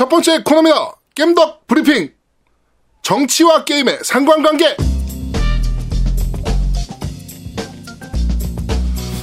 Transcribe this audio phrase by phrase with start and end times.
[0.00, 0.94] 첫 번째 코너입니다.
[1.14, 2.10] 겜덕 브리핑.
[3.02, 4.74] 정치와 게임의 상관관계.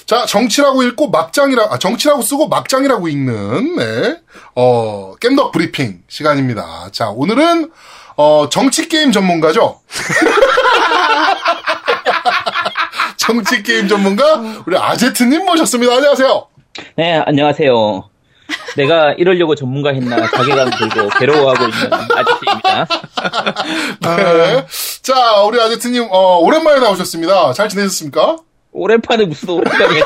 [0.06, 4.20] 자, 정치라고 읽고 막장이라, 아, 정치라고 쓰고 막장이라고 읽는, 네.
[4.54, 6.90] 어, 겜덕 브리핑 시간입니다.
[6.92, 7.72] 자, 오늘은,
[8.16, 9.82] 어, 정치 게임 전문가죠?
[13.18, 14.36] 정치 게임 전문가,
[14.68, 15.96] 우리 아제트님 모셨습니다.
[15.96, 16.48] 안녕하세요.
[16.98, 18.17] 네, 안녕하세요.
[18.78, 22.88] 내가 이러려고 전문가 했나 자괴감 들고 괴로워하고 있는 아저씨입니다.
[24.02, 24.66] 네.
[25.02, 27.54] 자, 우리 아제트님, 어, 오랜만에 나오셨습니다.
[27.54, 28.38] 잘 지내셨습니까?
[28.72, 30.02] 오랜만에 무슨 오랜만에.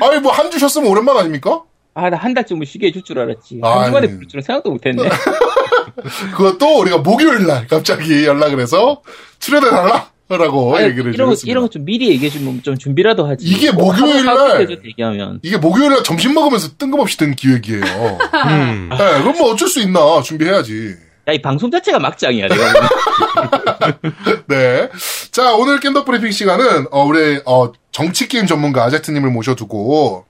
[0.00, 1.62] 아니, 뭐, 한 주 쉬었으면 오랜만 아닙니까?
[1.94, 3.60] 아, 나 한 달쯤은 쉬게 해줄 줄 알았지.
[3.62, 4.12] 아, 한 주만에 네.
[4.14, 5.08] 부를 줄은 생각도 못했네.
[6.36, 9.02] 그것도 우리가 목요일 날 갑자기 연락을 해서
[9.40, 10.08] 출연해달라!
[10.36, 11.36] 라고 아니, 얘기를 이런 거.
[11.44, 13.44] 이런 거 좀 미리 얘기해 주면 좀 준비라도 하지.
[13.46, 15.40] 이게 뭐 목요일 날- 얘기하면.
[15.42, 17.82] 이게 목요일 날 점심 먹으면서 뜬금없이 든 기획이에요.
[18.46, 18.88] 음.
[18.90, 20.22] 네, 그럼 뭐 어쩔 수 있나.
[20.22, 20.94] 준비해야지.
[21.28, 22.72] 야, 이 방송 자체가 막장이야, 내가.
[24.48, 24.88] 네.
[25.30, 30.24] 자, 오늘 겜덕 브리핑 시간은, 어, 우리, 어, 정치 게임 전문가 아제트님을 모셔두고,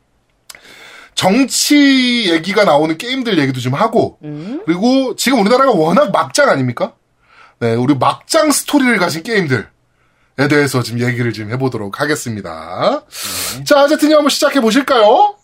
[1.15, 4.19] 정치 얘기가 나오는 게임들 얘기도 좀 하고,
[4.67, 6.95] 그리고 지금 우리나라가 워낙 막장 아닙니까?
[7.59, 9.65] 네, 우리 막장 스토리를 가진 게임들에
[10.49, 13.03] 대해서 지금 얘기를 좀 해보도록 하겠습니다.
[13.65, 15.35] 자, 아제트님 한번 시작해 보실까요?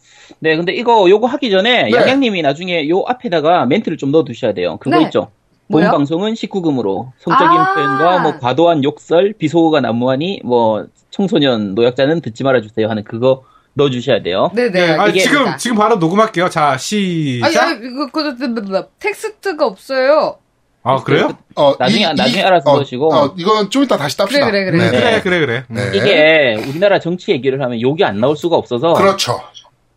[0.40, 1.90] 네, 근데 이거, 요거 하기 전에, 네.
[1.92, 4.76] 양양님이 나중에 요 앞에다가 멘트를 좀 넣어두셔야 돼요.
[4.78, 5.04] 그거 네.
[5.04, 5.30] 있죠?
[5.70, 5.90] 본 뭐요?
[5.90, 7.74] 방송은 19금으로 성적인 아.
[7.74, 13.42] 표현과 뭐 과도한 욕설, 비속어가 난무하니 뭐 청소년 노약자는 듣지 말아주세요 하는 그거
[13.74, 14.50] 넣어주셔야 돼요.
[14.54, 14.70] 네네.
[14.70, 16.48] 네, 아, 이게- 지금, 지금 바로 녹음할게요.
[16.48, 17.46] 자, 시작.
[17.46, 20.38] 아니, 아니, 이거, 그, 그, 그, 그, 텍스트가 없어요.
[20.86, 21.30] 아, 그래요?
[21.56, 23.12] 어, 나중에- 나중에 알아서 어, 넣으시고.
[23.14, 24.46] 어, 이거는 좀 이따 다시 땁시다.
[24.50, 24.90] 그래, 그래, 그래.
[24.90, 25.64] 네, 그래, 그래, 그래.
[25.68, 25.96] 네.
[25.96, 29.40] 이게 우리나라 정치 얘기를 하면 욕이 안 나올 수가 없어서 그렇죠.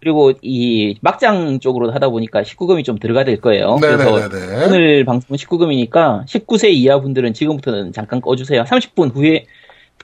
[0.01, 3.75] 그리고 이 막장 쪽으로 하다 보니까 19금이 좀 들어가 될 거예요.
[3.81, 4.65] 그래서 네네네네.
[4.65, 8.63] 오늘 방송은 19금이니까 19세 이하 분들은 지금부터는 잠깐 꺼주세요.
[8.63, 9.45] 30분 후에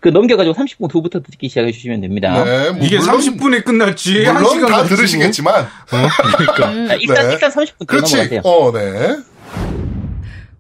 [0.02, 2.43] 그 넘겨가지고 30분 후부터 듣기 시작해 주시면 됩니다.
[2.43, 4.83] 네, 뭐 이게 물론- 30분에 끝날지, 물론 1시간 다.
[4.83, 5.65] 들으시겠지만.
[5.87, 6.55] 그러니까.
[6.89, 7.33] 자, 일단 네.
[7.33, 8.15] 일단 30분 더 그렇지.
[8.17, 8.42] 넘어가세요.
[8.43, 9.15] 어, 네.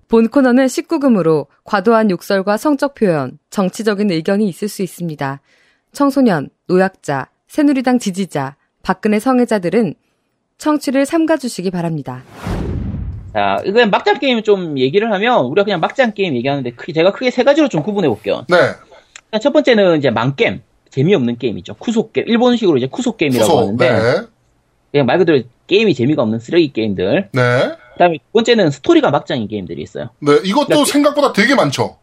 [0.07, 5.41] 본 코너는 19금으로 과도한 욕설과 성적 표현, 정치적인 의견이 있을 수 있습니다.
[5.91, 9.95] 청소년, 노약자, 새누리당 지지자, 박근혜 성애자들은
[10.57, 12.23] 청취를 삼가주시기 바랍니다.
[13.33, 17.31] 자, 이거 막장 게임 좀 얘기를 하면 우리가 그냥 막장 게임 얘기하는데 크게 제가 크게
[17.31, 18.45] 세 가지로 좀 구분해 볼게요.
[18.47, 19.39] 네.
[19.39, 20.61] 첫 번째는 이제 망게임.
[20.89, 21.73] 재미없는 게임이죠.
[21.73, 22.27] クソ 게임.
[22.29, 23.59] 일본식으로 이제 クソ 게임이라고 クソ.
[23.59, 24.27] 하는데 네.
[24.91, 27.29] 그냥 말 그대로 게임이 재미가 없는 쓰레기 게임들.
[27.33, 27.75] 네.
[27.95, 30.09] 그다음에 두 번째는 스토리가 막장인 게임들이 있어요.
[30.19, 30.33] 네.
[30.43, 30.85] 이것도 네.
[30.85, 31.97] 생각보다 되게 많죠.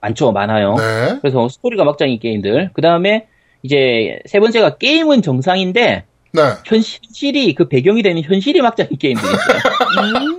[0.00, 0.74] 많죠, 많아요.
[0.74, 1.18] 네.
[1.20, 2.70] 그래서 스토리가 막장인 게임들.
[2.72, 3.26] 그다음에
[3.62, 6.42] 이제 세 번째가 게임은 정상인데 네.
[6.64, 9.58] 현실이 그 배경이 되는 현실이 막장인 게임들이 있어요.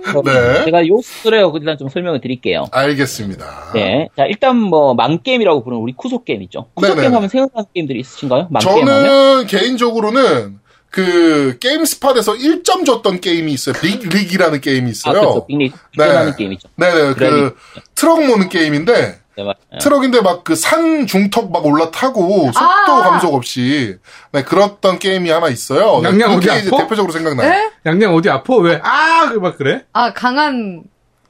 [0.02, 0.64] 그래서 네.
[0.66, 2.66] 제가 요 스토리하고 일단 좀 설명을 드릴게요.
[2.70, 3.72] 알겠습니다.
[3.74, 4.08] 네.
[4.16, 6.66] 자, 일단 뭐 망게임이라고 부르는 우리 クソ 게임 있죠.
[6.74, 7.02] クソ 네네.
[7.02, 8.48] 게임 하면 생각나는 게임들이 있으신가요?
[8.50, 9.06] 망게임 하면?
[9.06, 10.58] 저는 개인적으로는
[10.90, 13.74] 그 게임 스팟에서 1점 줬던 게임이 있어요.
[13.80, 15.20] 빅 릭스라는 게임이 아, 있어요.
[15.20, 15.46] 그렇죠.
[15.46, 16.04] 빅릭스 네.
[16.04, 16.68] 하는 게임이죠.
[16.76, 17.14] 네 네.
[17.14, 17.56] 그
[17.94, 19.56] 트럭 모는 게임인데 네, 맞아요.
[19.82, 23.02] 트럭인데 막 그 산 중턱 막 올라타고 속도 아!
[23.02, 23.96] 감속 없이
[24.32, 26.00] 네, 그랬던 게임이 하나 있어요.
[26.00, 26.76] 네, 양양 어디 아파?
[26.78, 27.50] 대표적으로 생각나요.
[27.50, 27.70] 네?
[27.84, 28.56] 양양 어디 아파?
[28.56, 28.80] 왜?
[28.82, 29.34] 아!
[29.38, 29.84] 막 그래?
[29.92, 30.84] 아, 강한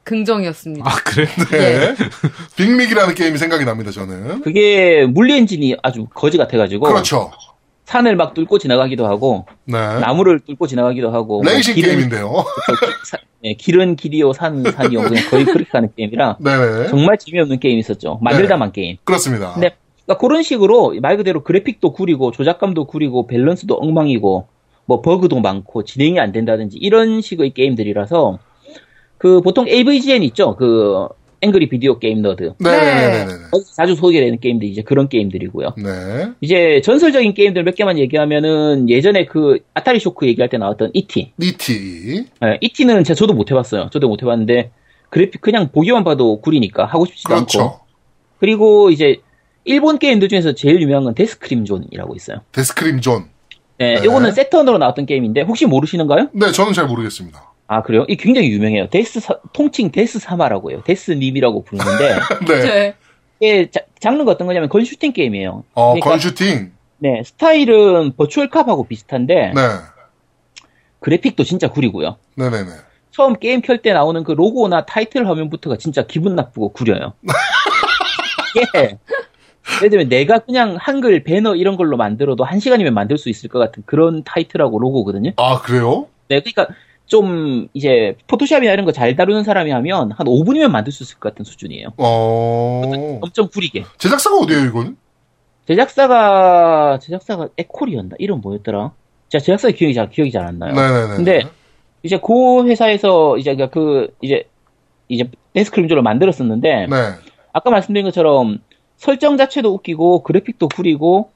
[0.05, 0.89] 긍정이었습니다.
[0.89, 1.27] 아, 그래?
[1.51, 1.97] 네.
[2.55, 4.43] 빅릭이라는 게임이 생각이 납니다, 저는.
[4.43, 7.33] 그게 물리 엔진이 아주 거지 같아가지고 그렇죠.
[7.87, 9.75] 산을 막 뚫고 지나가기도 하고 네.
[10.01, 12.33] 나무를 뚫고 지나가기도 하고 뭐 레이싱 길은- 게임인데요.
[13.05, 16.89] 사- 네, 길은 길이요 산 산이요 그냥 거의 그렇게 가는 게임이라 네네.
[16.89, 18.19] 정말 재미없는 게임 있었죠.
[18.23, 18.97] 만들다만 게임.
[19.05, 19.53] 그렇습니다.
[19.55, 24.49] 근데 그러니까 그런 식으로 말 그대로 그래픽도 구리고 조작감도 구리고 밸런스도 엉망이고
[24.87, 28.39] 뭐 버그도 많고 진행이 안 된다든지 이런 식의 게임들이라서
[29.19, 30.57] 그 보통 AVGN 있죠.
[30.57, 31.07] 그
[31.47, 32.55] 앵그리 비디오 게임 너드.
[32.59, 33.33] 네네네네.
[33.51, 35.75] 거기서 자주 소개되는 게임들이 이제 그런 게임들이고요.
[35.79, 36.33] 네.
[36.41, 41.33] 이제 전설적인 게임들 몇 개만 얘기하면은 예전에 그 아타리 쇼크 얘기할 때 나왔던 E.T.
[41.39, 42.27] 이티.
[42.45, 43.91] 예, E.T.는 제가 저도 못 해봤어요.
[43.93, 44.71] 저도 못 해봤는데
[45.11, 47.47] 그래픽 그냥 보기만 봐도 구리니까 하고 싶지도 않고.
[47.47, 47.81] 그렇죠.
[48.39, 49.21] 그리고 이제
[49.65, 52.43] 일본 게임들 중에서 제일 유명한 건 데스크림존이라고 있어요.
[52.53, 53.25] 데스크림존.
[53.79, 54.05] 네, 네.
[54.05, 56.31] 이거는 세턴으로 나왔던 게임인데 혹시 모르시는가요?
[56.33, 57.53] 네, 저는 잘 모르겠습니다.
[57.69, 58.05] 아 그래요?
[58.09, 58.89] 이 굉장히 유명해요.
[58.91, 60.83] 데스 사- 통칭 데스 様라고 해요.
[60.85, 62.15] 데스님이라고 부르는데
[62.47, 62.63] 네.
[62.63, 62.95] 네.
[63.41, 65.65] 이게 자- 장르가 어떤 거냐면 gun 슈팅 게임이에요.
[65.75, 66.73] 어, 그러니까 gun슈팅.
[66.99, 69.61] 네, 스타일은 버추얼 캅하고 비슷한데 네.
[71.01, 72.17] 그래픽도 진짜 구리고요.
[72.37, 72.71] 네네네.
[73.11, 77.15] 처음 게임 켤 때 나오는 그 로고나 타이틀 화면부터가 진짜 기분 나쁘고 구려요.
[78.55, 78.99] 이게
[79.79, 83.59] 예를 들면 내가 그냥 한글 배너 이런 걸로 만들어도 한 시간이면 만들 수 있을 것
[83.59, 85.33] 같은 그런 타이틀하고 로고거든요.
[85.37, 86.07] 아, 그래요?
[86.29, 86.69] 네, 그러니까
[87.07, 91.31] 좀 이제 포토샵이나 이런 거 잘 다루는 사람이 하면 한 5분이면 만들 수 있을 것
[91.33, 91.89] 같은 수준이에요.
[91.97, 92.83] 어.
[93.23, 93.85] 엄청 구리게.
[93.99, 94.97] 제작사가 어디예요, 이건?
[95.69, 98.17] 제작사가 제작사가 에콜이었나?
[98.19, 98.93] 이름 뭐였더라?
[99.29, 100.75] 제가 제작사 기억이 잘 기억이 잘 안 나요.
[100.75, 101.17] 네네네.
[101.17, 101.43] 근데
[102.03, 104.45] 이제 그 회사에서 이제 그 이제
[105.09, 106.97] 이제 데스크림조를 만들었었는데 네.
[107.53, 108.59] 아까 말씀드린 것처럼
[108.97, 111.31] 설정 자체도 웃기고 그래픽도 구리고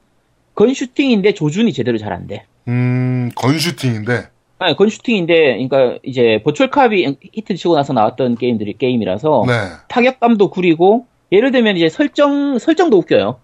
[0.55, 2.45] 건 슈팅인데 조준이 제대로 잘 안 돼.
[2.67, 4.27] 음, 건슈팅인데.
[4.61, 9.53] 아니, 건 슈팅인데 그러니까 이제 버추얼캅이 히트 치고 나서 나왔던 게임들이 게임이라서 네.
[9.87, 13.39] 타격감도 구리고 예를 들면 이제 설정 설정도 웃겨요.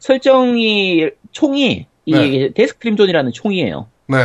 [0.00, 2.50] 설정이 총이 이 네.
[2.52, 3.86] 데스크림존이라는 총이에요.
[4.08, 4.16] 네.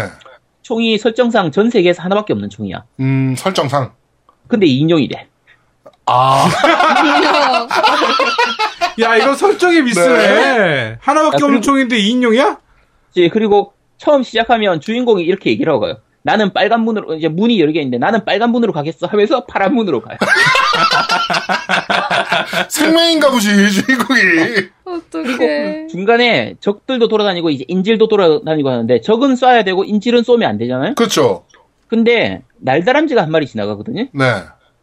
[0.64, 2.84] 총이 설정상 전 세계에서 하나밖에 없는 총이야.
[3.02, 3.92] 음, 설정상.
[4.48, 5.28] 근데 인용이래.
[6.08, 6.48] 아,
[9.02, 10.98] 야, 이거 설정이 미스네.
[11.00, 12.58] 하나밖에 야, 없는 그리고- 총인데 2인용이야?
[13.12, 15.98] 이제 그리고 처음 시작하면 주인공이 이렇게 얘기를 하고요.
[16.24, 20.02] 나는 빨간 문으로 이제 문이 여러 개 있는데 나는 빨간 문으로 가겠어 하면서 파란 문으로
[20.02, 20.18] 가요.
[22.70, 24.20] 생명인가 보지, 주인공이.
[24.86, 25.88] 어떡해.
[25.88, 30.96] 중간에 적들도 돌아다니고 이제 인질도 돌아다니고 하는데 적은 쏴야 되고 인질은 쏘면 안 되잖아요.
[30.96, 31.46] 그렇죠.
[31.88, 34.08] 근데 날다람쥐가 한 마리 지나가거든요.
[34.14, 34.26] 네.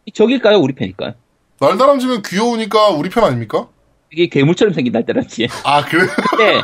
[0.05, 0.59] 이 적일까요?
[0.59, 1.13] 우리 편일까요?
[1.59, 3.67] 날다람쥐면 귀여우니까 우리 편 아닙니까?
[4.11, 5.47] 이게 괴물처럼 생긴 날다람쥐.
[5.63, 6.05] 아, 그래?
[6.29, 6.61] 근데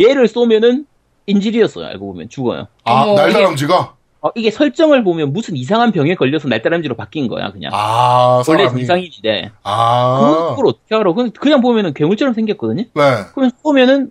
[0.00, 0.86] 얘를 쏘면은
[1.26, 1.86] 인질이었어요.
[1.86, 2.68] 알고 보면 죽어요.
[2.84, 3.95] 아, 날다람쥐가?
[4.26, 7.70] 어, 이게 설정을 보면 무슨 이상한 병에 걸려서 날다람쥐로 바뀐 거야, 그냥.
[7.72, 8.80] 아, 원래 사람이.
[8.86, 9.50] 정상인인데.
[9.62, 10.48] 아.
[10.50, 11.12] 그걸 어떻게 알아?
[11.12, 12.82] 그냥, 그냥 보면은 괴물처럼 생겼거든요?
[12.92, 13.02] 네.
[13.34, 14.10] 그러면 쏘면은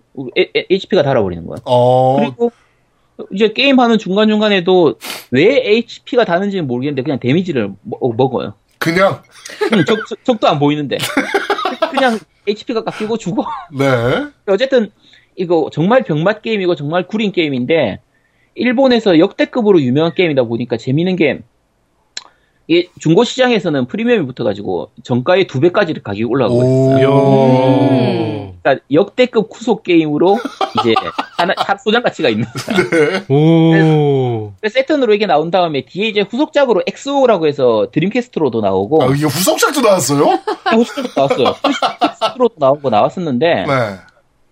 [0.70, 1.58] HP가 달아버리는 거야.
[1.64, 2.50] 어, 그리고
[3.32, 4.94] 이제 게임하는 중간중간에도
[5.32, 8.54] 왜 HP가 다는지는 모르겠는데 그냥 데미지를 먹- 먹어요.
[8.78, 9.22] 그냥,
[9.72, 10.96] 음, 적, 적 도 안 보이는데.
[11.90, 13.44] 그냥 HP가 깎이고 죽어.
[13.76, 13.86] 네.
[14.46, 14.90] 어쨌든
[15.34, 18.00] 이거 정말 병맛 게임이고 정말 구린 게임인데
[18.56, 21.40] 일본에서 역대급으로 유명한 게임이다 보니까 재미있는 게
[22.68, 27.04] 이게 중고 시장에서는 프리미엄이 붙어가지고 정가의 두 배까지 가격이 올라가고 있어요.
[27.04, 28.54] 요.
[28.60, 30.36] 그러니까 역대급 구속 게임으로
[30.80, 30.94] 이제
[31.38, 33.24] 하나 합 소장 가치가 있는 거야.
[33.28, 34.52] 오.
[34.60, 39.82] 그래서 세턴으로 이게 나온 다음에 뒤에 이제 후속작으로 엑소라고 해서 드림캐스트로도 나오고 아, 이게 후속작도
[39.82, 40.40] 나왔어요?
[40.72, 41.54] 후속작도 나왔어요.
[42.02, 43.96] 엑스로도 나오고 나왔었는데 네.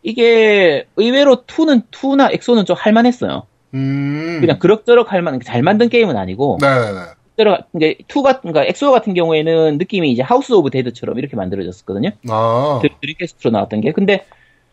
[0.05, 3.47] 이게 의외로 2는 2나 엑소는 좀 할만했어요.
[3.75, 4.39] 음.
[4.41, 7.01] 그냥 그럭저럭 할만 잘 만든 게임은 아니고 네네네.
[7.37, 12.11] 그럭저럭 이게 2 같은 그러니까 엑소 같은 경우에는 느낌이 이제 하우스 오브 데드처럼 이렇게 만들어졌었거든요.
[12.31, 12.79] 아.
[12.83, 14.25] 드- 드림캐스트로 나왔던 게 근데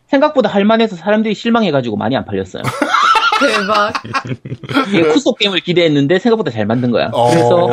[0.06, 2.62] 생각보다 할만해서 사람들이 실망해가지고 많이 안 팔렸어요.
[3.40, 3.92] 대박.
[4.88, 7.10] 이게 후속 게임을 기대했는데 생각보다 잘 만든 거야.
[7.12, 7.30] 어.
[7.30, 7.68] 그래서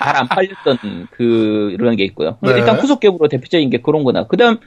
[0.00, 2.36] 잘 안 팔렸던 그 이런 게 있고요.
[2.40, 2.52] 네.
[2.52, 4.58] 일단 후속 게임으로 대표적인 게 그런 거나 그 다음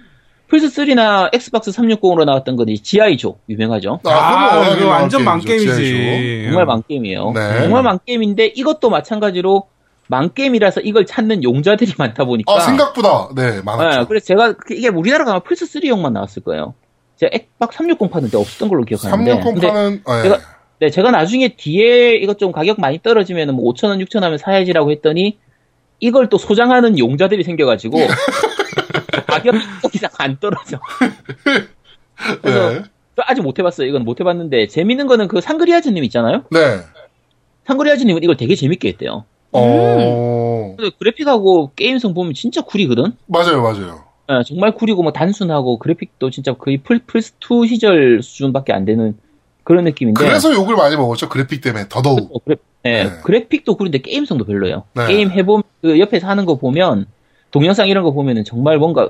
[0.47, 3.99] 플스 3나 엑스박스 360으로 나왔던 건 지아이조 유명하죠.
[4.05, 5.23] 아, 그건 그거 완전.
[5.25, 6.44] 망게임이지.
[6.45, 7.31] 정말 망게임이에요.
[7.33, 7.61] 네.
[7.63, 9.67] 정말 망게임인데 이것도 마찬가지로
[10.07, 13.99] 망게임이라서 이걸 찾는 용자들이 많다 보니까 아, 생각보다, 네, 많았죠.
[13.99, 16.75] 네, 그래서 제가 그- 이게 우리나라 가면 플스 3용만 나왔을 거예요.
[17.17, 20.29] 제가 엑박 360 파는데 없었던 걸로 기억하는데 360 파는, 네.
[20.29, 20.39] 제가-
[20.79, 25.38] 네, 제가 나중에 뒤에 이것 좀 가격 많이 떨어지면 뭐 5천원, 6천원 하면 사야지라고 했더니
[25.99, 27.97] 이걸 또 소장하는 용자들이 생겨가지고
[29.27, 30.79] 가격이 또 이상 안 떨어져.
[32.41, 32.83] 그래서 네.
[33.15, 33.88] 저 아직 못 해봤어요.
[33.88, 36.44] 이건 못 해봤는데 재밌는 거는 그 상그리아즈님 있잖아요.
[36.51, 36.79] 네.
[37.65, 39.25] 상그리아즈님은 이걸 되게 재밌게 했대요.
[39.51, 43.13] 어, 근데 그래픽하고 게임성 보면 진짜 구리거든.
[43.28, 44.04] 맞아요, 맞아요.
[44.30, 49.18] 예, 정말 구리고 뭐 단순하고 그래픽도 진짜 거의 플, 플스 2 시절 수준밖에 안 되는
[49.63, 50.23] 그런 느낌인데.
[50.23, 52.35] 그래서 욕을 많이 먹었죠, 그래픽 때문에, 더더욱.
[52.35, 53.09] 어, 그래, 예, 네.
[53.23, 54.83] 그래픽도 구린데 게임성도 별로예요.
[54.94, 55.07] 네.
[55.07, 57.06] 게임 해보면 그 옆에서 하는 거 보면
[57.57, 59.09] 동영상 이런 거 보면은 정말 뭔가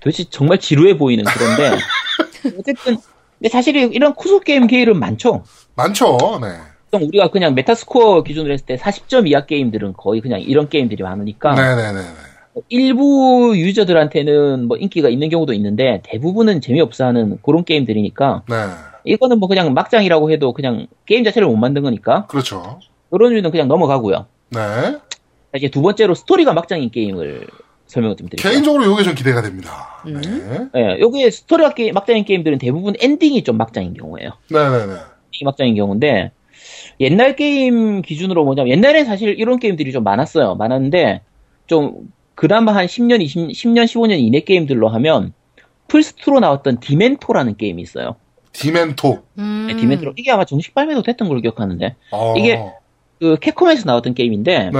[0.00, 1.76] 도대체 정말 지루해 보이는 그런데
[2.58, 2.96] 어쨌든
[3.38, 5.44] 근데 사실 이런 クソ 게임 계열은 많죠.
[5.74, 6.48] 많죠, 네.
[6.90, 11.54] 그럼 우리가 그냥 메타스코어 기준으로 했을 때 40점 이하 게임들은 거의 그냥 이런 게임들이 많으니까
[11.54, 12.00] 네네네.
[12.70, 18.56] 일부 유저들한테는 뭐 인기가 있는 경우도 있는데 대부분은 재미없어 하는 그런 게임들이니까 네.
[19.04, 22.80] 이거는 뭐 그냥 막장이라고 해도 그냥 게임 자체를 못 만든 거니까 그렇죠.
[23.12, 24.24] 이런 유는 그냥 넘어가고요.
[24.48, 24.60] 네.
[24.60, 25.00] 자,
[25.58, 27.46] 이제 두 번째로 스토리가 막장인 게임을
[27.94, 28.50] 설명을 좀 드릴게요.
[28.50, 30.02] 개인적으로 요게 좀 기대가 됩니다.
[30.06, 30.70] 음.
[30.74, 30.80] 네.
[30.80, 34.30] 예, 요게 스토리가 게, 막장인 게임들은 대부분 엔딩이 좀 막장인 경우예요.
[34.50, 34.92] 네네네.
[34.92, 36.32] 엔딩이 막장인 경우인데
[37.00, 40.56] 옛날 게임 기준으로 뭐냐면 옛날엔 사실 이런 게임들이 좀 많았어요.
[40.56, 41.22] 많았는데
[41.66, 45.32] 좀 그나마 한 10년, 20, 10년, 15년 이내 게임들로 하면
[45.88, 48.16] 플스2로 나왔던 디멘토라는 게임이 있어요.
[48.52, 49.22] 디멘토.
[49.38, 49.66] 음.
[49.68, 50.12] 네, 디멘토.
[50.16, 52.34] 이게 아마 정식 발매도 됐던 걸로 기억하는데 어.
[52.36, 52.60] 이게-
[53.20, 54.78] 그 캡콤에서 나왔던 게임인데 네.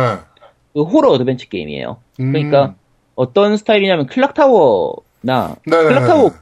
[0.75, 1.97] 그 호러 어드벤처 게임이에요.
[2.21, 2.33] 음.
[2.33, 2.75] 그러니까
[3.15, 5.89] 어떤 스타일이냐면 클락타워나 네네네.
[5.89, 6.33] 클락타워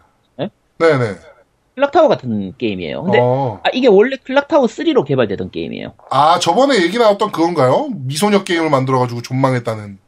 [0.78, 1.16] 네네.
[1.74, 3.02] 클락타워 같은 게임이에요.
[3.02, 3.60] 근데 어.
[3.64, 5.94] 아, 이게 원래 클락타워 3로 개발되던 게임이에요.
[6.10, 7.88] 아, 저번에 얘기 나왔던 그건가요?
[7.94, 9.98] 미소녀 게임을 만들어가지고 존망했다는.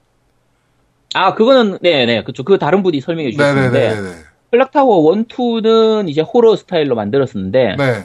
[1.14, 2.42] 아, 그거는, 네네, 그쵸.
[2.42, 4.16] 그 다른 분이 설명해 주셨는데, 네네네네.
[4.50, 8.04] 클락타워 1, 2는 이제 호러 스타일로 만들었었는데, 네.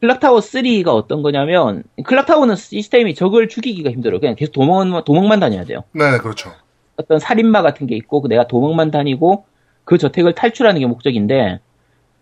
[0.00, 4.20] 클락타워 3가 어떤 거냐면, 클락타워는 시스템이 적을 죽이기가 힘들어요.
[4.20, 5.82] 그냥 계속 도망만, 도망만 다녀야 돼요.
[5.92, 6.52] 네네, 그렇죠.
[6.96, 9.44] 어떤 살인마 같은 게 있고, 내가 도망만 다니고,
[9.84, 11.60] 그 저택을 탈출하는 게 목적인데,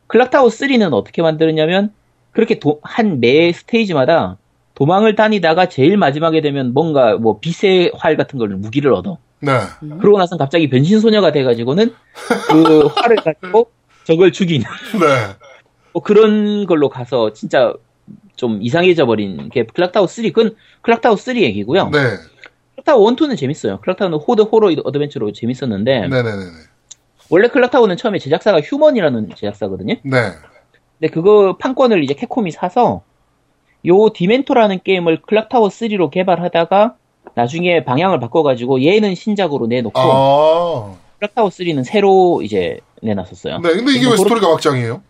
[0.09, 1.93] 클락타워 3는 어떻게 만들었냐면,
[2.33, 4.39] 그렇게 도- 한매 스테이지마다
[4.75, 9.19] 도망을 다니다가 제일 마지막에 되면 뭔가 뭐 빛의 활 같은 걸 무기를 얻어.
[9.39, 9.53] 네.
[10.01, 11.95] 그러고 나서 갑자기 변신 소녀가 돼가지고는
[12.49, 13.71] 그 활을 가지고
[14.03, 14.67] 적을 죽이는
[14.99, 15.35] 네.
[15.93, 17.73] 뭐 그런 걸로 가서 진짜
[18.35, 20.25] 좀 이상해져 버린 게 클락타워 3.
[20.33, 21.91] 그건 클락타워 3 얘기고요.
[21.91, 21.99] 네.
[22.85, 23.81] 클락타워 1, 2는 재밌어요.
[23.81, 26.51] 클락타워는 호드 호러 어드벤처로 재밌었는데 네네네네.
[27.31, 29.95] 원래 클락타워는 처음에 제작사가 휴먼이라는 제작사거든요.
[30.03, 30.33] 네.
[30.99, 33.03] 근데 그거 판권을 이제 캡콤이 사서
[33.87, 36.97] 요 디멘토라는 게임을 클락타워 3로 개발하다가
[37.35, 40.95] 나중에 방향을 바꿔가지고 얘는 신작으로 내놓고 아.
[41.19, 43.61] 클락타워 3는 새로 이제 내놨었어요.
[43.61, 43.71] 네.
[43.71, 45.03] 근데 이게 왜 스토리가 막장이에요?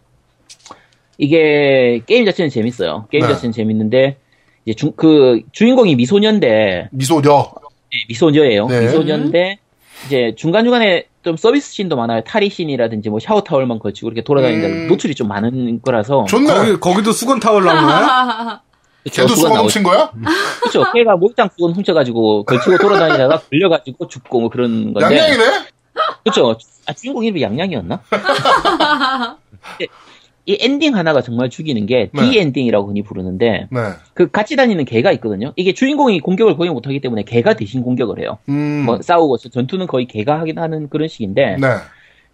[1.19, 3.07] 이게 게임 자체는 재밌어요.
[3.11, 3.33] 게임 네.
[3.33, 4.17] 자체는 재밌는데
[4.65, 7.64] 이제 주, 그 주인공이 미소년데 미소녀.
[8.09, 8.67] 미소녀예요.
[8.67, 8.81] 네.
[8.83, 9.59] 미소년데
[10.07, 12.23] 이제 중간 중간에 좀 서비스 씬도 많아요.
[12.25, 14.89] 탈의 씬이라든지 뭐 샤워 타월만 걸치고 이렇게 돌아다니는 음.
[14.89, 16.53] 노출이 좀 많은 거라서 좋네.
[16.53, 18.61] 거기, 거기도 수건 타월 나오나요?
[19.11, 19.59] 걔도 수건.
[19.59, 20.11] 훔친 거야?
[20.61, 20.91] 그렇죠.
[20.93, 25.17] 걔가 목장 수건 훔쳐가지고 걸치고 돌아다니다가 걸려가지고 죽고 뭐 그런 건데.
[25.17, 25.45] 양양이네?
[26.25, 26.57] 그렇죠.
[26.87, 28.01] 아 주인공 이름이 양양이었나?
[30.47, 32.31] 이 엔딩 하나가 정말 죽이는 게 네.
[32.31, 33.81] D 엔딩이라고 흔히 부르는데 네.
[34.13, 35.53] 그 같이 다니는 개가 있거든요.
[35.57, 38.39] 이게 주인공이 공격을 거의 못하기 때문에 개가 대신 공격을 해요.
[38.51, 38.83] 음.
[38.85, 41.67] 뭐 싸우고 전투는 거의 개가 하긴 하는 그런 식인데 네.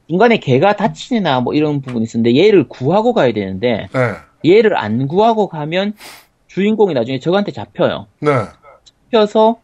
[0.08, 4.52] 중간에 개가 다치나 뭐 이런 부분이 있었는데 얘를 구하고 가야 되는데 네.
[4.52, 5.94] 얘를 안 구하고 가면
[6.48, 8.06] 주인공이 나중에 적한테 잡혀요.
[8.20, 8.30] 네.
[9.12, 9.60] 잡혀서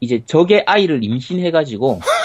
[0.00, 2.00] 이제 적의 아이를 임신해가지고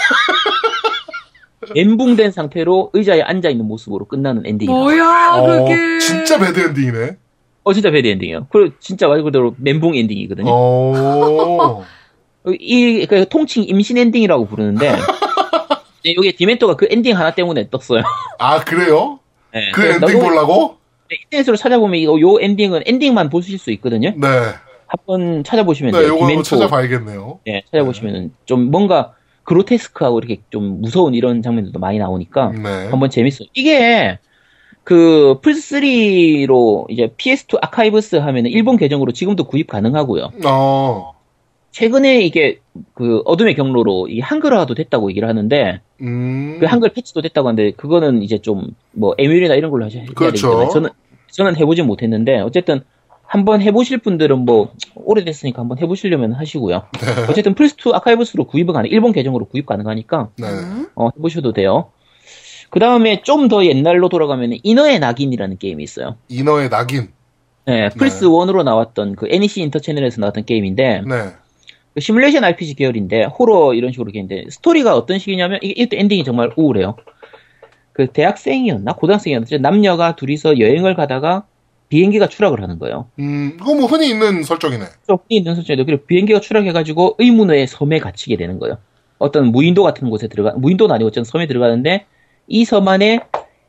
[1.74, 4.72] 멘붕된 상태로 의자에 앉아 있는 모습으로 끝나는 엔딩이다.
[4.72, 5.98] 뭐야, 어, 그게.
[5.98, 7.16] 진짜 배드 엔딩이네.
[7.64, 8.46] 어 진짜 배드 엔딩이에요.
[8.50, 10.46] 그리고 진짜 말 그대로 멘붕 엔딩이거든요.
[10.50, 11.84] 어.
[12.60, 14.90] 이, 그 통칭 임신 엔딩이라고 부르는데,
[16.04, 18.02] 네, 이게 디멘토가 그 엔딩 하나 때문에 떴어요.
[18.38, 19.18] 아, 그래요?
[19.52, 20.76] 네, 그 엔딩 너무- 보려고?
[21.10, 24.10] 네, 인터넷으로 찾아보면 이거 요 엔딩은 엔딩만 보실 수 있거든요.
[24.16, 24.28] 네.
[24.86, 26.08] 한번 찾아보시면 네, 돼요.
[26.08, 26.42] 요거 한번 디멘토.
[26.44, 27.40] 찾아봐야겠네요.
[27.46, 29.12] 네, 찾아보시면 좀 뭔가
[29.48, 32.88] 그로테스크하고 이렇게 좀 무서운 이런 장면들도 많이 나오니까 네.
[32.88, 33.48] 한번 재밌어요.
[33.54, 34.18] 이게
[34.84, 40.32] 그 플스3로 이제 PS2 아카이브스 하면은 일본 계정으로 지금도 구입 가능하고요.
[40.46, 41.14] 어.
[41.70, 42.58] 최근에 이게
[42.94, 46.58] 그 어둠의 경로로 이 한글화도 됐다고 얘기를 하는데 음.
[46.60, 50.68] 그 한글 패치도 됐다고 하는데 그거는 이제 좀 뭐 에뮬이나 이런 걸로 하셔야 되기 그렇죠.
[50.70, 50.90] 저는
[51.30, 52.82] 저는 해보진 못했는데 어쨌든
[53.28, 56.84] 한번 해보실 분들은 뭐 오래됐으니까 한번 해보시려면 하시고요.
[56.98, 57.22] 네.
[57.28, 60.46] 어쨌든 플스2 아카이브스로 구입은 가능, 일본 계정으로 구입 가능하니까 네.
[60.94, 61.90] 어, 해보셔도 돼요.
[62.70, 66.16] 그 다음에 좀 더 옛날로 돌아가면 이너의 낙인이라는 게임이 있어요.
[66.28, 67.08] 인어의 낙인.
[67.66, 71.14] 네, 플스 1으로 나왔던 그 NEC 인터 채널에서 나왔던 게임인데 네.
[71.94, 76.50] 그 시뮬레이션 RPG 계열인데 호러 이런 식으로 게임인데 스토리가 어떤 식이냐면 이게 이것도 엔딩이 정말
[76.56, 76.96] 우울해요.
[77.92, 81.44] 그 대학생이었나 고등학생이었나 남녀가 둘이서 여행을 가다가
[81.88, 83.06] 비행기가 추락을 하는 거예요.
[83.18, 84.84] 음, 그거 뭐 흔히 있는 설정이네.
[85.06, 88.78] 좀 있는 설정인데 그리고 비행기가 추락해가지고 의문의 섬에 갇히게 되는 거예요.
[89.18, 92.06] 어떤 무인도 같은 곳에 들어가 무인도는 아니고 어쨌든 섬에 들어가는데
[92.46, 93.20] 이 섬 안에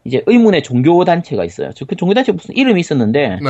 [0.06, 1.72] 이제 의문의 종교 단체가 있어요.
[1.74, 3.50] 저그 종교 단체 무슨 이름이 있었는데 네.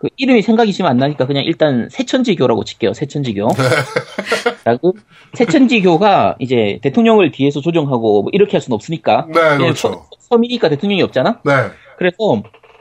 [0.00, 2.92] 그 이름이 생각이 지금 안 나니까 그냥 일단 세천지교라고 칠게요.
[2.92, 3.48] 세천지교.
[4.64, 4.94] 라고
[5.34, 9.74] 세천지교가 이제 대통령을 뒤에서 조정하고 뭐 이렇게 할 수는 없으니까 네, 그렇죠.
[9.74, 11.40] 섬- 섬이니까 대통령이 없잖아.
[11.44, 11.52] 네.
[11.98, 12.16] 그래서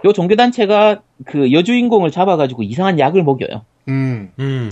[0.06, 3.64] 요 종교 단체가 그 여주인공을 잡아가지고 이상한 약을 먹여요.
[3.88, 4.32] 음.
[4.40, 4.70] 음.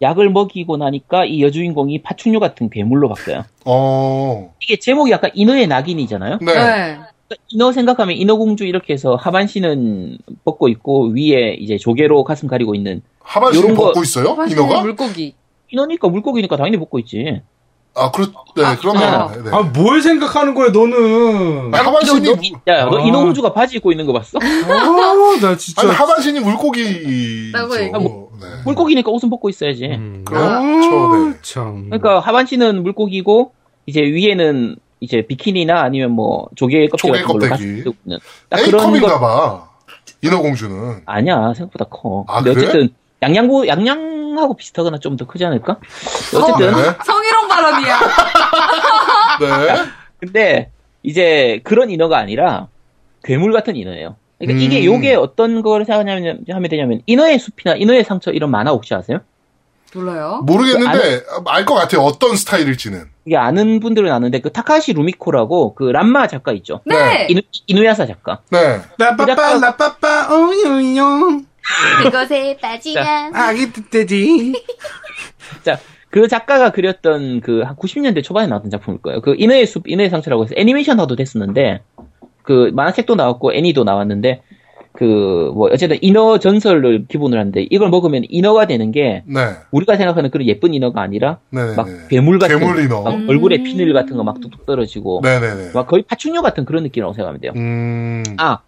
[0.00, 3.44] 약을 먹이고 나니까 이 여주인공이 파충류 같은 괴물로 바뀌어요.
[3.64, 4.54] 어.
[4.62, 6.38] 이게 제목이 약간 인어의 낙인이잖아요.
[6.40, 6.46] 네.
[6.46, 6.54] 네.
[6.54, 13.02] 그러니까 인어 생각하면 인어공주 이렇게 해서 하반신은 벗고 있고 위에 이제 조개로 가슴 가리고 있는
[13.20, 14.36] 하반신 요런 거- 벗고 있어요?
[14.48, 14.80] 인어가?
[14.82, 15.34] 물고기.
[15.70, 17.42] 인어니까 물고기니까 당연히 벗고 있지.
[17.98, 19.32] 아, 그렇, 네, 그러네요.
[19.44, 19.50] 네.
[19.52, 21.74] 아, 뭘 생각하는 거야, 너는?
[21.74, 23.00] 아니, 하반신이, 너, 너, 야, 너 아.
[23.02, 24.38] 인어공주가 바지 입고 있는 거 봤어?
[24.40, 25.82] 아, 나 진짜.
[25.82, 27.50] 아니, 하반신이 물고기.
[27.52, 28.46] 라고 얘기- 네.
[28.64, 29.86] 물고기니까 옷은 벗고 있어야지.
[29.86, 30.22] 음.
[30.24, 31.36] 그렇죠, 아, 네.
[31.42, 31.84] 참.
[31.86, 33.52] 그러니까 하반신은 물고기고
[33.86, 37.84] 이제 위에는 이제 비키니나 아니면 뭐 조개 껍질 조개 같은 걸로 껍데기.
[38.54, 39.68] A컵인가 거 봐.
[40.22, 41.02] 인어공주는.
[41.06, 42.24] 아니야 생각보다 커.
[42.28, 42.66] 아, 근데 그래?
[42.68, 42.88] 어쨌든
[43.22, 45.78] 양양고 양양하고 비슷하거나 좀 더 크지 않을까?
[46.34, 46.82] 어쨌든 네.
[47.04, 47.98] 성희롱 발언이야.
[49.40, 49.84] 네.
[50.20, 50.70] 근데
[51.02, 52.68] 이제 그런 인어가 아니라
[53.24, 54.16] 괴물 같은 인어예요.
[54.38, 54.62] 그러니까 음.
[54.62, 59.18] 이게 요게 어떤 걸 생각하냐면 하면 되냐면 인어의 숲이나 인어의 상처 이런 만화 혹시 아세요?
[59.94, 60.42] 몰라요?
[60.44, 62.02] 모르겠는데 알것 같아요.
[62.02, 63.06] 어떤 스타일일지는.
[63.24, 66.80] 이게 아는 분들은 아는데 그 타카시 루미코라고 그 람마 작가 있죠.
[66.84, 67.26] 네!
[67.30, 68.40] 이누, 이누야사 작가.
[68.50, 68.80] 네.
[68.98, 71.46] 라빠빠 라빠빠 어유용
[72.06, 74.52] 이것에 빠지면 아기 뜯대지
[75.62, 75.78] 자,
[76.10, 79.20] 그 작가가 그렸던 그 한 90년대 초반에 나왔던 작품일 거예요.
[79.20, 81.82] 그 인어의 숲, 인어의 상처라고 해서 애니메이션화도 됐었는데
[82.42, 84.42] 그 만화책도 나왔고 애니도 나왔는데
[84.94, 85.04] 그
[85.54, 89.40] 뭐 어쨌든 인어 전설을 기본으로 하는데 이걸 먹으면 인어가 되는 게 네.
[89.70, 91.76] 우리가 생각하는 그런 예쁜 인어가 아니라 네네네.
[91.76, 93.02] 막 괴물 같은 괴물 인어.
[93.02, 95.70] 막 얼굴에 피늘 같은 거 막 뚝뚝 떨어지고 네네네.
[95.74, 97.52] 막 거의 파충류 같은 그런 느낌이라고 생각하면 돼요.
[97.56, 98.22] 음.
[98.38, 98.58] 아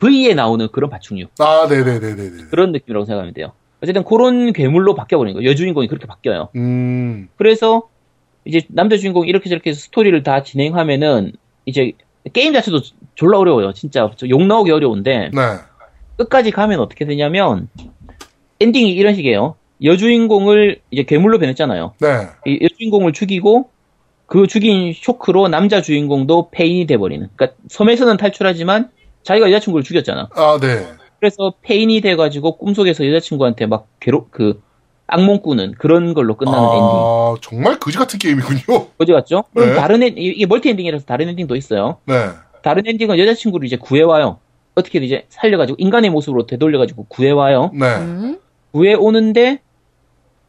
[0.00, 2.44] V에 나오는 그런 파충류 아, 네네네네네.
[2.50, 3.52] 그런 느낌이라고 생각하면 돼요.
[3.82, 5.48] 어쨌든 그런 괴물로 바뀌어버린 거예요.
[5.48, 6.48] 여주인공이 그렇게 바뀌어요.
[6.56, 7.28] 음.
[7.36, 7.88] 그래서
[8.44, 11.32] 이제 남자 주인공 이렇게 저렇게 스토리를 다 진행하면은
[11.66, 11.92] 이제
[12.32, 12.80] 게임 자체도
[13.14, 13.72] 졸라 어려워요.
[13.72, 15.40] 진짜 저욕 나오기 어려운데 네.
[16.16, 17.68] 끝까지 가면 어떻게 되냐면
[18.60, 19.56] 엔딩이 이런 식이에요.
[19.82, 21.94] 여주인공을 이제 괴물로 변했잖아요.
[22.00, 22.26] 네.
[22.46, 23.70] 이 여주인공을 죽이고
[24.26, 27.28] 그 죽인 쇼크로 남자 주인공도 폐인이 돼버리는.
[27.34, 28.90] 그러니까 섬에서는 탈출하지만
[29.22, 30.28] 자기가 여자친구를 죽였잖아.
[30.34, 30.86] 아, 네.
[31.18, 34.62] 그래서 폐인이 돼가지고 꿈속에서 여자친구한테 막 괴롭 그
[35.06, 36.80] 악몽 꾸는 그런 걸로 끝나는 엔딩.
[36.82, 38.86] 아, 정말 거지 같은 게임이군요.
[38.98, 39.44] 어디 갔죠?
[39.54, 39.74] 그럼 네.
[39.74, 41.98] 다른 엔, 이게 멀티 엔딩이라서 다른 엔딩도 있어요.
[42.06, 42.14] 네.
[42.62, 44.38] 다른 엔딩은 여자친구를 이제 구해와요.
[44.76, 47.70] 어떻게든 이제 살려가지고 인간의 모습으로 되돌려가지고 구해와요.
[47.74, 47.86] 네.
[47.96, 48.38] 음?
[48.72, 49.58] 구해오는데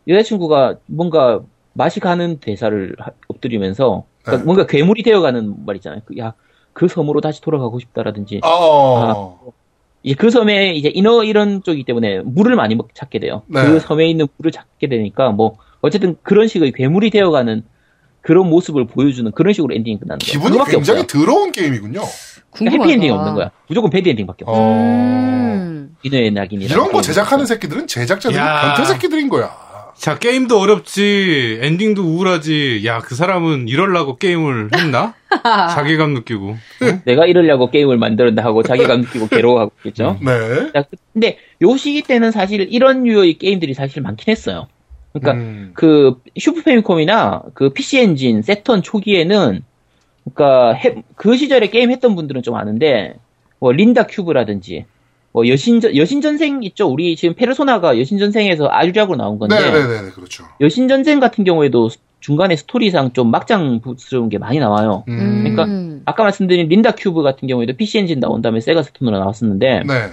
[0.07, 1.41] 여자친구가 뭔가
[1.73, 4.45] 맛이 가는 대사를 하- 엎드리면서 그러니까 네.
[4.45, 6.01] 뭔가 괴물이 되어가는 말 있잖아요.
[6.05, 6.33] 그, 야,
[6.73, 9.39] 그 섬으로 다시 돌아가고 싶다라든지 아, 어.
[10.03, 13.43] 이제 그 섬에 이제 인어 이런 쪽이기 때문에 물을 많이 먹- 찾게 돼요.
[13.47, 13.63] 네.
[13.65, 17.63] 그 섬에 있는 물을 찾게 되니까 뭐 어쨌든 그런 식의 괴물이 되어가는
[18.21, 20.31] 그런 모습을 보여주는 그런 식으로 엔딩이 끝나는 거예요.
[20.31, 21.07] 기분이 굉장히 없어요.
[21.25, 22.01] 더러운 게임이군요.
[22.51, 23.51] 그러니까 해피 엔딩이 없는 거야.
[23.67, 24.59] 무조건 배드 엔딩밖에 없어.
[24.59, 24.71] 어.
[24.71, 25.95] 음.
[26.03, 26.73] 인어의 낙인이라.
[26.73, 28.73] 이런 거 제작하는 새끼들은 제작자들은 야.
[28.75, 29.51] 변태 새끼들인 거야.
[30.01, 35.13] 자 게임도 어렵지 엔딩도 우울하지 야 그 사람은 이럴라고 게임을 했나
[35.75, 36.55] 자괴감 느끼고
[37.05, 40.17] 내가 이러려고 게임을 만들었다 하고 자괴감 느끼고 괴로워하고 있겠죠.
[40.25, 40.71] 네.
[40.73, 44.67] 자, 근데 요 시기 때는 사실 이런 유의 게임들이 사실 많긴 했어요.
[45.13, 45.71] 그러니까 음.
[45.75, 49.61] 그 슈퍼 패미콤이나 그 PC 엔진, 새턴 초기에는
[50.33, 53.13] 그러니까 해- 그 시절에 게임 했던 분들은 좀 아는데
[53.59, 54.85] 뭐 린다 큐브라든지
[55.33, 56.87] 뭐 여신전 여신전생 있죠.
[56.87, 60.45] 우리 지금 페르소나가 여신전생에서 외전작으로 나온 건데 네네네, 그렇죠.
[60.59, 61.89] 여신전생 같은 경우에도
[62.19, 65.03] 중간에 스토리상 좀 막장스러운 게 많이 나와요.
[65.07, 65.39] 음.
[65.41, 66.01] 그러니까 음.
[66.05, 70.09] 아까 말씀드린 린다 큐브 같은 경우에도 PC 엔진 나온 다음에 세가 새턴으로 나왔었는데 네.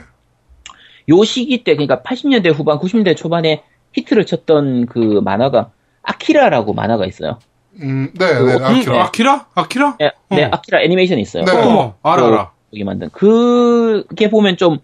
[1.11, 5.71] 요 시기 때 그러니까 80년대 후반 90년대 초반에 히트를 쳤던 그 만화가
[6.03, 7.39] 아키라라고 만화가 있어요.
[7.81, 8.95] 음, 네, 네, 음, 아키라.
[8.95, 9.47] 음, 아키라?
[9.55, 9.97] 아키라?
[9.99, 10.49] 네, 네, 어.
[10.53, 11.45] 아키라 애니메이션이 있어요.
[11.45, 11.53] 네.
[11.53, 14.79] 어, 알아 알아 여기 만든 그게 보면 좀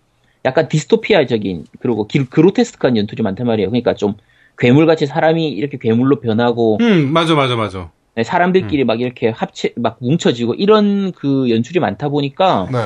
[0.45, 3.71] 약간 디스토피아적인 그리고 기- 그로테스크한 연출이 많단 말이에요.
[3.71, 4.15] 그러니까 좀
[4.59, 9.97] 괴물같이 사람이 이렇게 괴물로 변하고 음 맞아 맞아 맞아 네, 사람들끼리 막 이렇게 합체 막
[10.01, 12.79] 뭉쳐지고 이런 그 연출이 많다 보니까 네.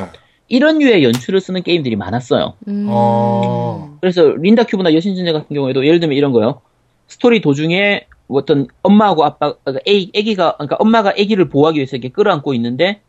[0.49, 2.55] 이런 류의 연출을 쓰는 게임들이 많았어요.
[2.69, 2.87] 음.
[2.89, 3.99] 어.
[4.01, 6.63] 그래서 린다 큐브나 여신전쟁 같은 경우에도 예를 들면 이런 거요.
[7.07, 12.55] 스토리 도중에 어떤 엄마하고 아빠, 그러니까 애, 애기가, 그러니까 엄마가 애기를 보호하기 위해서 이렇게 끌어안고
[12.55, 13.01] 있는데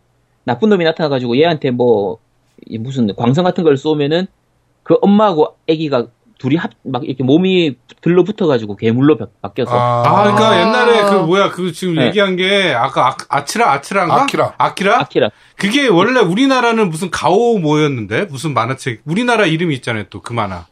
[0.44, 4.28] 나쁜 놈이 나타나가지고 얘한테 뭐이 무슨 광선 같은 걸 쏘면은
[4.90, 6.08] 그 엄마하고 애기가
[6.40, 10.60] 둘이 합, 막 이렇게 몸이 들러붙어가지고 괴물로 바- 바뀌어서 아, 아 그러니까 아.
[10.62, 12.08] 옛날에 그 뭐야 그 지금 네.
[12.08, 14.24] 얘기한 게 아까 아, 치라 아치라인가?
[14.24, 14.54] 아키라.
[14.58, 15.00] 아키라?
[15.02, 15.30] 아키라.
[15.58, 20.66] 그게 원래 우리나라는 무슨 가오 뭐였는데 무슨 만화책 우리나라 이름이 있잖아요 또 그 만화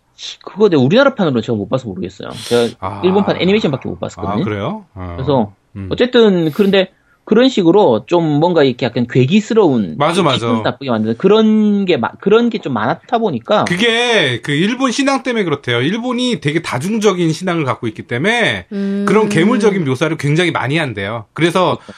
[0.43, 2.29] 그거 내 우리나라 판으로 제가 못 봐서 모르겠어요.
[2.31, 3.01] 제가 아.
[3.03, 4.41] 일본판 애니메이션밖에 못 봤었거든요.
[4.41, 4.85] 아 그래요?
[4.95, 5.13] 어.
[5.15, 5.89] 그래서 음.
[5.91, 6.91] 어쨌든 그런데
[7.27, 10.47] 그런 식으로 좀 뭔가 이렇게 약간 괴기스러운 맞아, 맞아.
[10.63, 15.43] 나쁘게 만드는 그런 게 마- 그런 게 좀 많았다 보니까 그게 그 일본 신앙 때문에
[15.43, 15.81] 그렇대요.
[15.81, 19.03] 일본이 되게 다중적인 신앙을 갖고 있기 때문에 음.
[19.07, 21.25] 그런 괴물적인 묘사를 굉장히 많이 한대요.
[21.33, 21.91] 그래서 그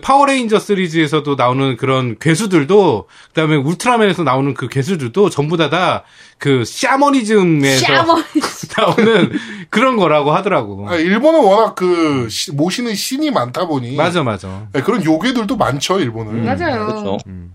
[0.00, 6.02] 파워레인저 시리즈에서도 나오는 그런 괴수들도 그다음에 울트라맨에서 나오는 그 괴수들도 전부 다 다
[6.38, 8.22] 그 샤머니즘에서 샤머니.
[8.76, 9.30] 나오는
[9.68, 10.88] 그런 거라고 하더라고.
[10.88, 14.66] 아, 일본은 워낙 그 시- 모시는 신이 많다 보니 맞아 맞아.
[14.72, 16.32] 네, 그런 요괴들도 많죠 일본은.
[16.36, 16.44] 음.
[16.46, 16.86] 맞아요.
[16.86, 17.18] 그렇죠.
[17.26, 17.54] 음.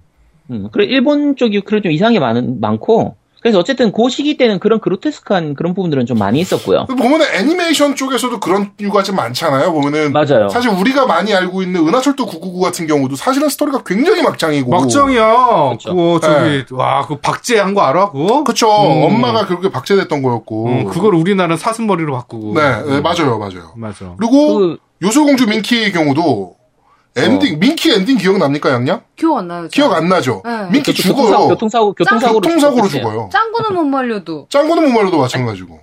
[0.51, 4.57] 음, 그래 일본 쪽이 그런 좀 이상한 게 많은 많고 그래서 어쨌든 그 시기 때는
[4.57, 6.87] 그런 그로테스크한 그런 부분들은 좀 많이 있었고요.
[6.87, 9.71] 보면은 애니메이션 쪽에서도 그런 류가 좀 많잖아요.
[9.71, 10.49] 보면은 맞아요.
[10.49, 14.71] 사실 우리가 많이 알고 있는 은하철도 999 같은 경우도 사실은 스토리가 굉장히 막장이고.
[14.71, 15.69] 막장이야.
[15.73, 15.89] 그쵸.
[15.91, 16.65] 그거 저기 네.
[16.71, 18.09] 와 그 박제한 거 알아?
[18.09, 18.43] 그거?
[18.43, 18.65] 그쵸.
[18.67, 19.03] 음.
[19.03, 20.65] 엄마가 그렇게 박제됐던 거였고.
[20.65, 22.55] 음, 그걸 우리나라는 사슴머리로 바꾸고.
[22.55, 23.03] 네, 네, 음.
[23.03, 23.73] 맞아요, 맞아요.
[23.75, 24.15] 맞아.
[24.17, 26.55] 그리고 그 요술공주 민키의 경우도
[27.17, 29.01] 엔딩 민키 엔딩 기억납니까 양양?
[29.15, 29.63] 기억 안 나요.
[29.63, 29.69] 저.
[29.69, 30.41] 기억 안 나죠?
[30.45, 30.69] 네.
[30.69, 31.47] 민키 그 죽어요.
[31.47, 32.87] 교통사고, 교통사고로, 교통사고로.
[32.89, 33.29] 죽어요.
[33.31, 34.47] 짱구는 못 말려도.
[34.49, 35.79] 짱구는 못 말려도 마찬가지고.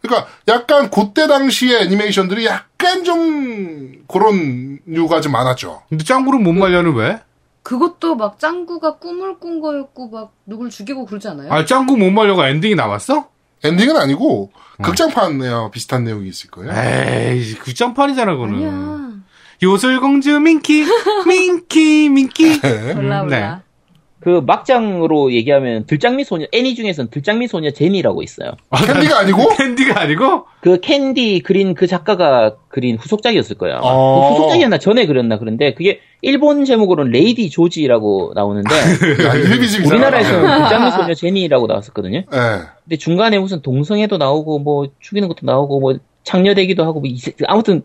[0.00, 5.82] 그러니까 약간 그때 당시의 애니메이션들이 약간 좀 그런 류가 좀 많았죠.
[5.88, 7.18] 근데 짱구를 못 말려는 왜?
[7.64, 11.52] 그것도 막 짱구가 꿈을 꾼 거였고 막 누굴 죽이고 그러지 않아요?
[11.52, 13.28] 아, 짱구 못 말려가 엔딩이 나왔어?
[13.64, 14.82] 엔딩은 아니고 어.
[14.84, 16.72] 극장판에 비슷한 내용이 있을 거예요.
[16.72, 18.54] 에이, 극장판이잖아, 그거는.
[18.54, 19.08] 아니야.
[19.62, 20.84] 요술공주 민키,
[21.26, 22.60] 민키, 민키.
[22.62, 22.94] 네.
[22.94, 23.62] 몰라 음, 몰라.
[24.20, 28.50] 그 막장으로 얘기하면 들장미 소녀, 애니 중에서는 들장미 소녀 제니라고 있어요.
[28.76, 30.44] 캔디가 아니고 캔디가 아니고?
[30.60, 33.76] 그 캔디 그린 그 작가가 그린 후속작이었을 거예요.
[33.76, 33.86] 아마.
[33.86, 34.28] 어.
[34.30, 38.68] 그 후속작이었나 전에 그렸나 그런데 그게 일본 제목으로는 레이디 조지라고 나오는데.
[39.86, 42.18] 우리나라에서는 들장미 소녀 제니라고 나왔었거든요.
[42.18, 42.24] 예.
[42.84, 47.82] 근데 중간에 무슨 동성애도 나오고 뭐 죽이는 것도 나오고 뭐 창녀되기도 하고 뭐 이세- 아무튼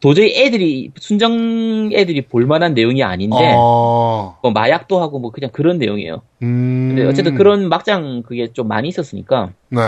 [0.00, 4.36] 도저히 애들이 순정 애들이 볼만한 내용이 아닌데 어.
[4.42, 6.20] 뭐 마약도 하고 뭐 그냥 그런 내용이에요.
[6.42, 6.88] 음.
[6.94, 9.80] 근데 어쨌든 그런 막장 그게 좀 많이 있었으니까 네.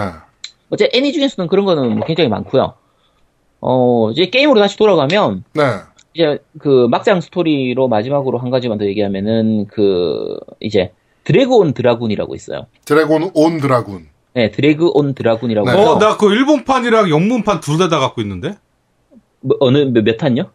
[0.71, 2.75] 어째 애니 중에서는 그런 거는 뭐 굉장히 많고요.
[3.61, 5.63] 어 이제 게임으로 다시 돌아가면 네.
[6.15, 10.93] 이제 그 막장 스토리로 마지막으로 한 가지만 더 얘기하면은 그 이제
[11.25, 12.67] 드래그 온 드라군이라고 있어요.
[12.87, 14.09] 드래곤 온 드라군.
[14.33, 15.77] 네, 드래그 온 드라군이라고 네.
[15.77, 18.55] 해서 어, 나 그 일본판이랑 영문판 둘 다 다 갖고 있는데?
[19.41, 20.51] 뭐, 어느 몇, 몇 탄요?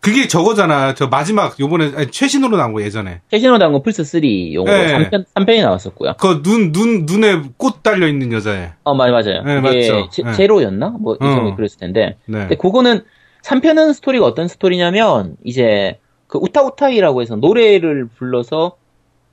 [0.00, 0.94] 그게 저거잖아.
[0.94, 3.20] 저 마지막, 요번에, 아니, 최신으로 나온 거 예전에.
[3.30, 4.22] 최신으로 나온 건 플스 3
[4.54, 5.10] 용으로 네.
[5.10, 6.14] 3편 3편이 나왔었고요.
[6.18, 8.72] 그 눈, 눈, 눈 에 꽃 달려 있는 여자애.
[8.84, 9.42] 어, 맞아요, 맞아요.
[9.42, 10.08] 네, 맞죠.
[10.10, 10.32] 제, 네.
[10.32, 10.96] 제로였나?
[11.00, 11.24] 뭐, 어.
[11.26, 12.16] 이성이 그랬을 텐데.
[12.24, 12.38] 네.
[12.38, 13.02] 근데 그거는
[13.42, 18.76] 3편은 스토리가 어떤 스토리냐면 이제 그 우타우타이라고 해서 노래를 불러서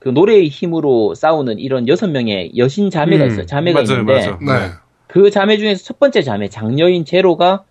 [0.00, 3.46] 그 노래의 힘으로 싸우는 이런 여섯 명의 여신 자매가 음, 있어요.
[3.46, 4.38] 자매가 맞아요, 있는데 맞아요.
[4.68, 4.72] 네.
[5.06, 7.64] 그 자매 중에서 첫 번째 자매 장녀인 제로가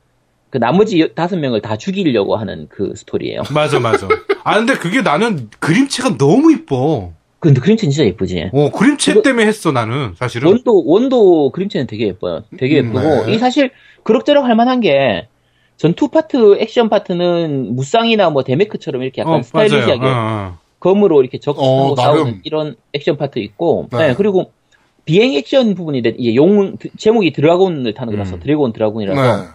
[0.49, 3.41] 그 나머지 여- 다섯 명을 다 죽이려고 하는 그 스토리예요.
[3.53, 4.07] 맞아, 맞아.
[4.43, 7.11] 아, 근데 그게 나는 그림체가 너무 이뻐.
[7.39, 8.49] 근데 그림체는 진짜 예쁘지.
[8.53, 10.47] 어, 그림체 그거- 때문에 했어, 나는, 사실은.
[10.47, 12.43] 원도 원도 그림체는 되게 예뻐요.
[12.57, 13.29] 되게 음, 예쁘고 네.
[13.29, 13.71] 이게 사실
[14.03, 15.27] 그럭저럭 할 만한 게
[15.75, 20.05] 전투 파트, 액션 파트는 무쌍이나 뭐 데메크처럼 이렇게 약간 어, 스타일리시하게.
[20.05, 20.57] 어, 어.
[20.79, 22.41] 검으로 이렇게 적하고 어, 싸우는.
[22.43, 24.09] 이런 액션 파트 있고, 네.
[24.09, 24.51] 네, 그리고
[25.05, 28.39] 비행 액션 부분이 이제 용 제목이 드라곤을 타는 거라서 음.
[28.39, 29.47] 드래그 온 드라군이라서 네.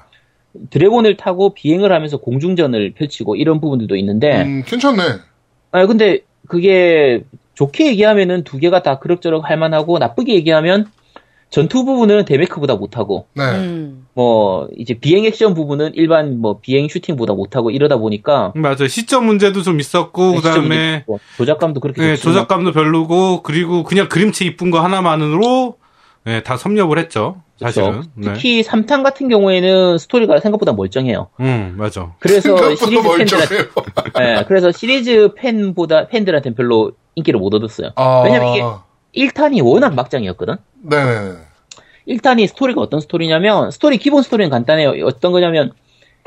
[0.71, 5.03] 드래곤을 타고 비행을 하면서 공중전을 펼치고 이런 부분들도 있는데, 음, 괜찮네.
[5.73, 10.87] 아 근데 그게 좋게 얘기하면은 두 개가 다 그럭저럭 할만하고 나쁘게 얘기하면
[11.51, 13.43] 전투 부분은 데메크보다 못하고 네.
[13.45, 14.07] 음.
[14.15, 18.89] 뭐 이제 비행 액션 부분은 일반 뭐 비행 슈팅보다 못하고 이러다 보니까 맞아.
[18.89, 24.47] 시점 문제도 좀 있었고, 그 다음에, 뭐 조작감도 그렇게 네, 조작감도 별로고, 그리고 그냥 그림체
[24.47, 25.77] 이쁜 거 하나만으로,
[26.25, 27.43] 네, 다 섭렵을 했죠.
[27.59, 27.91] 사실은.
[27.93, 28.11] 그렇죠.
[28.15, 28.33] 네.
[28.33, 31.29] 특히 3탄 같은 경우에는 스토리가 생각보다 멀쩡해요.
[31.41, 32.15] 음, 맞아.
[32.19, 34.39] 그래서 시리즈 팬들한테, 멀쩡해요.
[34.39, 37.91] 예, 그래서 시리즈 팬보다 팬들한테는 별로 인기를 못 얻었어요.
[37.97, 38.23] 아.
[38.25, 40.57] 왜냐면 이게 1탄이 워낙 막장이었거든.
[40.83, 41.37] 네네.
[42.09, 45.05] 1탄이 스토리가 어떤 스토리냐면 스토리 기본 스토리는 간단해요.
[45.07, 45.73] 어떤 거냐면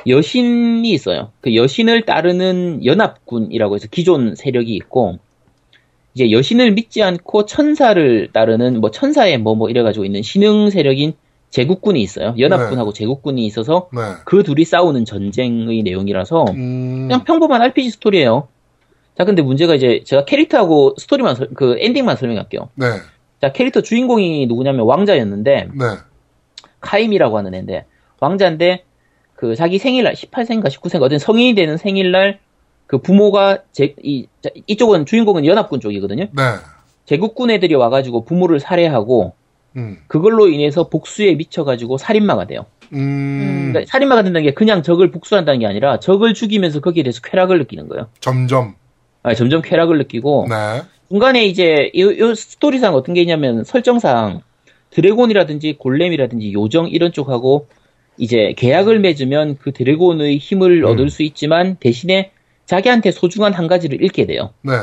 [0.07, 1.31] 여신이 있어요.
[1.41, 5.19] 그 여신을 따르는 연합군이라고 해서 기존 세력이 있고
[6.15, 11.13] 이제 여신을 믿지 않고 천사를 따르는 뭐 천사의 뭐 뭐 이래가지고 있는 신흥 세력인
[11.49, 12.33] 제국군이 있어요.
[12.39, 13.99] 연합군하고 제국군이 있어서 네.
[14.25, 17.07] 그 둘이 싸우는 전쟁의 내용이라서 음.
[17.07, 18.47] 그냥 평범한 RPG 스토리예요.
[19.17, 22.69] 자, 근데 문제가 이제 제가 캐릭터하고 스토리만 설- 그 엔딩만 설명할게요.
[22.75, 22.85] 네.
[23.41, 25.85] 자, 캐릭터 주인공이 누구냐면 왕자였는데 네.
[26.81, 27.85] 카임이라고 하는 애인데
[28.19, 28.83] 왕자인데
[29.35, 32.39] 그 자기 생일날 18세인가 19세인가 어떤 성인이 되는 생일날
[32.87, 36.25] 그 부모가 제, 이, 자, 이쪽은 주인공은 연합군 쪽이거든요.
[36.31, 36.43] 네.
[37.05, 39.33] 제국군 애들이 와가지고 부모를 살해하고
[39.77, 39.97] 음.
[40.07, 42.65] 그걸로 인해서 복수에 미쳐가지고 살인마가 돼요.
[42.93, 43.71] 음.
[43.71, 47.87] 그러니까 살인마가 된다는 게 그냥 적을 복수한다는 게 아니라 적을 죽이면서 거기에 대해서 쾌락을 느끼는
[47.89, 48.07] 거예요.
[48.19, 48.75] 점점.
[49.23, 50.81] 아, 점점 쾌락을 느끼고 네.
[51.09, 54.41] 중간에 이제 이, 이 스토리상 어떤 게 있냐면 설정상
[54.91, 57.67] 드래곤이라든지 골렘이라든지 요정 이런 쪽하고
[58.17, 60.89] 이제 계약을 맺으면 그 드래곤의 힘을 음.
[60.89, 62.31] 얻을 수 있지만 대신에
[62.65, 64.51] 자기한테 소중한 한 가지를 잃게 돼요.
[64.61, 64.73] 네.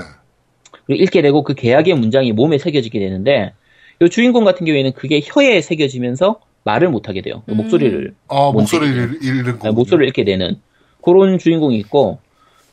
[0.87, 3.53] 그리고 잃게 되고 그 계약의 문장이 몸에 새겨지게 되는데
[4.01, 7.43] 이 주인공 같은 경우에는 그게 혀에 새겨지면서 말을 못하게 돼요.
[7.49, 7.57] 음.
[7.57, 9.69] 목소리를 아, 뭔 목소리를 잃는 거.
[9.69, 10.61] 아, 목소리를 잃게 되는
[11.03, 12.19] 그런 주인공이 있고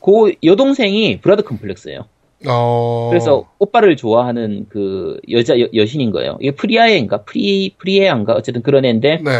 [0.00, 2.06] 그 여동생이 brother complex예요.
[2.48, 3.08] 어.
[3.10, 6.38] 그래서 오빠를 좋아하는 그 여자 여, 여신인 거예요.
[6.40, 9.30] 이게 프리아에인가 프리 프리에안가 어쨌든 그런 애인데 네.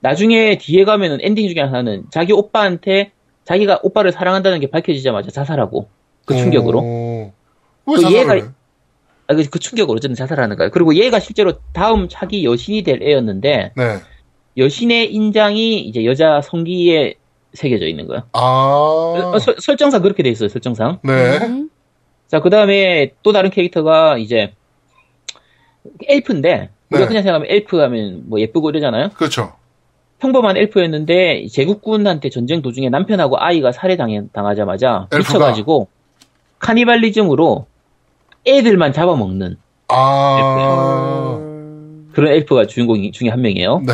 [0.00, 3.12] 나중에 뒤에 가면은 엔딩 중에 하나는 자기 오빠한테
[3.46, 5.88] 자기가 오빠를 사랑한다는 게 밝혀지자마자 자살하고
[6.26, 7.32] 그 충격으로 어.
[7.86, 8.42] 왜그 얘가- 해?
[9.28, 10.70] 아, 그, 그 충격으로 어쨌든 자살하는 거예요.
[10.70, 13.96] 그리고 얘가 실제로 다음 차기 여신이 될 애였는데 네.
[14.56, 17.16] 여신의 인장이 이제 여자 성기의
[17.54, 18.24] 새겨져 있는 거예요.
[18.32, 18.40] 아.
[18.40, 20.98] 어, 설- 설정상 그렇게 돼 있어요, 설정상.
[21.02, 21.38] 네.
[21.38, 21.70] 음?
[22.28, 24.52] 자, 그 다음에 또 다른 캐릭터가 이제
[26.08, 27.06] 엘프인데, 우리가 네.
[27.08, 29.10] 그냥 생각하면 엘프 하면 뭐 예쁘고 이러잖아요?
[29.10, 29.54] 그렇죠.
[30.18, 35.08] 평범한 엘프였는데, 제국군한테 전쟁 도중에 남편하고 아이가 살해당하자마자?
[35.16, 35.88] 미쳐가지고,
[36.58, 37.66] 카니발리즘으로
[38.46, 39.56] 애들만 잡아먹는
[39.88, 41.38] 아.
[42.12, 43.82] 그런 엘프가 주인공 중에 한 명이에요.
[43.86, 43.92] 네.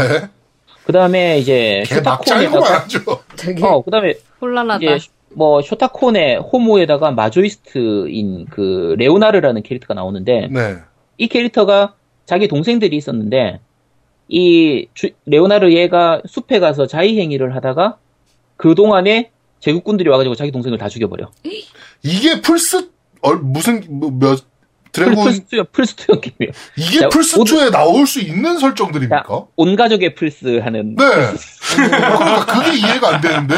[0.84, 2.86] 그 다음에 이제 쇼타콘에다가.
[3.36, 4.94] 되게 어, 그 다음에 혼란하다.
[4.94, 10.76] 이제 뭐 쇼타콘의 호모에다가 마조이스트인 그 레오나르라는 캐릭터가 나오는데 네.
[11.18, 11.94] 이 캐릭터가
[12.26, 13.60] 자기 동생들이 있었는데
[14.32, 17.98] 이 주- 레오나르 얘가 숲에 가서 자의행위를 하다가
[18.56, 21.30] 그 동안에 제국군들이 와가지고 자기 동생을 다 죽여버려.
[22.02, 22.88] 이게 플스
[23.20, 24.42] 얼 무슨 뭐, 몇
[24.90, 26.52] 드래곤 플스2형, 플스2형 게임이에요.
[26.78, 29.46] 이게 자, 플스2에 나올 수 있는 설정들입니까?
[29.56, 31.04] 온 가족의 플스 하는 네.
[31.76, 33.54] 그러니까 그게 이해가 안 되는데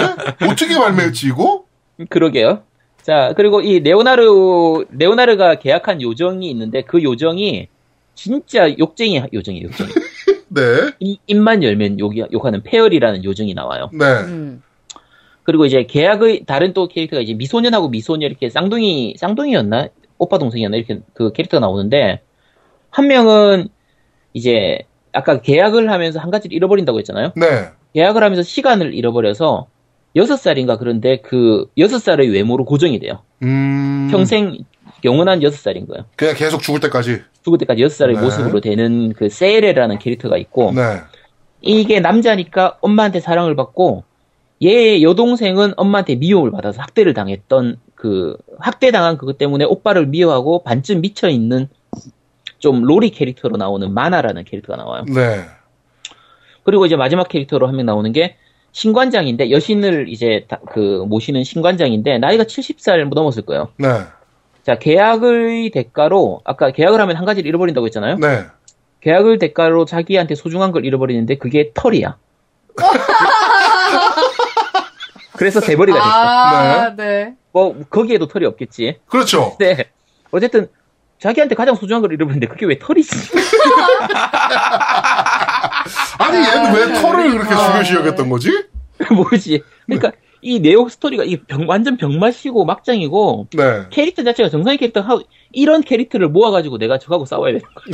[0.50, 1.64] 어떻게 발매했지 이거?
[2.10, 2.62] 그러게요.
[3.02, 7.68] 자, 그리고 이 레오나르, 레오나르가 계약한 요정이 있는데 그 요정이
[8.16, 9.90] 진짜 욕쟁이 요정이에요, 욕쟁이.
[10.48, 10.62] 네.
[11.00, 13.90] 이- 입만 열면 욕, 욕하는 fairy라는 요정이 나와요.
[13.92, 14.04] 네.
[14.04, 14.62] 음.
[15.42, 19.88] 그리고 이제 계약의 다른 또 캐릭터가 이제 미소년하고 미소녀 이렇게 쌍둥이, 쌍둥이였나?
[20.18, 20.76] 오빠 동생이었나?
[20.76, 22.20] 이렇게 그 캐릭터가 나오는데
[22.90, 23.68] 한 명은
[24.32, 24.78] 이제
[25.12, 27.32] 아까 계약을 하면서 한 가지를 잃어버린다고 했잖아요.
[27.36, 27.46] 네.
[27.94, 29.66] 계약을 하면서 시간을 잃어버려서
[30.16, 33.22] 여섯 살인가 그런데 그 여섯 살의 외모로 고정이 돼요.
[33.42, 34.08] 음.
[34.10, 34.56] 평생
[35.04, 36.04] 영원한 여섯 살인 거예요.
[36.16, 37.22] 그냥 계속 죽을 때까지.
[37.44, 38.20] 죽을 때까지 여섯 살의 네.
[38.22, 41.00] 모습으로 되는 그 세레라는 캐릭터가 있고 네.
[41.60, 44.04] 이게 남자니까 엄마한테 사랑을 받고
[44.62, 51.00] 얘 여동생은 엄마한테 미움을 받아서 학대를 당했던 그 학대 당한 그것 때문에 오빠를 미워하고 반쯤
[51.02, 51.68] 미쳐 있는
[52.58, 55.04] 좀 로리 캐릭터로 나오는 마나라는 캐릭터가 나와요.
[55.08, 55.44] 네.
[56.62, 58.36] 그리고 이제 마지막 캐릭터로 한 명 나오는 게
[58.72, 63.68] 신관장인데 여신을 이제 다- 그 모시는 신관장인데 나이가 70살 넘었을 거예요.
[63.76, 63.88] 네.
[64.64, 68.16] 자 계약의 대가로 아까 계약을 하면 한 가지를 잃어버린다고 했잖아요.
[68.16, 68.46] 네.
[69.02, 72.16] 계약을 대가로 자기한테 소중한 걸 잃어버리는데 그게 털이야.
[75.36, 76.10] 그래서 대머리가 됐어.
[76.10, 77.34] 아, 네.
[77.52, 79.00] 뭐 거기에도 털이 없겠지.
[79.06, 79.54] 그렇죠.
[79.58, 79.90] 근데
[80.32, 80.68] 어쨌든
[81.18, 83.10] 자기한테 가장 소중한 걸 잃어버리는데 그게 왜 털이지?
[86.18, 87.72] 아니 얘는 왜 털을 그렇게 아.
[87.72, 88.48] 중요시 여겼던 거지?
[89.12, 89.62] 뭐지?
[89.84, 90.12] 그러니까
[90.44, 93.86] 이 내용 스토리가 이 병, 완전 병맛이고 막장이고 네.
[93.90, 97.84] 캐릭터 자체가 정상의 캐릭터 하고 이런 캐릭터를 모아가지고 내가 저하고 싸워야 되는 거야.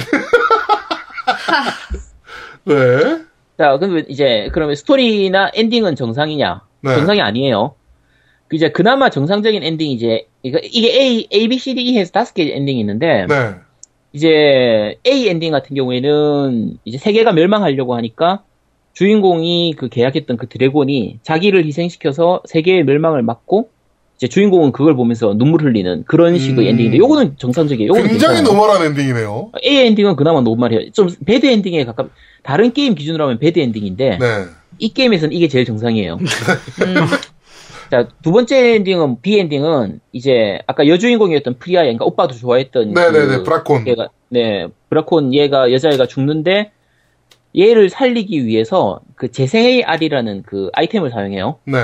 [2.67, 3.23] 네.
[3.57, 6.63] 자, 그러면 이제 그러면 스토리나 엔딩은 정상이냐?
[6.81, 6.97] 네.
[6.97, 7.77] 정상이 아니에요.
[8.49, 12.35] 그 이제 그나마 정상적인 엔딩이 이제 이게 A, A, B, C, D, E 해서 다섯
[12.35, 13.55] 개 엔딩이 있는데 네.
[14.13, 18.43] 이제 A 엔딩 같은 경우에는 이제 세계가 멸망하려고 하니까
[18.93, 23.71] 주인공이 그 계약했던 그 드래곤이 자기를 희생시켜서 세계의 멸망을 막고
[24.17, 26.71] 이제 주인공은 그걸 보면서 눈물 흘리는 그런 식의 음.
[26.71, 27.89] 엔딩인데 요거는 정상적이에요.
[27.89, 28.55] 요거는 굉장히 괜찮아요.
[28.55, 29.53] normal한 엔딩이네요.
[29.65, 30.91] A 엔딩은 그나마 normal이에요.
[30.93, 32.11] 좀 bad 엔딩에 가깝
[32.43, 34.45] 다른 게임 기준으로 하면 bad 엔딩인데 네.
[34.79, 36.19] 이 게임에서는 이게 제일 정상이에요.
[37.91, 42.95] 자, 두 번째 엔딩은, B 엔딩은, 이제, 아까 여주인공이었던 프리아, 그러니까 오빠도 좋아했던.
[42.95, 43.39] 네네네.
[43.39, 43.89] 그 브라콘.
[43.89, 46.71] 얘가, 네, 브라콘 얘가, 여자애가 죽는데,
[47.57, 51.59] 얘를 살리기 위해서, 그 재생의 알이라는 그 아이템을 사용해요.
[51.65, 51.79] 네.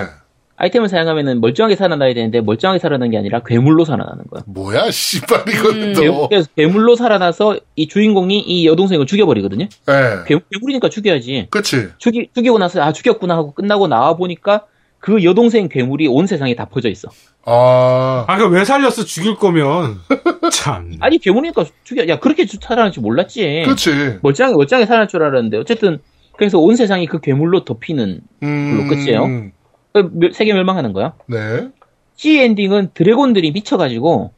[0.58, 4.42] 아이템을 사용하면은 멀쩡하게 살아나야 되는데, 멀쩡하게 살아나는 게 아니라 괴물로 살아나는 거야.
[4.46, 6.28] 뭐야 씨발 이건 괴- 또.
[6.28, 9.66] 그래서 괴물로 살아나서, 이 주인공이 이 여동생을 죽여버리거든요?
[9.86, 9.92] 네.
[10.26, 11.48] 괴, 괴물이니까 죽여야지.
[11.50, 11.88] 그치.
[11.98, 14.64] 죽이, 죽이고 나서, 아, 죽였구나 하고 끝나고 나와 보니까,
[14.98, 17.08] 그 여동생 괴물이 온 세상에 다 퍼져 있어.
[17.46, 18.24] 아.
[18.26, 19.04] 아, 그왜 살렸어?
[19.04, 20.00] 죽일 거면.
[20.52, 20.96] 참.
[21.00, 22.06] 아니 괴물이니까 죽여.
[22.08, 23.62] 야 그렇게 주- 살아날 줄 몰랐지.
[23.66, 24.18] 그치.
[24.22, 26.00] 멀쩡하게 멀쩡하게 살아날 줄 알았는데 어쨌든
[26.36, 28.76] 그래서 온 세상이 그 괴물로 덮이는 음.
[28.76, 29.50] 별로 끝이에요.
[29.92, 31.14] 그 멸- 세계 멸망하는 거야.
[31.26, 31.68] 네.
[32.16, 34.32] C 엔딩은 드래곤들이 미쳐가지고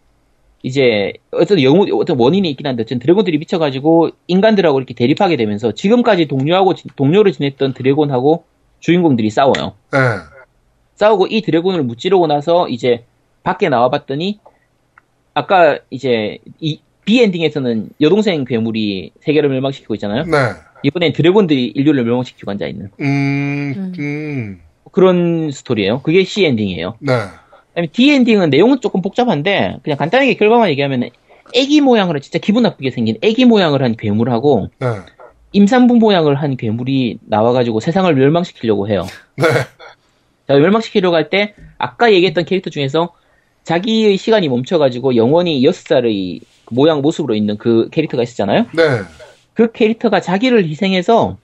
[0.63, 6.27] 이제 어떤 영우 어떤 원인이 있긴 한데 어쨌든 드래곤들이 미쳐가지고 인간들하고 이렇게 대립하게 되면서 지금까지
[6.27, 8.45] 동료하고 지- 동료로 지냈던 드래곤하고
[8.81, 9.75] 주인공들이 싸워요.
[9.93, 9.99] 네.
[10.99, 13.05] 싸우고 이 드래곤을 무찌르고 나서 이제
[13.45, 14.41] 밖에 나와봤더니
[15.33, 20.25] 아까 이제 이 B 엔딩에서는 여동생 괴물이 세계를 멸망시키고 있잖아요.
[20.25, 20.37] 네.
[20.83, 23.95] 이번엔 드래곤들이 인류를 멸망시키고 앉아 있는 음.
[23.99, 24.61] 음.
[24.93, 26.03] 그런 스토리예요.
[26.03, 26.97] 그게 C 엔딩이에요.
[26.99, 27.13] 네.
[27.69, 31.11] 그다음에 D 엔딩은 내용은 조금 복잡한데 그냥 간단하게 결과만 얘기하면
[31.55, 34.87] 애기 모양으로 진짜 기분 나쁘게 생긴 애기 모양을 한 괴물하고 네.
[35.53, 39.07] 임산부 모양을 한 괴물이 나와가지고 세상을 멸망시키려고 해요.
[39.37, 39.45] 네.
[40.49, 43.11] 자, 멸망시키려고 할 때, 아까 얘기했던 캐릭터 중에서
[43.65, 48.67] 자기의 시간이 멈춰가지고 영원히 6살의 모양, 모습으로 있는 그 캐릭터가 있었잖아요?
[48.75, 48.83] 네.
[49.53, 51.37] 그 캐릭터가 자기를 희생해서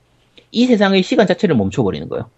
[0.53, 2.31] 이 세상의 시간 자체를 멈춰버리는 거예요.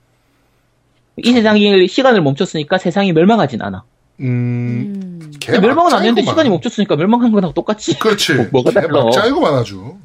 [1.19, 3.85] 이 세상이 시간을 멈췄으니까 세상이 멸망하진 않아.
[4.21, 5.33] 음, 음.
[5.39, 6.33] 개 멸망은 안 되는데 막장이구만.
[6.33, 7.99] 시간이 멈췄으니까 멸망한 거랑 똑같지.
[7.99, 8.35] 그렇지.
[8.35, 9.05] 뭐- 뭐가 개 달라.
[9.05, 9.97] 막장이구만 아주.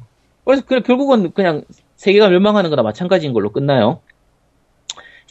[0.44, 1.62] 그래서 그래 결국은 그냥
[1.96, 4.00] 세계가 멸망하는 거나 마찬가지인 걸로 끝나요.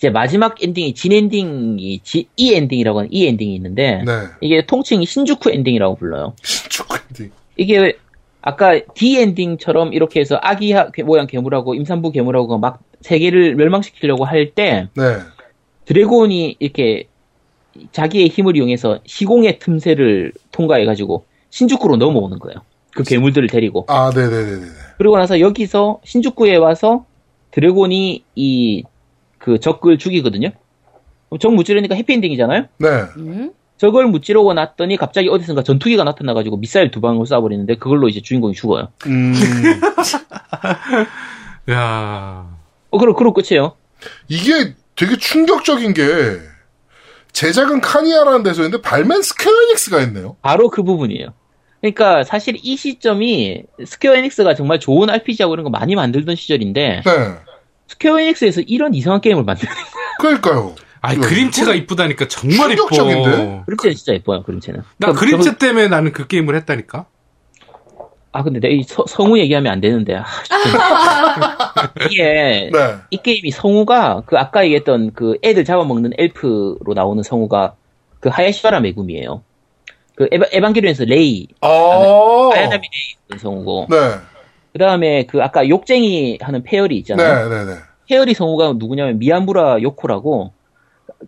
[0.01, 4.11] 이제 마지막 엔딩이 진 엔딩이 지- E 엔딩이라고 하는 E 엔딩이 있는데 네.
[4.41, 6.33] 이게 통칭 신주쿠 엔딩이라고 불러요.
[6.41, 7.29] 신주쿠 엔딩.
[7.55, 7.93] 이게
[8.41, 14.87] 아까 D 엔딩처럼 이렇게 해서 아기 하- 모양 괴물하고 임산부 괴물하고 막 세계를 멸망시키려고 할때
[14.95, 15.03] 네.
[15.85, 17.03] 드래곤이 이렇게
[17.91, 22.57] 자기의 힘을 이용해서 시공의 틈새를 통과해가지고 신주쿠로 넘어오는 거예요.
[22.95, 23.85] 그 괴물들을 데리고.
[23.87, 24.65] 아, 네네네네.
[24.97, 27.05] 그리고 나서 여기서 신주쿠에 와서
[27.51, 28.83] 드래곤이 이
[29.41, 30.51] 그 적을 죽이거든요.
[31.29, 32.65] 그럼 적 무찌르니까 해피엔딩이잖아요.
[32.77, 32.87] 네.
[33.17, 33.51] 음?
[33.77, 38.89] 적을 무찌르고 났더니 갑자기 어디선가 전투기가 나타나가지고 미사일 두 방을 쏴버리는데 그걸로 이제 주인공이 죽어요.
[39.07, 39.33] 음,
[41.71, 42.47] 야
[42.91, 43.73] 어, 그럼, 그럼 끝이에요.
[44.27, 46.03] 이게 되게 충격적인 게,
[47.31, 50.35] 제작은 캬비아라는 데서 했는데, 발매는 스퀘어 에닉스가 했네요.
[50.41, 51.33] 바로 그 부분이에요.
[51.79, 57.11] 그러니까 사실 이 시점이 스퀘어 에닉스가 정말 좋은 RPG하고 이런 거 많이 만들던 시절인데 네.
[57.91, 59.71] 스퀘어 에닉스에서 이런 이상한 게임을 만드는
[60.19, 60.75] 그러니까요.
[61.01, 62.87] 아니 이거 그림체가 이쁘다니까 정말 이뻐.
[62.89, 63.63] 충격적인데?
[63.65, 67.05] 그림체는 진짜 예뻐요 그림체는 나 그러니까 그림체 저는- 때문에 나는 그 게임을 했다니까.
[68.33, 70.23] 아 근데 내가 이 서- 성우 얘기하면 안 되는데 아.
[72.09, 72.95] 이게 네.
[73.09, 77.75] 이 게임이 성우가 그 아까 얘기했던 그 애들 잡아먹는 엘프로 나오는 성우가
[78.21, 79.41] 그 하야시바라 메구미예요
[80.15, 81.67] 그 에바, 에반게리온에서 레이 아,
[82.53, 82.87] 아야나미
[83.31, 83.97] 레이 성우고 네.
[84.73, 87.79] 그 다음에 그 아까 욕쟁이 하는 페어리 있잖아요 네, 네, 네.
[88.07, 90.53] 페어리 성우가 누구냐면 미야무라 요코라고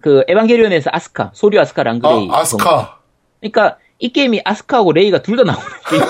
[0.02, 3.00] 그 에반게리온에서 아스카 소류 아스카 랑그레이 아, 아스카.
[3.40, 6.04] 그러니까 이 게임이 아스카하고 레이가 둘 다 나오는 게임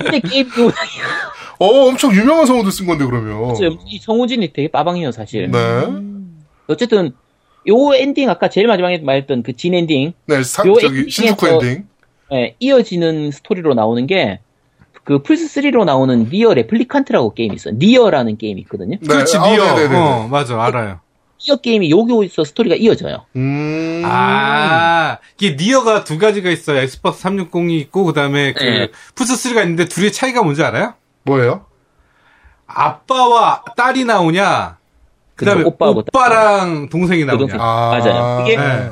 [0.00, 0.68] 근데 게임 그
[1.60, 3.52] 어, 엄청 유명한 성우도 쓴 건데, 그러면.
[3.86, 5.58] 이 성우진이 되게 빠방해요 사실 네.
[6.68, 7.12] 어쨌든
[7.68, 11.86] 요 엔딩 아까 제일 마지막에 말했던 그 진 엔딩 네, 사, 요 저기, 신주쿠 엔딩.
[12.32, 14.38] 예, 이어지는 스토리로 나오는 게
[15.08, 17.72] 그 플스3로 나오는 니어 레플리칸트라고 게임이 있어요.
[17.78, 18.98] 니어라는 게임이 있거든요.
[19.00, 19.08] 네.
[19.08, 19.64] 그렇지 아, 니어.
[19.74, 19.96] 네네네네.
[19.96, 21.00] 어 맞아 알아요.
[21.46, 23.24] 니어 게임이 여기서 스토리가 이어져요.
[23.34, 24.02] 음.
[24.04, 26.80] 아 이게 니어가 두 가지가 있어요.
[26.80, 28.88] Xbox 360이 있고 그 다음에 그 네.
[29.14, 30.92] 플스 3가 있는데 둘의 차이가 뭔지 알아요?
[31.22, 31.64] 뭐예요?
[32.66, 34.76] 아빠와 딸이 나오냐?
[35.36, 37.34] 그 다음에 그죠, 오빠하고 오빠랑 동생이 나오냐?
[37.44, 37.58] 여동생.
[37.62, 37.96] 아.
[37.98, 38.44] 맞아요.
[38.44, 38.90] 이게- 네.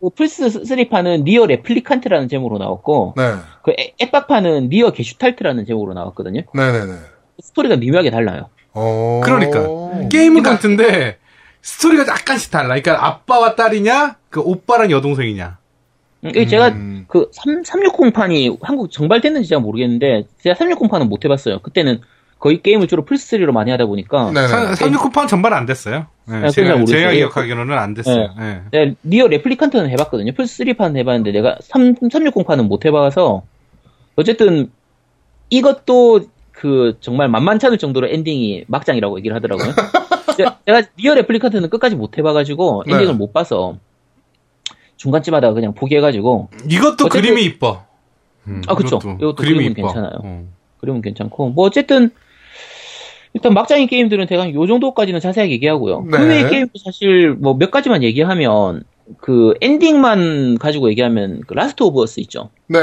[0.00, 3.34] 그 플스 3판은 NieR Replicant라는 제목으로 나왔고 네.
[3.62, 6.42] 그 앱- 앱박판은 NieR Gestalt라는 제목으로 나왔거든요.
[6.54, 6.92] 네네네.
[7.40, 8.48] 스토리가 미묘하게 달라요.
[8.74, 9.20] 어.
[9.24, 10.08] 그러니까.
[10.08, 11.18] 게임은 같은데
[11.62, 12.68] 스토리가 약간씩 달라.
[12.68, 15.58] 그러니까 아빠와 딸이냐, 그 오빠랑 여동생이냐.
[16.24, 17.04] 음, 제가 음.
[17.08, 21.60] 그 3, 360판이 한국 정발됐는지 제가 모르겠는데 제가 360판은 못 해봤어요.
[21.60, 22.00] 그때는
[22.38, 24.46] 거의 게임을 주로 플스3로 많이 하다 보니까 네네.
[24.74, 26.06] 360판 정발 안 됐어요.
[26.26, 27.12] 네, 아, 제가, 제가.
[27.12, 28.32] 기억하기로는 안 됐어요.
[28.38, 28.62] 네.
[28.70, 30.32] 내가 NieR Replicant는 해봤거든요.
[30.32, 33.42] 플스3판 해봤는데 내가 3, 360판은 못 해봐서
[34.14, 34.70] 어쨌든
[35.50, 39.72] 이것도 그 정말 만만치 않을 정도로 엔딩이 막장이라고 얘기를 하더라고요.
[40.38, 42.94] 제가- NieR Replicant는 끝까지 못 해봐가지고 네.
[42.94, 43.78] 엔딩을 못 봐서
[44.96, 47.84] 중간쯤 하다가 그냥 포기해가지고 이것도 어쨌든- 그림이 이뻐.
[48.46, 48.96] 음, 아, 그쵸.
[48.96, 50.12] 이것도 이것도 그림은 괜찮아요.
[50.22, 50.44] 어.
[50.80, 52.10] 그러면 괜찮고 뭐 어쨌든
[53.34, 56.06] 일단 막장인 게임들은 대강 요 정도까지는 자세하게 얘기하고요.
[56.10, 56.18] 네.
[56.18, 58.82] 그 외의 게임도 사실 뭐 몇 가지만 얘기하면
[59.20, 62.50] 그 엔딩만 가지고 얘기하면 그 Last of Us 있죠.
[62.66, 62.78] 네.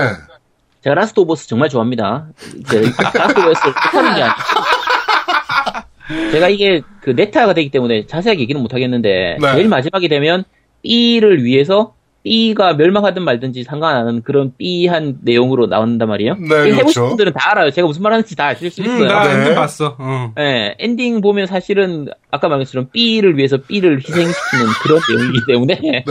[0.81, 2.27] 제가 Last of Us 정말 좋아합니다.
[2.59, 2.81] 이제
[3.15, 8.73] Last of Us를 못하는 게 아니고 제가 이게 그 네타가 되기 때문에 자세하게 얘기는 못
[8.73, 9.51] 하겠는데 네.
[9.53, 10.43] 제일 마지막이 되면
[10.83, 11.94] B를 위해서
[12.25, 16.35] B가 멸망하든 말든지 상관 안 하는 그런 B한 내용으로 나온단 말이에요.
[16.35, 17.07] 네, 이거 해보신 그렇죠.
[17.09, 17.69] 분들은 다 알아요.
[17.69, 19.03] 제가 무슨 말 하는지 다 아실 수 있어요.
[19.03, 19.33] 음, 나 네.
[19.41, 19.95] 엔딩 봤어.
[19.99, 20.33] 어.
[20.39, 26.03] 예, 엔딩 보면 사실은 아까 말한 것처럼 B를 위해서 B를 희생시키는 그런 내용이기 때문에 네.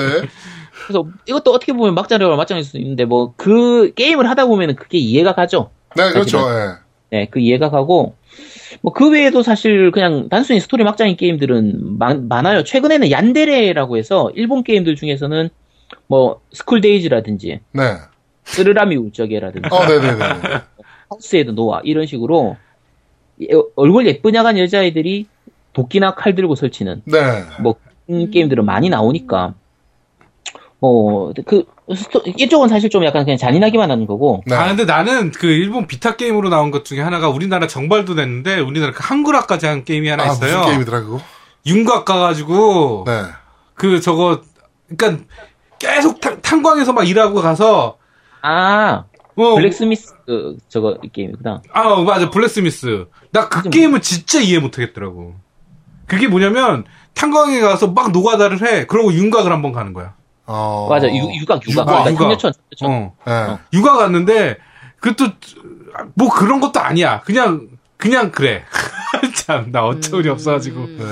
[0.87, 5.35] 그래서 이것도 어떻게 보면 막장이라고 막장일 수 있는데 뭐 그 게임을 하다 보면은 그게 이해가
[5.35, 5.71] 가죠.
[5.97, 6.39] 네, 그렇죠.
[6.39, 6.85] 예.
[7.11, 8.15] 네, 그 이해가 가고
[8.83, 12.63] 뭐 그 외에도 사실 그냥 단순히 스토리 막장인 게임들은 많, 많아요.
[12.63, 15.49] 최근에는 얀데레라고 해서 일본 게임들 중에서는
[16.07, 17.97] 뭐 스쿨데이즈라든지 네.
[18.45, 20.25] 쓰르라미 울 적에라든지 어, 네네네.
[21.09, 22.57] 하우스에도 노아 이런 식으로
[23.43, 25.27] 예, 얼굴 예쁘장한 여자애들이
[25.73, 27.45] 도끼나 칼 들고 설치는 네.
[27.61, 27.77] 뭐
[28.07, 29.55] 게임들은 많이 나오니까
[30.81, 31.65] 어그
[32.37, 34.55] 이쪽은 사실 좀 약간 그냥 잔인하기만 하는 거고 네.
[34.55, 38.93] 아, 근데 나는 그 일본 비타 게임으로 나온 것 중에 하나가 우리나라 정발도 됐는데 우리나라
[38.93, 40.59] 그 한글화까지 한 게임이 하나 아, 있어요.
[40.59, 41.21] 무슨 게임이더라, 그거?
[41.67, 43.23] 윤곽 가가지고 네.
[43.75, 44.43] 그 저거
[44.89, 45.25] 그러니까
[45.85, 47.99] 계속 탄, 탄광에서 막 일하고 가서
[48.43, 49.05] 아
[49.37, 55.35] 어, 블랙스미스 그, 저거 이 게임이구나 아 맞아 블랙스미스 나그 좀- 게임은 진짜 이해 못하겠더라고.
[56.07, 58.87] 그게 뭐냐면 탄광에 가서 막 노가다를 해.
[58.87, 60.15] 그러고 윤곽을 한번 가는 거야.
[60.47, 60.87] 어.
[60.91, 62.23] 맞아 유, 유각 유각 유각, 그러니까 유각.
[62.25, 62.91] 상여천 상여천.
[62.91, 63.15] 어.
[63.29, 63.59] 예.
[63.77, 64.59] 육아 갔는데
[65.01, 65.33] 그것도
[66.15, 67.21] 뭐 그런 것도 아니야.
[67.21, 68.65] 그냥 그냥 그래.
[69.35, 70.97] 참 나 어처구니 없어가지고 음.
[70.99, 71.05] 네.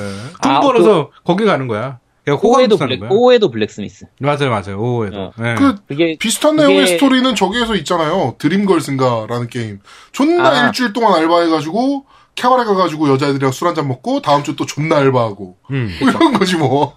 [0.43, 1.99] 돈 아, 벌어서 거기 가는 거야.
[2.31, 3.11] 호감도 사는 블랙.
[3.13, 4.07] 오해도 블랙스미스.
[4.21, 4.81] 맞아요, 맞아요.
[4.81, 5.17] 오해도.
[5.21, 5.33] 어.
[5.39, 5.55] 네.
[5.57, 8.37] 그 그게 비슷한 그게- 내용의 스토리는 저기에서 있잖아요.
[8.39, 9.81] 드림걸스인가라는 게임.
[10.13, 10.67] 존나 아.
[10.67, 12.05] 일주일 동안 알바해가지고
[12.35, 15.91] 캐바레 가가지고 여자애들이랑 술 한잔 먹고 다음 주 또 존나 알바하고 음.
[16.01, 16.95] 뭐 이런 거지 뭐.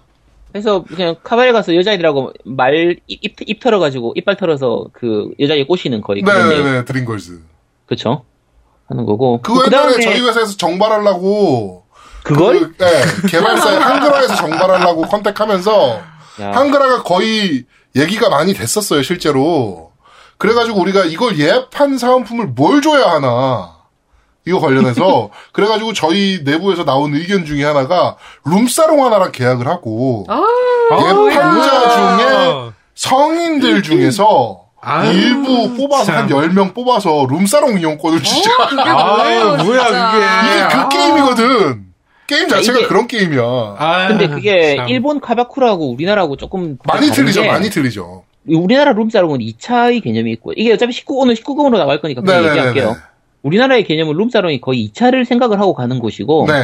[0.52, 6.22] 그래서 그냥 카바레 가서 여자애들하고 말 입 입 털어가지고 이빨 털어서 그 여자애 꼬시는 거의
[6.22, 6.64] 그런 내용.
[6.64, 7.40] 네네네 드림걸스.
[7.86, 8.24] 그쵸?
[8.88, 9.40] 하는 거고.
[9.42, 11.84] 그거 옛날에 저희 회사에서 정발하려고
[12.26, 12.72] 그걸?
[12.76, 16.00] 그, 네, 개발사에 한글화에서 정발하려고 컨택하면서
[16.40, 17.64] 야, 한글화가 거의
[17.94, 19.92] 얘기가 많이 됐었어요 실제로.
[20.38, 23.76] 그래가지고 우리가 이걸 예판 사은품을 뭘 줘야 하나
[24.44, 30.42] 이거 관련해서 그래가지고 저희 내부에서 나온 의견 중에 하나가 룸사롱 하나랑 계약을 하고 아,
[31.30, 36.16] 예판자 중에 성인들 중에서 아, 일부 뽑아서 참.
[36.16, 38.68] 한 10명 뽑아서 룸사롱 이용권을 주자.
[38.68, 40.12] 그게 아, 뭐예요, 뭐야, 진짜.
[40.12, 40.26] 그게.
[40.26, 40.88] 이게 그 아.
[40.88, 41.85] 게임이거든.
[42.26, 43.42] 게임 자체가 이게- 그런 게임이야.
[43.78, 44.88] 아, 근데 그게 참.
[44.88, 48.24] 일본 카바쿠라하고 우리나라하고 조금 많이 틀리죠, 게 많이 틀리죠.
[48.48, 52.66] 우리나라 룸사롱은 2차의 개념이 있고 이게 어차피 19 오늘 19금으로 나갈 거니까 그냥 네네네네.
[52.68, 52.96] 얘기할게요.
[53.42, 56.54] 우리나라의 개념은 룸사롱이 거의 2차를 생각을 하고 가는 곳이고 네.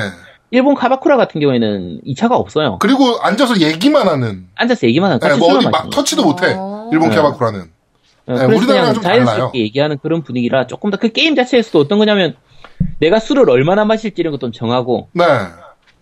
[0.51, 2.79] 일본 카바쿠라 같은 경우에는 2차가 없어요.
[2.81, 4.47] 그리고 앉아서 얘기만 하는.
[4.55, 6.55] 앉아서 얘기만 하는 네, 뭐 어디 막 터치도 못해.
[6.57, 6.89] 어.
[6.93, 7.17] 일본 네.
[7.17, 7.61] 케바쿠라는.
[7.61, 9.51] 어, 네, 그래서 우리나라랑 그냥 좀 자연스럽게 달라요.
[9.55, 12.37] 얘기하는 그런 분위기라 조금 더 그 게임 자체에서도 어떤 거냐면
[13.01, 15.25] 내가 술을 얼마나 마실지 이런 것도 정하고 네.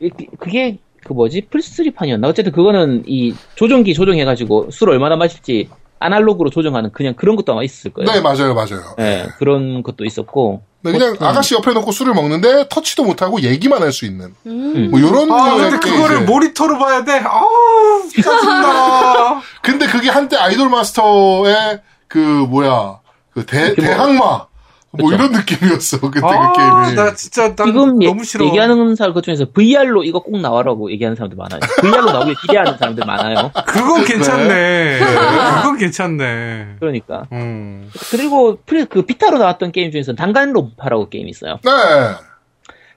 [0.01, 5.69] 이- 그게 그 뭐지 플스3판이었나 어쨌든 그거는 이 조종기 조정해가지고 술 얼마나 마실지
[5.99, 8.11] 아날로그로 조정하는 그냥 그런 것도 아마 있을 거예요.
[8.11, 8.95] 네, 맞아요, 맞아요.
[8.97, 13.83] 네, 그런 것도 있었고 네, 그냥 어쨌든 아가씨 옆에 놓고 술을 먹는데 터치도 못하고 얘기만
[13.83, 14.35] 할 수 있는.
[14.47, 14.89] 음.
[14.91, 17.19] 뭐 요런 아, 근데 게 그거를 이제- 모니터로 봐야 돼?
[17.23, 19.43] 아우, 짜증나.
[19.63, 23.01] 근데 그게 한때 아이돌 마스터의 그 뭐야
[23.35, 24.47] 그 대, 그게 뭐- 대항마
[24.93, 25.13] 뭐.
[25.13, 26.97] 이런 느낌이었어 그때 아, 그 게임이.
[26.97, 28.45] 나 진짜 난 지금 너무 얘- 싫어.
[28.47, 31.61] 얘기하는 사람 그 중에서 VR로 이거 꼭 나와라고 얘기하는 사람들 많아요.
[31.81, 33.53] VR로 나오길 기대하는 사람들 많아요.
[33.67, 34.99] 그건 괜찮네.
[34.99, 36.77] 그건 괜찮네.
[36.81, 37.89] 그러니까 음.
[38.11, 41.61] 그리고 플- 그 비타로 나왔던 게임 중에서 단간론파라고 게임이 있어요.
[41.65, 41.71] 네.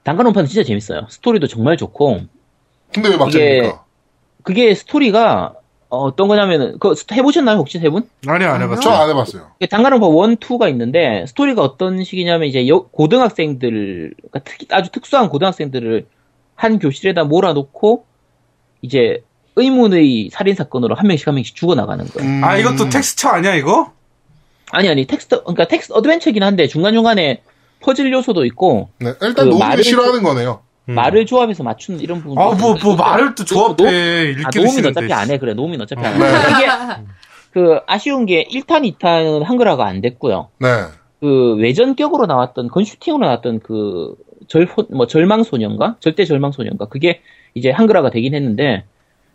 [0.03, 1.05] 단간론파는 진짜 재밌어요.
[1.09, 2.21] 스토리도 정말 좋고
[2.93, 3.83] 근데 왜 막장입니까?
[4.41, 5.53] 그게 스토리가
[5.95, 8.09] 어, 떤 거냐면은 그 해보셨나요 혹시 세 분?
[8.25, 8.81] 아니, 안 해봤어.
[8.81, 9.51] 저 안 해봤어요.
[9.69, 16.07] 단간론파 1, 2가 있는데 스토리가 어떤 식이냐면 이제 여- 고등학생들 그러니까 특히 아주 특수한 고등학생들을
[16.55, 18.05] 한 교실에다 몰아놓고
[18.81, 19.23] 이제
[19.55, 22.27] 의문의 살인 사건으로 한 명씩 한 명씩 죽어 나가는 거예요.
[22.27, 22.43] 음.
[22.43, 23.91] 아, 이것도 텍스트 아니야, 이거?
[24.71, 27.43] 아니 아니 텍스트 그러니까 텍스트 어드벤처긴 한데 중간 중간에
[27.81, 30.61] 퍼즐 요소도 있고 네, 일단 그 녹음을 말을 싫어하는 거네요.
[30.89, 30.95] 음.
[30.95, 32.37] 말을 조합해서 맞추는 이런 부분.
[32.37, 33.87] 아, 뭐, 뭐, 말을 또 조합해.
[33.87, 34.99] 아, 읽기도 노우민 싫은데.
[34.99, 35.37] 어차피 안 해.
[35.37, 36.19] 그래, 노우민 어차피 안 해.
[36.19, 36.31] 네.
[36.51, 36.67] 이게,
[37.51, 40.49] 그, 아쉬운 게 1탄, 2탄은 한글화가 안 됐고요.
[40.59, 40.67] 네.
[41.21, 44.15] 그, 외전격으로 나왔던, 건슈팅으로 나왔던 그,
[44.47, 45.97] 절, 뭐, 절망소년가?
[45.99, 46.87] 절대 절망소년가?
[46.87, 47.21] 그게
[47.53, 48.83] 이제 한글화가 되긴 했는데,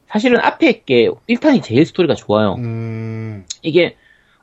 [0.09, 2.57] 사실은 앞에 게 1탄이 제일 스토리가 좋아요.
[2.59, 3.44] 음.
[3.62, 3.96] 이게,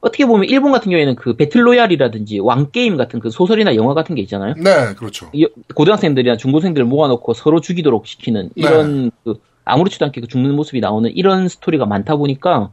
[0.06, 4.54] 어떻게 보면 일본 같은 경우에는 그 배틀로얄이라든지 왕게임 같은 그 소설이나 영화 같은 게 있잖아요.
[4.56, 5.30] 네, 그렇죠.
[5.34, 11.10] 이- 고등학생들이나 중고생들을 모아놓고 서로 죽이도록 시키는 이런 그 아무렇지도 않게 그 죽는 모습이 나오는
[11.16, 12.70] 이런 스토리가 많다 보니까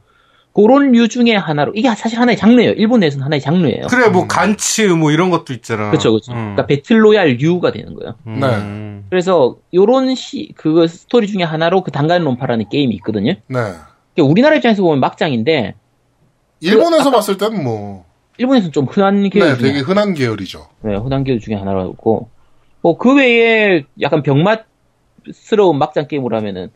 [0.54, 2.72] 그런 류 중에 하나로 이게 사실 하나의 장르예요.
[2.72, 3.86] 일본 내에서는 하나의 장르예요.
[3.88, 5.88] 그래, 뭐, 간츠, 뭐, 이런 것도 있잖아.
[5.88, 6.32] 그렇죠, 그렇죠.
[6.32, 6.36] 음.
[6.36, 8.14] 그러니까 배틀로얄 류가 되는 거예요.
[8.26, 9.06] 음.
[9.08, 13.32] 그래서 요런 시그 스토리 중에 하나로 그 단간론파라는 게임이 있거든요.
[13.48, 13.58] 네.
[14.18, 15.74] 우리나라 입장에서 보면 막장인데
[16.62, 18.04] 일본에서 봤을 때는 뭐,
[18.38, 20.68] 일본에서는 좀 흔한 계열 네, 중에 되게 흔한 계열이죠.
[20.82, 22.28] 네, 흔한 계열 중에 하나라고.
[22.80, 26.70] 뭐, 그 외에 약간 병맛스러운 막장 게임으로 하면은,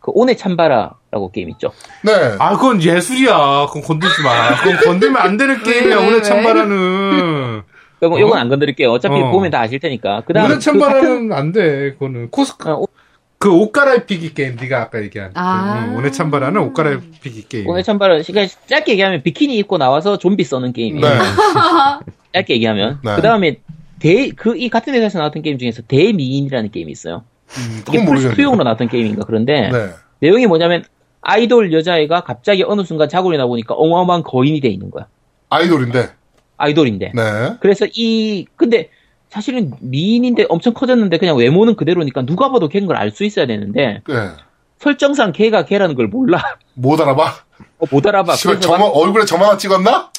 [0.00, 1.72] 그, 오네 참바라라고 게임 있죠.
[2.02, 2.12] 네.
[2.38, 3.66] 아, 그건 예술이야.
[3.66, 4.56] 그건 건들지 마.
[4.56, 6.22] 그건 건들면 안 되는 게임이야, 왜, 오늘 왜?
[6.22, 7.62] 참바라는.
[8.02, 8.90] 이건, 이건 안 건드릴게요.
[8.90, 9.30] 어차피 어.
[9.30, 10.22] 보면 다 아실 테니까.
[10.26, 11.92] 그 다음, 오늘 참바라는 안 돼.
[11.92, 12.82] 그거는 코스, 어,
[13.42, 15.32] 그 옷 갈아입히기 게임, 네가 아까 얘기한.
[15.34, 15.88] 아.
[15.88, 17.66] 응, 오네찬바라는 옷 갈아입히기 게임.
[17.66, 21.04] 오네 찬바라, 그러니까 짧게 얘기하면 비키니 입고 나와서 좀비 써는 게임이에요.
[21.04, 21.18] 네.
[22.34, 23.00] 짧게 얘기하면.
[23.02, 23.16] 네.
[23.16, 23.56] 그 다음에,
[23.98, 27.24] 대, 그, 이 같은 회사에서 나왔던 게임 중에서 대미인이라는 게임이 있어요.
[27.58, 28.36] 음, 이게 그건 모르겠네요.
[28.36, 29.24] 플스2용으로 나왔던 게임인가.
[29.26, 29.90] 그런데, 네.
[30.20, 30.84] 내용이 뭐냐면,
[31.20, 35.08] 아이돌 여자애가 갑자기 어느 순간 자고 일어나 보니까 어마어마한 거인이 돼 있는 거야.
[35.48, 36.10] 아이돌인데.
[36.58, 37.10] 아이돌인데.
[37.12, 37.22] 네.
[37.58, 38.88] 그래서 이 근데
[39.36, 44.02] 사실은 미인인데 엄청 커졌는데 그냥 외모는 그대로니까 누가 봐도 걔인 걸 알 수 있어야 되는데
[44.06, 44.14] 네.
[44.78, 46.42] 설정상 걔가 걔라는 걸 몰라
[46.74, 47.34] 못 알아봐?
[47.78, 50.10] 어, 못 알아봐 막 저만, 얼굴에 저만 찍었나?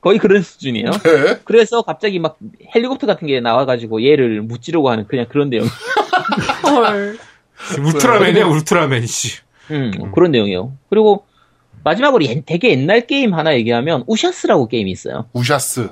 [0.00, 1.40] 거의 그런 수준이에요 네.
[1.44, 2.38] 그래서 갑자기 막
[2.74, 5.66] 헬리콥터 같은 게 나와가지고 얘를 무찌르고 하는 그냥 그런 내용
[6.64, 7.18] 헐.
[7.78, 9.38] 울트라맨이야 울트라맨 씨.
[9.70, 10.72] 음, 그런 내용이에요.
[10.88, 11.24] 그리고
[11.84, 15.26] 마지막으로 옛- 되게 옛날 게임 하나 얘기하면 우샤스라고 게임이 있어요.
[15.32, 15.88] 우샤스.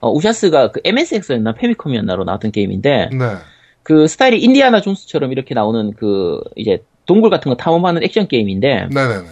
[0.00, 3.34] 어, 우샤스가 그 MSX였나 패미컴이었나로 나왔던 게임인데 네.
[3.82, 9.26] 그 스타일이 인디아나 존스처럼 이렇게 나오는 그 이제 동굴 같은 거 탐험하는 액션 게임인데 네네네.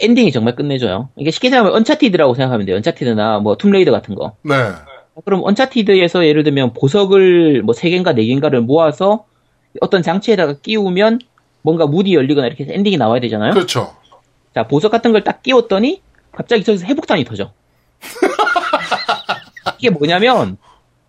[0.00, 1.08] 엔딩이 정말 끝내줘요.
[1.16, 2.76] 이게 쉽게 생각하면 언차티드라고 생각하면 돼요.
[2.76, 4.36] 언차티드나 뭐 툼레이더 같은 거.
[4.42, 4.54] 네.
[5.24, 9.26] 그럼 언차티드에서 예를 들면 보석을 뭐 3개인가 4개인가를 모아서
[9.80, 11.18] 어떤 장치에다가 끼우면
[11.62, 13.52] 뭔가 문이 열리거나 이렇게 해서 엔딩이 나와야 되잖아요.
[13.52, 13.92] 그렇죠.
[14.54, 16.00] 자, 보석 같은 걸 딱 끼웠더니
[16.30, 17.52] 갑자기 저기서 핵폭탄이 터져.
[19.82, 20.58] 이게 뭐냐면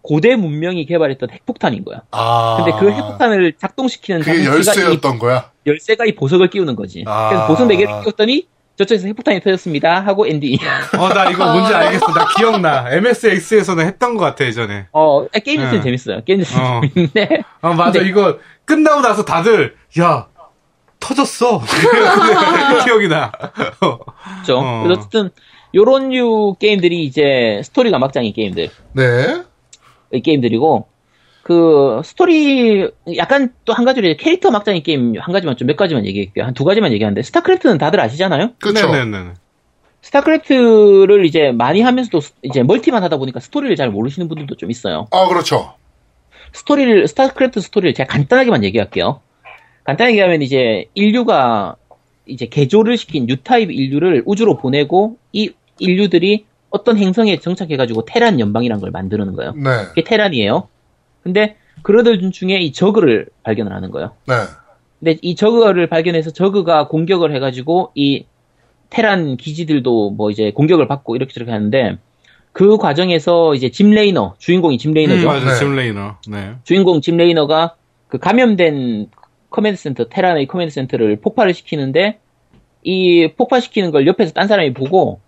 [0.02, 2.02] 고대 문명이 개발했던 핵폭탄인 거야.
[2.12, 2.58] 아.
[2.58, 5.52] 근데 그 핵폭탄을 작동시키는 그게 장치가 이 열쇠였던 거야?
[5.68, 7.04] 열쇠가 이 보석을 끼우는 거지.
[7.08, 7.30] 아.
[7.30, 10.58] 그래서 보석 4개를 끼웠더니 저쪽에서 핵폭탄이 터졌습니다 하고 엔딩이야.
[10.98, 12.08] 어 나 이거 뭔지 알겠어.
[12.08, 12.90] 나 기억나.
[12.92, 14.88] MSX에서는 했던 것 같아 예전에.
[14.92, 15.84] 어, 게임 자체는 네.
[15.84, 16.24] 재밌어요.
[16.26, 16.82] 게임 자체는 어.
[16.82, 20.26] 재밌는데 아 맞아 근데- 이거 끝나고 나서 다들 야
[21.00, 21.62] 터졌어.
[22.86, 23.32] 기억이 나.
[24.34, 24.58] 그렇죠.
[24.60, 24.86] 어.
[24.90, 25.30] 어쨌든
[25.76, 28.70] 요런 류 게임들이 이제 스토리가 막장인 게임들.
[28.94, 29.42] 네.
[30.14, 30.88] 이 게임들이고
[31.44, 36.06] 그 스토리 약간 또 한 가지로 이제 캐릭터 막장인 게임 한 가지만 좀 몇 가지만
[36.06, 36.46] 얘기할게요.
[36.46, 38.52] 한 두 가지만 얘기하는데 스타크래프트는 다들 아시잖아요.
[38.62, 38.90] 그렇죠.
[38.92, 39.34] 네네네.
[40.02, 45.08] 스타크래프트를 이제 많이 하면서도 스- 이제 멀티만 하다 보니까 스토리를 잘 모르시는 분들도 좀 있어요.
[45.12, 45.74] 아, 그렇죠.
[46.54, 49.22] 스토리를 스타크래프트 스토리를 제가 간단하게만 얘기할게요.
[49.86, 51.76] 간단하게 하면 이제 인류가
[52.26, 55.52] 이제 개조를 시킨 뉴타입 인류를 우주로 보내고 이
[55.84, 59.54] 인류들이 어떤 행성에 정착해가지고 테란 연방이란 걸 만드는 거예요.
[59.54, 59.86] 네.
[59.90, 60.68] 그게 테란이에요.
[61.22, 64.12] 근데 그러들 중에 이 저그를 발견을 하는 거예요.
[64.28, 64.36] 네.
[65.00, 68.26] 근데 이 저그를 발견해서 저그가 공격을 해가지고 이
[68.90, 71.98] 테란 기지들도 뭐 이제 공격을 받고 이렇게 저렇게 하는데
[72.54, 75.28] 그 과정에서 이제 짐 레이너 주인공이 짐 음, 레이너죠.
[75.28, 75.56] 맞아 네.
[75.60, 76.16] 짐 레이너.
[76.28, 76.54] 네.
[76.64, 77.76] 주인공 짐 레이너가
[78.08, 79.10] 그 감염된
[79.50, 82.20] 커맨드 센터 테란의 커맨드 센터를 폭발을 시키는데
[82.84, 85.20] 이 폭발시키는 걸 옆에서 딴 사람이 보고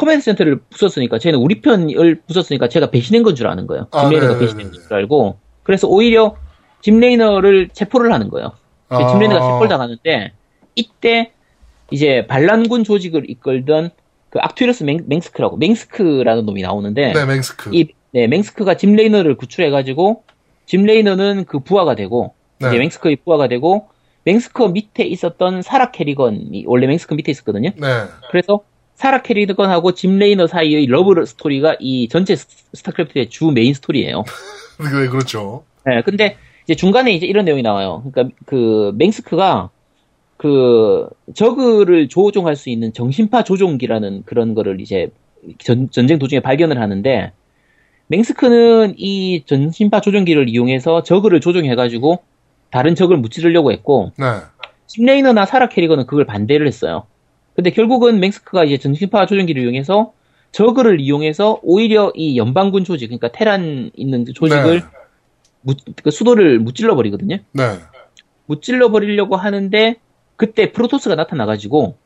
[0.00, 3.86] 커맨드 센터를 부쉈으니까 쟤는 우리 편을 부쉈으니까 쟤가 배신한 건 줄 아는 거예요.
[3.90, 4.46] 아, 짐 레이너가 네네네.
[4.46, 6.36] 배신한 줄 알고 그래서 오히려
[6.80, 8.52] 짐 레이너를 체포를 하는 거예요.
[8.88, 9.08] 아.
[9.10, 10.32] 짐 레이너가 체포를 당하는데
[10.74, 11.32] 이때
[11.90, 13.90] 이제 반란군 조직을 이끌던
[14.30, 17.70] 그 악튜러스 맹, 맹스크라고 맹스크라는 놈이 나오는데 네, 맹스크.
[17.74, 20.22] 이 네, 맹스크가 짐 레이너를 구출해 가지고
[20.64, 22.68] 짐 레이너는 그 부하가 되고 네.
[22.68, 23.88] 이제 맹스크의 부하가 되고
[24.24, 27.70] 맹스크 밑에 있었던 사라 캐리건이 원래 맹스크 밑에 있었거든요.
[27.76, 27.86] 네.
[28.30, 28.60] 그래서
[29.00, 34.24] 사라 캐리건하고 짐 레이너 사이의 러브 스토리가 이 전체 스- 스타크래프트의 주 메인 스토리예요.
[34.78, 35.64] 네, 그렇죠.
[35.86, 38.04] 네, 근데 이제 중간에 이제 이런 내용이 나와요.
[38.12, 39.70] 그러니까 그 맹스크가
[40.36, 45.08] 그 저그를 조종할 수 있는 정신파 조종기라는 그런 거를 이제
[45.56, 47.32] 전, 전쟁 도중에 발견을 하는데
[48.08, 52.18] 맹스크는 이 전신파 조종기를 이용해서 저그를 조종해가지고
[52.70, 54.26] 다른 적을 무찌르려고 했고 네.
[54.88, 57.06] 심레이너나 사라 캐리건은 그걸 반대를 했어요.
[57.54, 60.12] 근데 결국은 맹스크가 이제 전신파 조종기를 이용해서
[60.52, 64.86] 저그를 이용해서 오히려 이 연방군 조직, 그러니까 테란 있는 그 조직을 네.
[65.62, 67.38] 무- 그 수도를 무찔러 버리거든요.
[67.52, 67.78] 네.
[68.46, 69.96] 무찔러 버리려고 하는데
[70.36, 71.96] 그때 프로토스가 나타나가지고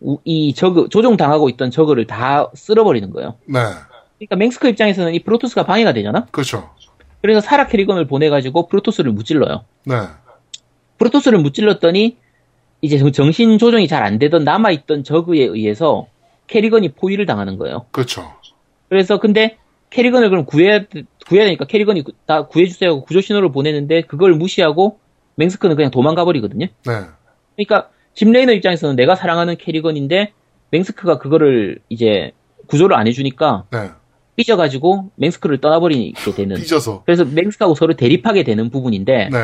[0.00, 3.34] 우- 이 저그 조종 당하고 있던 저그를 다 쓸어버리는 거예요.
[3.46, 3.58] 네.
[4.18, 6.26] 그러니까 맹스크 입장에서는 이 프로토스가 방해가 되잖아.
[6.30, 6.70] 그렇죠.
[7.20, 9.64] 그래서 사라 캐리건을 보내가지고 프로토스를 무찔러요.
[9.84, 9.96] 네.
[10.98, 12.16] 프로토스를 무찔렀더니
[12.80, 16.06] 이제 정- 정신 조종이 잘 안 되던 남아있던 저그에 의해서
[16.46, 17.86] 캐리건이 포위를 당하는 거예요.
[17.90, 18.32] 그렇죠.
[18.88, 19.56] 그래서 근데
[19.90, 20.84] 캐리건을 그럼 구해야
[21.26, 24.98] 구해야 되니까 캐리건이 구- 다 구해주세요 하고 구조 신호를 보내는데 그걸 무시하고
[25.36, 26.66] 맹스크는 그냥 도망가 버리거든요.
[26.66, 26.92] 네.
[27.56, 30.32] 그러니까 짐 레이너 입장에서는 내가 사랑하는 캐리건인데
[30.70, 32.32] 맹스크가 그거를 이제
[32.68, 33.90] 구조를 안 해주니까 네.
[34.36, 36.56] 삐져가지고 맹스크를 떠나버리게 되는.
[36.56, 37.02] 삐져서.
[37.06, 39.38] 그래서 맹스크하고 서로 대립하게 되는 부분인데 네.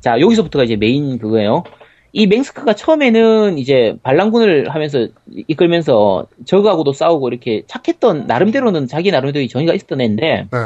[0.00, 1.64] 자, 여기서부터가 이제 메인 그거예요.
[2.12, 5.06] 이 맹스크가 처음에는 이제 반란군을 하면서
[5.48, 10.58] 이끌면서 적하고도 싸우고 이렇게 착했던 나름대로는 자기 나름대로 정의가 있었던 애인데 네.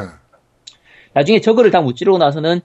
[1.13, 2.61] 나중에 적을 다 무찌르고 나서는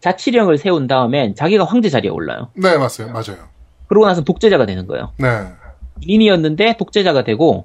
[0.00, 2.50] 자치령을 세운 다음엔 자기가 황제 자리에 올라요.
[2.54, 3.12] 네, 맞아요.
[3.12, 3.48] 맞아요.
[3.88, 5.12] 그러고 나서 독재자가 되는 거예요.
[5.18, 5.26] 네.
[6.02, 7.64] 군인이었는데 독재자가 되고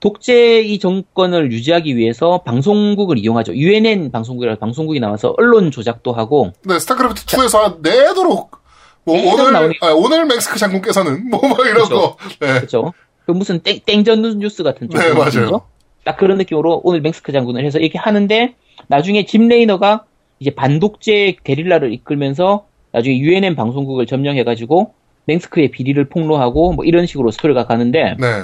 [0.00, 3.54] 독재 이 정권을 유지하기 위해서 방송국을 이용하죠.
[3.54, 8.63] UNN 방송국이라 방송국이 나와서 언론 조작도 하고 네, 스타크래프트 2에서 내도록
[9.04, 9.74] 뭐 오늘.
[9.80, 11.94] 아, 오늘 맹스크 장군께서는 뭐 막 이런 그렇죠.
[11.94, 12.16] 거.
[12.40, 12.54] 네.
[12.54, 12.92] 그렇죠.
[13.26, 15.24] 그 무슨 땡, 땡전 뉴스 같은 좀 네, 맞아요.
[15.26, 15.62] 느낌이죠?
[16.04, 18.54] 딱 그런 느낌으로 오늘 맹스크 장군을 해서 이렇게 하는데
[18.88, 20.04] 나중에 짐 레이너가
[20.40, 24.92] 이제 반독재 게릴라를 이끌면서 나중에 UNN 방송국을 점령해가지고
[25.26, 28.42] 맹스크의 비리를 폭로하고 뭐 이런 식으로 스토리가 가는데 네.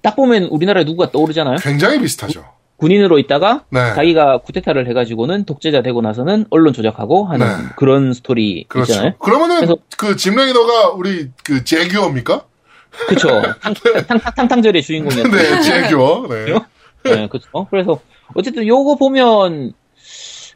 [0.00, 1.56] 딱 보면 우리나라에 누구가 떠오르잖아요.
[1.60, 2.44] 굉장히 비슷하죠.
[2.76, 3.94] 군인으로 있다가 네.
[3.94, 7.52] 자기가 쿠데타를 해가지고는 독재자 되고 나서는 언론 조작하고 하는 네.
[7.76, 8.92] 그런 스토리 그렇죠.
[8.92, 9.14] 있잖아요.
[9.18, 12.42] 그러면은 그래서- 그 짐레이너가 우리 그 재규어입니까?
[13.08, 13.28] 그쵸.
[14.08, 15.28] 탕탕탕탕절의 주인공이었죠.
[15.30, 16.26] 네, 재규어.
[16.28, 16.44] 네.
[17.04, 17.66] 네, 그렇죠.
[17.70, 18.00] 그래서
[18.34, 19.72] 어쨌든 요거 보면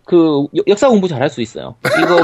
[0.05, 1.77] 그 여- 역사 공부 잘할 수 있어요.
[2.03, 2.21] 이거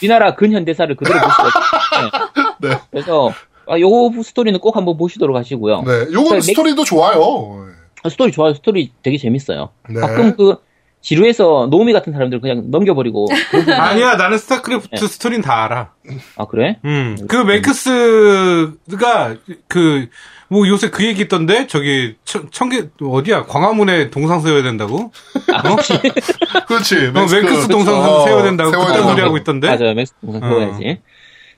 [0.00, 2.56] 우리나라 근현대사를 그대로 볼 수가 있어요.
[2.60, 2.80] 네.
[2.90, 3.30] 그래서
[3.66, 5.82] 아, 요거 스토리는 꼭 한번 보시도록 하시고요.
[5.82, 6.06] 네.
[6.12, 7.66] 요건 맥- 스토리도 좋아요.
[8.04, 8.54] 아, 스토리 좋아요.
[8.54, 9.70] 스토리 되게 재밌어요.
[9.88, 10.00] 네.
[10.00, 10.56] 가끔 그
[11.00, 13.26] 지루해서 노미 같은 사람들 그냥 넘겨버리고
[13.78, 15.06] 아니야, 나는 스타크래프트 네.
[15.06, 15.92] 스토리는 다 알아.
[16.36, 16.78] 아 그래?
[16.84, 19.36] 음, 그 맹크스가
[19.68, 20.08] 그
[20.48, 25.10] 뭐 요새 그 얘기 있던데 저기 청, 청계 어디야 광화문에 동상 세워야 된다고?
[25.52, 25.94] 아, 혹시
[26.68, 26.96] 그렇지.
[27.08, 29.10] 어, 맹크스 동상 어, 세워야 된다고 세워야 그딴 된다고.
[29.10, 29.68] 소리 하고 있던데.
[29.68, 29.94] 맞아요.
[29.94, 30.48] 맹스크 동상 어.
[30.48, 31.00] 세워야지.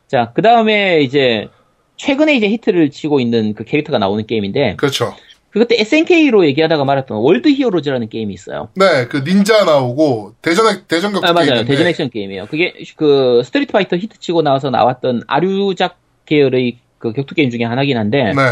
[0.09, 1.49] 자, 그 다음에 이제
[1.97, 5.15] 최근에 이제 히트를 치고 있는 그 캐릭터가 나오는 게임인데 그렇죠.
[5.57, 8.69] 그것도 SNK로 얘기하다가 말했던 월드 히어로즈라는 게임이 있어요.
[8.75, 11.47] 네, 그 닌자 나오고 대전 대전 격투 아, 맞아요.
[11.47, 11.71] 게임인데.
[11.73, 12.45] 대전 액션 게임이에요.
[12.49, 15.97] 그게 그 스트리트 파이터 히트 치고 나와서 나왔던 아류작
[16.27, 18.43] 계열의 그 격투 게임 중에 하나긴 한데 네.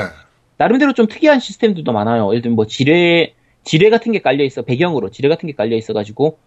[0.56, 2.30] 나름대로 좀 특이한 시스템들도 많아요.
[2.30, 3.34] 예를 들면 뭐 지뢰
[3.64, 6.38] 지뢰 같은 게 깔려 있어 배경으로 지뢰 같은 게 깔려 있어 가지고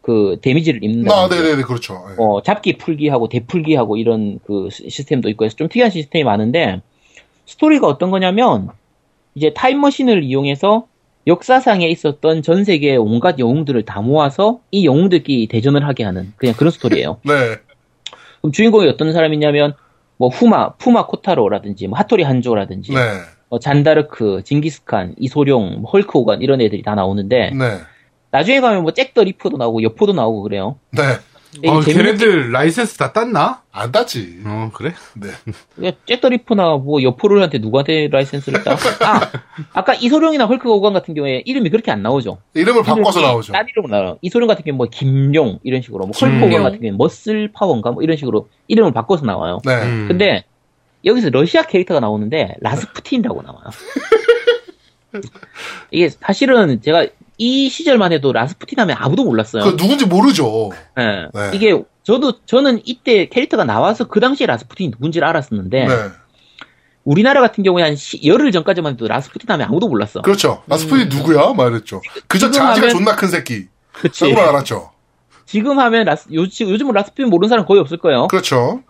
[0.00, 1.14] 그 데미지를 입는다.
[1.14, 1.92] 아, 네, 네, 네, 그렇죠.
[2.08, 2.14] 네.
[2.16, 6.80] 어, 잡기 풀기하고 대풀기하고 이런 그 시- 시스템도 있고 해서 좀 특이한 시스템이 많은데
[7.44, 8.70] 스토리가 어떤 거냐면
[9.36, 10.86] 이제 타임머신을 이용해서
[11.26, 16.70] 역사상에 있었던 전 세계의 온갖 영웅들을 다 모아서 이 영웅들끼리 대전을 하게 하는 그냥 그런
[16.70, 17.18] 스토리예요.
[17.24, 17.34] 네.
[18.40, 19.74] 그럼 주인공이 어떤 사람이냐면
[20.16, 23.00] 뭐 후마, 푸마 코타로라든지 뭐 하토리 한조라든지 네.
[23.48, 27.78] 뭐 잔다르크, 징기스칸, 이소룡, 뭐 헐크 호간 이런 애들이 다 나오는데 네.
[28.30, 30.78] 나중에 가면 뭐 잭 더 리퍼도 나오고 여포도 나오고 그래요.
[30.92, 31.02] 네.
[31.66, 33.62] 어, 걔네들 라이센스 다 땄나?
[33.72, 34.40] 안 땄지.
[34.44, 34.92] 어, 그래?
[35.14, 35.28] 네.
[35.80, 38.72] 게 잭 더 리퍼나 뭐 여포를한테 누구한테 라이센스를 따?
[38.72, 39.30] 아
[39.72, 42.38] 아까 이소룡이나 헐크 호간 같은 경우에 이름이 그렇게 안 나오죠.
[42.54, 43.52] 이름을 바꿔서 나오죠.
[43.52, 44.18] 딴 이름으로 나와요.
[44.22, 46.36] 이소룡 같은 경우는 뭐 김룡 이런 식으로, 뭐 헐크.
[46.46, 49.60] 호간 같은 경우는 머슬 파워인가 뭐 이런 식으로 이름을 바꿔서 나와요.
[49.64, 49.82] 네.
[49.82, 50.06] 음.
[50.08, 50.44] 근데
[51.04, 53.64] 여기서 러시아 캐릭터가 나오는데 라스푸틴이라고 나와요.
[55.90, 57.06] 이게 사실은 제가
[57.38, 59.62] 이 시절만 해도 라스푸틴 하면 아무도 몰랐어요.
[59.64, 60.70] 그 누군지 모르죠.
[60.98, 61.28] 예.
[61.34, 61.50] 네.
[61.54, 65.94] 이게 저도 저는 이때 캐릭터가 나와서 그 당시에 라스푸틴이 누군지를 알았었는데 네.
[67.04, 70.22] 우리나라 같은 경우에 한 시- 열흘 전까지만 해도 라스푸틴 하면 아무도 몰랐어.
[70.22, 70.62] 그렇죠.
[70.66, 71.52] 라스푸틴 누구야?
[71.54, 72.00] 말했죠.
[72.26, 73.66] 그저 자지가 하면- 존나 큰 새끼.
[73.92, 74.24] 그치.
[74.30, 74.90] 그런 알았죠.
[75.44, 78.26] 지금 하면 라스, 요, 지- 요즘은 라스푸틴 모르는 사람 거의 없을 거예요.
[78.28, 78.82] 그렇죠.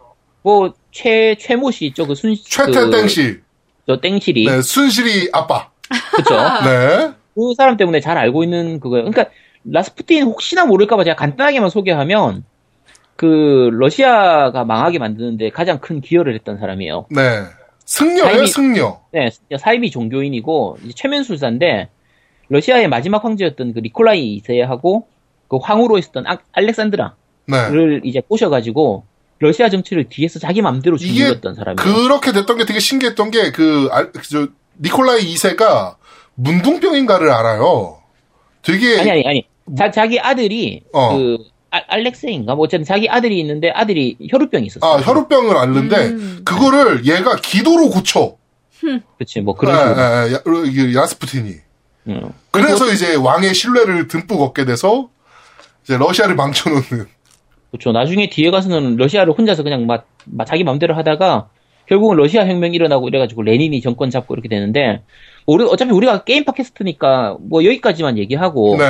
[0.42, 2.06] 뭐, 최, 최모 씨 있죠?
[2.06, 3.38] 그 순, 최태땡 씨.
[3.86, 4.46] 저 땡실이.
[4.46, 5.68] 네, 순실이 아빠.
[6.14, 6.34] 그쵸.
[6.64, 7.12] 네.
[7.36, 9.08] 그 사람 때문에 잘 알고 있는 그거예요.
[9.10, 9.30] 그러니까,
[9.64, 12.44] 라스푸틴 혹시나 모를까봐 제가 간단하게만 소개하면,
[13.14, 17.06] 그, 러시아가 망하게 만드는데 가장 큰 기여를 했던 사람이에요.
[17.10, 17.42] 네.
[17.84, 19.00] 승려예요, 타임이- 승려.
[19.12, 19.28] 네,
[19.58, 21.90] 사이비 종교인이고, 이제 최면술사인데,
[22.48, 25.04] 러시아의 마지막 황제였던 그 니콜라이 2세하고,
[25.48, 27.10] 그 황후로 있었던 아- 알렉산드라를
[27.46, 28.00] 네.
[28.04, 29.04] 이제 꼬셔가지고,
[29.38, 31.76] 러시아 정치를 뒤에서 자기 맘대로 이게 주무렸던 사람이에요.
[32.04, 33.88] 그렇게 됐던 게 되게 신기했던 게, 그,
[34.80, 35.95] 니콜라이 2세가
[36.36, 37.98] 문둥병인가를 알아요.
[38.62, 39.46] 되게, 아니, 아니, 아니.
[39.76, 41.16] 자, 자기 아들이, 어.
[41.16, 41.38] 그,
[41.70, 42.54] 아- 알렉세인가?
[42.54, 44.86] 뭐, 어쨌든 자기 아들이 있는데 아들이 혈우병이 있었어.
[44.86, 46.40] 아, 혈우병을 앓는데, 음.
[46.44, 48.36] 그거를 얘가 기도로 고쳐.
[49.18, 50.00] 그치, 뭐, 그런 식으로.
[50.00, 51.54] 예, 예, 야- 이게 야스푸틴이.
[52.08, 52.22] 응.
[52.52, 55.08] 그래서 이제 왕의 신뢰를 듬뿍 얻게 돼서,
[55.84, 57.06] 이제 러시아를 망쳐놓는.
[57.72, 57.90] 그쵸.
[57.92, 61.48] 나중에 뒤에 가서는 러시아를 혼자서 그냥 막, 막 자기 맘대로 하다가,
[61.88, 65.02] 결국은 러시아 혁명이 일어나고 이래가지고 레닌이 정권 잡고 이렇게 되는데,
[65.46, 68.84] 우리, 어차피 우리가 게임 팟캐스트니까 뭐 여기까지만 얘기하고, 네.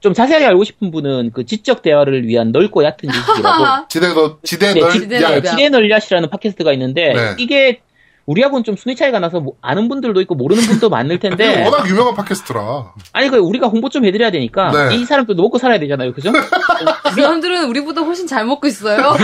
[0.00, 4.74] 좀 자세하게 알고 싶은 분은 그 지적 대화를 위한 넓고 얕은 지식이라고, 지대 너, 지대
[4.74, 7.34] 네, 널, 지- 지대 야, 널- 네, 지레 널리앗이라는 팟캐스트가 있는데, 네.
[7.38, 7.80] 이게
[8.26, 12.14] 우리하고는 좀 순위 차이가 나서 뭐 아는 분들도 있고 모르는 분도 많을 텐데, 워낙 유명한
[12.16, 12.92] 팟캐스트라.
[13.12, 14.96] 아니 그 우리가 홍보 좀 해드려야 되니까 네.
[14.96, 16.32] 이 사람들도 먹고 살아야 되잖아요, 그죠?
[17.14, 19.14] 그 사람들은 우리보다 훨씬 잘 먹고 있어요.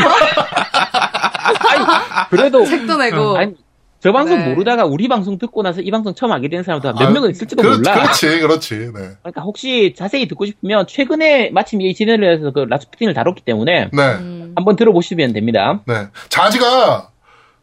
[1.68, 1.84] 아니
[2.30, 3.36] 그래도 책도 내고.
[3.36, 3.54] 아니
[4.02, 4.48] 저 방송 네.
[4.48, 7.62] 모르다가 우리 방송 듣고 나서 이 방송 처음 알게 된 사람도 몇 아, 명은 있을지도
[7.62, 7.94] 그, 몰라.
[7.94, 8.74] 그렇지, 그렇지.
[8.92, 9.10] 네.
[9.22, 14.02] 그러니까 혹시 자세히 듣고 싶으면 최근에 마침 이 진행을 해서 그 라스푸틴을 다뤘기 때문에 네.
[14.14, 14.52] 음.
[14.56, 15.82] 한번 들어보시면 됩니다.
[15.86, 16.08] 네.
[16.30, 17.10] 자지가,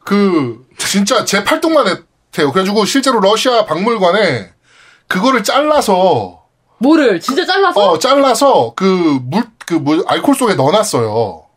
[0.06, 2.54] 그, 진짜 제 팔뚝만 했대요.
[2.54, 4.52] 그래가지고 실제로 러시아 박물관에
[5.08, 6.44] 그거를 잘라서,
[6.78, 7.82] 뭐를 진짜 잘라서?
[7.82, 11.49] 어, 잘라서 그 물, 그 뭐, 알콜 속에 넣어놨어요.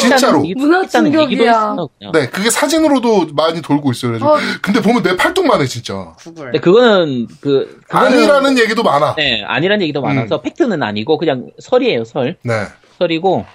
[0.00, 0.44] 진짜로.
[0.44, 1.76] 이- 문화 충격이야.
[2.12, 4.16] 네, 그게 사진으로도 많이 돌고 있어요.
[4.16, 4.36] 어.
[4.62, 6.12] 근데 보면 내 팔뚝만 해, 진짜.
[6.18, 6.44] 구글.
[6.46, 9.14] 근데 그거는 그 그거는 아니라는 얘기도 많아.
[9.16, 12.36] 네 아니라는 얘기도 많아서 팩트는 아니고 그냥 설이에요 설.
[12.42, 12.52] 네.
[12.98, 13.46] 설이고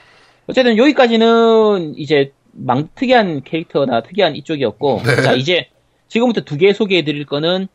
[0.48, 5.22] 어쨌든 여기까지는 이제 망 특이한 캐릭터나 특이한 이쪽이었고 네.
[5.22, 5.68] 자 이제
[6.08, 7.68] 지금부터 두 개 소개해 드릴 거는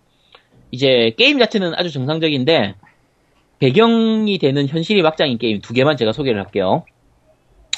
[0.70, 2.74] 이제 게임 자체는 아주 정상적인데
[3.59, 6.84] 배경이 되는 현실이 막장인 게임 두 개만 제가 소개를 할게요.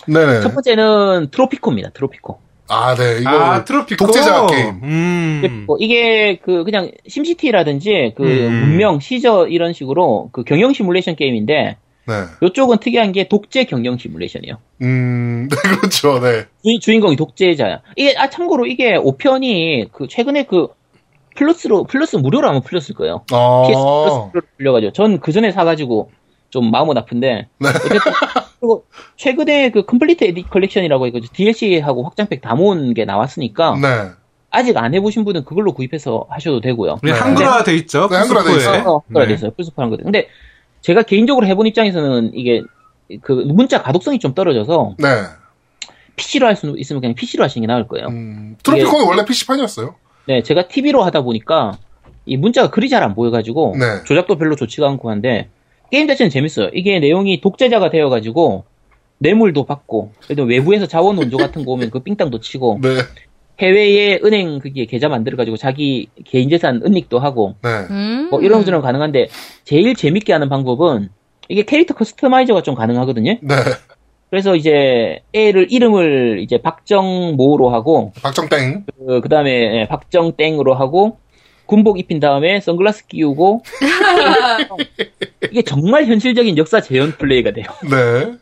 [0.06, 0.40] 네네.
[0.40, 1.90] 첫 번째는 트로피코입니다.
[1.90, 2.38] 트로피코.
[2.68, 3.18] 아, 네.
[3.20, 4.06] 이거 아, 트로피코.
[4.06, 4.80] 독재자 게임.
[4.82, 5.64] 음.
[5.66, 8.52] 뭐 이게 그 그냥 심시티라든지 그 음.
[8.68, 11.76] 문명, 시저 이런 식으로 그 경영 시뮬레이션 게임인데
[12.06, 12.14] 네.
[12.42, 14.56] 이쪽은 특이한 게 독재 경영 시뮬레이션이에요.
[14.82, 16.18] 음, 네, 그렇죠.
[16.20, 16.46] 네.
[16.64, 17.80] 주인, 주인공이 독재자야.
[17.96, 20.68] 이게 아 참고로 이게 5편이 그 최근에 그
[21.36, 23.22] 플러스로 플러스 무료로 하면 풀렸을 거예요.
[23.32, 26.10] 아, PS 플러스 무료로 풀려가지고 전 그 전에 사가지고
[26.52, 27.68] 좀 마음은 아픈데 네.
[27.68, 27.98] 어쨌든
[28.60, 28.84] 그리고
[29.16, 34.10] 최근에 그 Complete Edi- Collection이라고 해서 DLC하고 확장팩 다 모은 게 나왔으니까 네.
[34.50, 36.98] 아직 안 해보신 분은 그걸로 구입해서 하셔도 되고요.
[37.02, 37.18] 네, 네.
[37.18, 38.06] 한글화 돼 있죠.
[38.08, 38.56] 네, 한글화 돼.
[38.56, 38.82] 있어요.
[38.86, 39.32] 어, 그래 네.
[39.32, 39.50] 됐어요.
[39.52, 40.04] 플스 four 한 거든.
[40.04, 40.28] 근데
[40.82, 42.62] 제가 개인적으로 해본 입장에서는 이게
[43.22, 45.08] 그 문자 가독성이 좀 떨어져서 네.
[46.16, 48.08] PC로 할 수 있으면 그냥 PC로 하시는 게 나을 거예요.
[48.08, 49.94] 음, 트로피콘은 원래 PC판이었어요.
[50.26, 51.78] 네, 제가 TV로 하다 보니까
[52.26, 54.04] 이 문자가 그리 잘 안 보여가지고 네.
[54.04, 55.48] 조작도 별로 좋지가 않고 한데
[55.92, 56.70] 게임 자체는 재밌어요.
[56.72, 58.64] 이게 내용이 독재자가 되어가지고
[59.18, 62.88] 뇌물도 받고 그래도 외부에서 자원 원조 같은 거 오면 그 삥땅도 치고 네.
[63.60, 67.68] 해외에 은행 그게 계좌 만들어가지고 자기 개인 재산 은닉도 하고 네.
[67.90, 68.28] 음.
[68.30, 69.28] 뭐 이런 것들은 가능한데
[69.64, 71.10] 제일 재밌게 하는 방법은
[71.50, 73.36] 이게 캐릭터 커스터마이저가 좀 가능하거든요.
[73.42, 73.54] 네.
[74.30, 78.86] 그래서 이제 애를 이름을 이제 박정모로 하고 박정땡.
[78.96, 81.18] 그, 그 다음에 박정땡으로 하고
[81.72, 83.62] 군복 입힌 다음에 선글라스 끼우고
[85.50, 87.64] 이게 정말 현실적인 역사 재현 플레이가 돼요.
[87.90, 88.34] 네.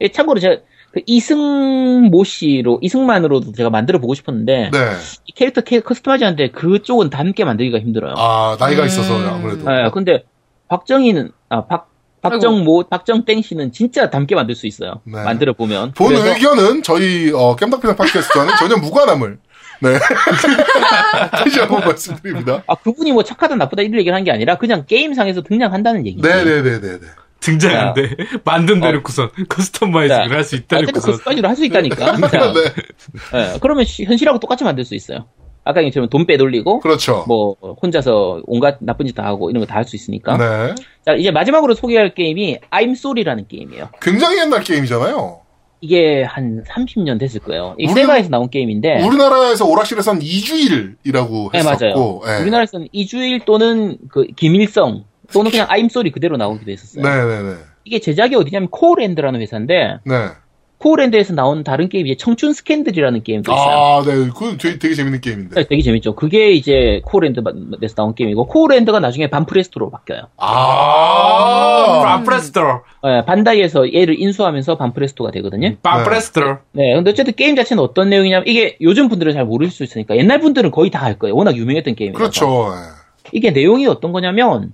[0.00, 0.56] 예, 참고로 제가
[0.92, 4.78] 그 이승모 씨로 이승만으로도 제가 만들어 보고 싶었는데 네.
[5.26, 8.14] 이 캐릭터 캐- 커스터마이즈한테 그쪽은 담게 만들기가 힘들어요.
[8.16, 8.86] 아, 나이가 음.
[8.86, 9.60] 있어서 아무래도.
[9.70, 10.24] 예, 근데
[10.68, 11.90] 박정희는 아박
[12.22, 15.00] 박정모 박정땡 씨는 진짜 담게 만들 수 있어요.
[15.04, 15.22] 네.
[15.22, 15.92] 만들어 보면.
[15.92, 19.38] 본 그래서 의견은 저희 어, 깸덕비상 팟캐스트와는 전혀 무관함을
[19.82, 19.98] 네
[21.32, 22.62] 다시 한번 말씀드립니다.
[22.66, 26.26] 아 그분이 뭐 착하다 나쁘다 이런 얘기를 한 게 아니라 그냥 게임상에서 등장한다는 얘기죠.
[26.28, 26.98] 네네네네네.
[27.40, 31.12] 등장한데 만든 대로 구선 customizing을 할 수 있다는 구선.
[31.12, 32.16] customize로 할수 있다니까.
[32.28, 32.60] 자, 네,
[33.34, 35.26] 예, 그러면 시- 현실하고 똑같이 만들 수 있어요.
[35.64, 37.24] 아까 얘기처럼 돈 빼돌리고 그렇죠.
[37.28, 40.36] 뭐 혼자서 온갖 나쁜 짓 다 하고 이런 거 다 할 수 있으니까.
[40.36, 40.74] 네,
[41.04, 43.88] 자 이제 마지막으로 소개할 게임이 I'm Sorry라는 게임이에요.
[44.02, 45.40] 굉장히 옛날 게임이잖아요.
[45.80, 47.74] 이게 한 30년 됐을 거예요.
[47.78, 49.02] 이 우리- 세가에서 나온 게임인데.
[49.06, 51.72] 우리나라에서 오락실에서는 이주일이라고 네, 맞아요.
[51.72, 52.40] 했었고, 네.
[52.42, 57.02] 우리나라에서는 이주일 또는 그 김일성 또는 그냥 I'm Sorry 그대로 나오기도 했었어요.
[57.02, 57.56] 네네네.
[57.84, 60.28] 이게 제작이 어디냐면 코어랜드라는 회사인데 네.
[60.80, 63.68] 코어랜드에서 나온 다른 게임 이제 청춘 스캔들이라는 게임도 있어요.
[63.70, 64.12] 아, 네.
[64.28, 65.54] 그건 되게, 되게 재밌는 게임인데.
[65.54, 66.14] 네, 되게 재밌죠.
[66.14, 70.22] 그게 이제 코어랜드에서 나온 게임이고 코어랜드가 나중에 반프레스토로 바뀌어요.
[70.38, 72.82] 아, 반프레스토.
[73.06, 75.76] 예, 반다이에서 얘를 인수하면서 반프레스토가 되거든요.
[75.82, 76.40] 반프레스토.
[76.72, 80.40] 네, 근데 어쨌든 게임 자체는 어떤 내용이냐면 이게 요즘 분들은 잘 모를 수 있으니까 옛날
[80.40, 81.34] 분들은 거의 다 알 거예요.
[81.34, 82.18] 워낙 유명했던 게임이라서.
[82.18, 82.74] 그렇죠.
[82.74, 82.82] 네.
[83.32, 84.72] 이게 내용이 어떤 거냐면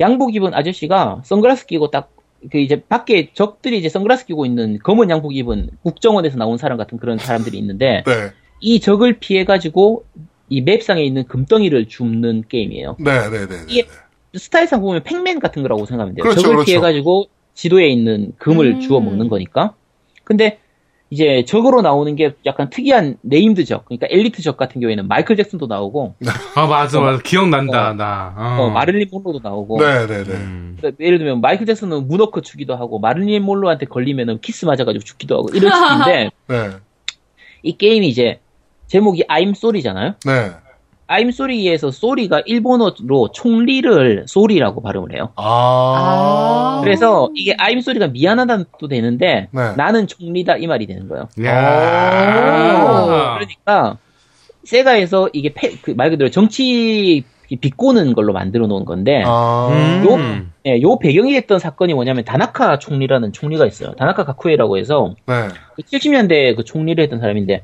[0.00, 2.10] 양복 입은 아저씨가 선글라스 끼고 딱
[2.50, 6.98] 그 이제 밖에 적들이 이제 선글라스 끼고 있는 검은 양복 입은 국정원에서 나온 사람 같은
[6.98, 8.32] 그런 사람들이 있는데 네.
[8.60, 10.04] 이 적을 피해 가지고
[10.48, 12.96] 이 맵상에 있는 금덩이를 줍는 게임이에요.
[12.98, 13.56] 네 네 네.
[13.68, 13.86] 이게
[14.34, 16.22] 스타일상 보면 팩맨 같은 거라고 생각하면 돼요.
[16.22, 16.66] 그렇죠, 적을 그렇죠.
[16.66, 18.80] 피해 가지고 지도에 있는 금을 음.
[18.80, 19.74] 주워 먹는 거니까.
[20.24, 20.58] 근데
[21.10, 25.66] 이제 적으로 나오는 게 약간 특이한 named 적, 그러니까 엘리트 적 같은 경우에는 마이클 잭슨도
[25.66, 26.14] 나오고,
[26.56, 27.94] 아 맞아 맞아 기억난다 어.
[27.94, 28.34] 나.
[28.58, 30.30] 어, 마릴린 몬로도 나오고, 네네네.
[30.30, 30.76] 음.
[30.78, 35.48] 그러니까 예를 들면 마이클 잭슨은 문워크 주기도 하고 마릴린 몬로한테 걸리면은 키스 맞아가지고 죽기도 하고
[35.54, 36.70] 이런 식인데 네.
[37.62, 38.40] 이 게임이 이제
[38.88, 40.14] 제목이 I'm Sorry잖아요.
[40.24, 40.52] 네.
[41.08, 45.30] I'm Sorry에서 Sorry가 일본어로 총리를 そうり라고 발음을 해요.
[45.36, 46.80] 아.
[46.82, 49.72] 그래서 이게 I'm Sorry가 미안하다도 되는데 네.
[49.76, 51.28] 나는 총리다 이 말이 되는 거예요.
[51.44, 53.34] 야.
[53.38, 53.98] 그러니까
[54.64, 57.22] 세가에서 이게 패- 그 말 그대로 정치
[57.60, 59.68] 비꼬는 걸로 만들어 놓은 건데 아.
[59.70, 60.50] 음.
[60.66, 63.92] 예, 요 배경이 됐던 사건이 뭐냐면 다나카 총리라는 총리가 있어요.
[63.94, 65.46] 다나카 가쿠에이라고 해서 네.
[65.80, 67.62] 70년대 그 총리를 했던 사람인데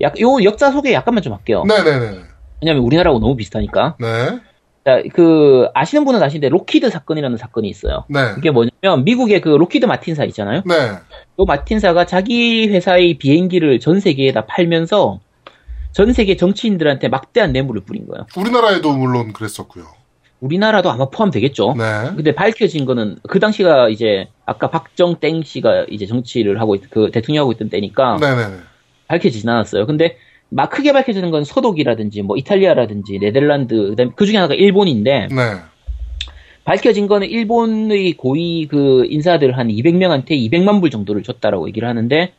[0.00, 1.62] 약, 요 역사 소개 약간만 좀 할게요.
[1.68, 2.29] 네네네.
[2.62, 3.96] 왜냐면 우리나라하고 너무 비슷하니까.
[3.98, 4.38] 네.
[4.84, 8.04] 자, 그 아시는 분은 아시는데 록히드 사건이라는 사건이 있어요.
[8.08, 8.32] 네.
[8.34, 10.62] 그게 뭐냐면 미국의 그 록히드 마틴사 있잖아요.
[10.64, 10.74] 네.
[11.38, 15.20] 요 마틴사가 자기 회사의 비행기를 전 세계에 다 팔면서
[15.92, 18.26] 전 세계 정치인들한테 막대한 뇌물을 뿌린 거예요.
[18.36, 19.84] 우리나라에도 물론 그랬었고요.
[20.40, 21.74] 우리나라도 아마 포함되겠죠.
[21.76, 21.84] 네.
[22.16, 27.42] 근데 밝혀진 거는 그 당시가 이제 아까 박정땡 씨가 이제 정치를 하고 있, 그 대통령
[27.42, 28.56] 하고 있던 때니까 네네네.
[29.08, 29.86] 밝혀지진 않았어요.
[29.86, 30.16] 근데
[30.50, 35.36] 막 크게 밝혀지는 건 서독이라든지 뭐 이탈리아라든지 네덜란드 그다음에 그 중에 하나가 일본인데 네.
[36.64, 42.32] 밝혀진 거는 일본의 고위 그 인사들 한 200명한테 200만 불 정도를 줬다라고 얘기를 하는데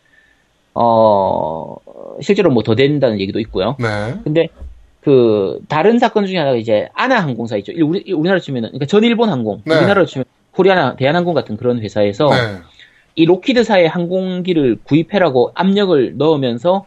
[0.73, 1.75] 어
[2.21, 3.75] 실제로 뭐 더 된다는 얘기도 있고요.
[3.79, 4.15] 네.
[4.23, 4.47] 근데
[5.01, 7.73] 그 다른 사건 중에 하나가 이제 아나 항공사 있죠.
[7.83, 9.75] 우리 우리나라 치면은 그러니까 전 일본 항공, 네.
[9.75, 12.59] 우리나라로 치면 코리아나 대한항공 같은 그런 회사에서 네.
[13.15, 16.85] 이 로키드사의 항공기를 구입해라고 압력을 넣으면서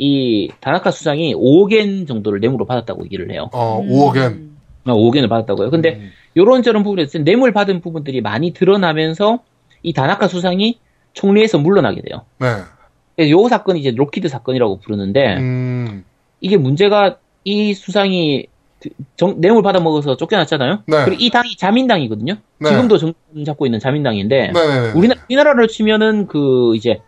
[0.00, 3.50] 이 다나카 수상이 5억 엔 정도를 뇌물로 받았다고 얘기를 해요.
[3.52, 3.88] 어, 음.
[3.90, 4.48] 5억엔.
[4.86, 5.70] 5억 엔을 받았다고요.
[5.70, 6.10] 근데 음.
[6.36, 9.40] 요런저런 부분에서 뇌물 받은 부분들이 많이 드러나면서
[9.82, 10.78] 이 다나카 수상이
[11.14, 12.22] 총리에서 물러나게 돼요.
[12.38, 13.30] 네.
[13.30, 16.04] 요 사건이 이제 로키드 사건이라고 부르는데 음.
[16.40, 18.46] 이게 문제가 이 수상이
[18.80, 20.84] 그 정- 뇌물 받아 먹어서 쫓겨났잖아요.
[20.86, 21.04] 네.
[21.04, 22.36] 그리고 이 당이 자민당이거든요.
[22.60, 22.68] 네.
[22.68, 24.92] 지금도 정권 잡고 있는 자민당인데 네네네.
[24.92, 27.00] 우리나, 우리나라로 치면은 그 이제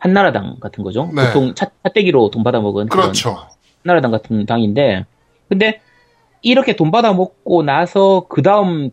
[0.00, 1.08] 한나라당 같은 거죠.
[1.14, 1.26] 네.
[1.26, 3.36] 보통 차, 차떼기로 돈 받아 먹은 그런 그렇죠.
[3.84, 5.04] 한나라당 같은 당인데
[5.48, 5.80] 근데
[6.42, 8.90] 이렇게 돈 받아 먹고 나서 그 다음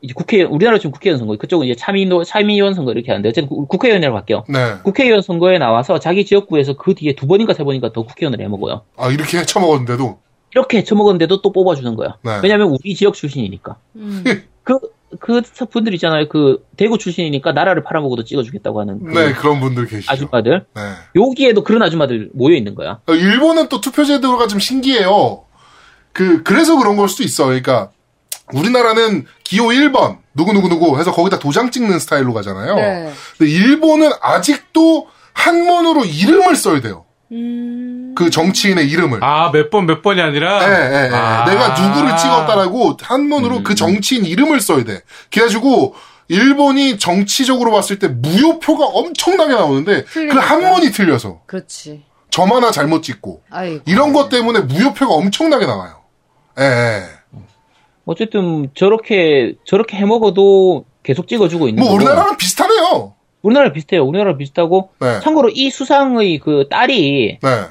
[0.00, 3.68] 이제 국회 우리나라 지금 국회의원 선거 그쪽은 이제 참의원 참의원 선거 이렇게 하는데 어쨌든 국-
[3.68, 4.44] 국회의원이라고 할게요.
[4.48, 4.74] 네.
[4.82, 8.82] 국회의원 선거에 나와서 자기 지역구에서 그 뒤에 두 번인가 세 번인가 더 국회의원을 해먹어요.
[8.96, 10.18] 아, 이렇게 해쳐먹었는데도.
[10.52, 12.16] 이렇게 쳐먹었는데도 또 뽑아주는 거야.
[12.22, 12.38] 네.
[12.42, 13.76] 왜냐면 우리 지역 출신이니까.
[13.96, 14.24] 음.
[14.62, 14.78] 그,
[15.20, 16.28] 그 분들 있잖아요.
[16.28, 20.12] 그 대구 출신이니까 나라를 팔아먹어도 찍어주겠다고 하는 그 네, 그런 분들 계시죠.
[20.12, 20.66] 아줌마들.
[20.74, 20.82] 네.
[21.16, 23.00] 여기에도 그런 아줌마들 모여 있는 거야.
[23.06, 25.44] 어, 일본은 또 투표 제도가 좀 신기해요.
[26.12, 27.46] 그, 그래서 그런 걸 수도 있어.
[27.46, 27.90] 그러니까,
[28.52, 32.74] 우리나라는 기호 1번, 누구누구누구 해서 거기다 도장 찍는 스타일로 가잖아요.
[32.74, 33.12] 네.
[33.38, 37.04] 근데 일본은 아직도 한문으로 이름을 써야 돼요.
[37.32, 38.03] 음.
[38.14, 39.22] 그 정치인의 이름을.
[39.22, 40.62] 아, 몇 번, 몇 번이 아니라?
[40.62, 41.10] 예, 예, 예.
[41.14, 41.44] 아.
[41.44, 43.64] 내가 누구를 찍었다라고 한문으로 음.
[43.64, 45.00] 그 정치인 이름을 써야 돼.
[45.32, 45.94] 그래가지고,
[46.28, 50.40] 일본이 정치적으로 봤을 때 무효표가 엄청나게 나오는데, 그 틀리니까.
[50.40, 51.40] 한문이 틀려서.
[51.46, 52.02] 그렇지.
[52.30, 53.42] 점 하나 잘못 찍고.
[53.50, 53.82] 아이고.
[53.86, 56.00] 이런 것 때문에 무효표가 엄청나게 나와요.
[56.58, 57.02] 예, 예.
[58.06, 61.96] 어쨌든 저렇게 저렇게 해 먹어도 계속 찍어주고 있는 뭐 거고.
[61.96, 63.14] 우리나라랑 비슷하네요.
[63.42, 64.04] 우리나라 비슷해요.
[64.04, 65.20] 우리나라 비슷하고 네.
[65.20, 67.64] 참고로 이 수상의 그 딸이 네.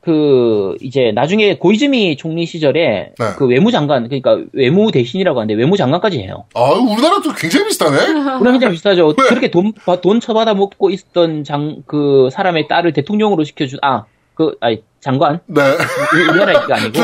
[0.00, 3.26] 그 이제 나중에 고이즈미 총리 시절에 네.
[3.36, 6.44] 그 외무장관 그러니까 외무 대신이라고 하는데 외무장관까지 해요.
[6.54, 7.96] 아, 우리나라도 굉장히 비슷하네.
[8.08, 9.14] 우리랑 굉장히 비슷하죠.
[9.14, 9.28] 네.
[9.28, 14.56] 그렇게 돈, 바- 돈 처받아 먹고 있었던 장, 그 사람의 딸을 대통령으로 시켜준, 아, 그,
[14.60, 15.40] 아니, 장관?
[15.46, 15.60] 네.
[15.60, 16.98] 우- 우리나라 얘기가 아니고.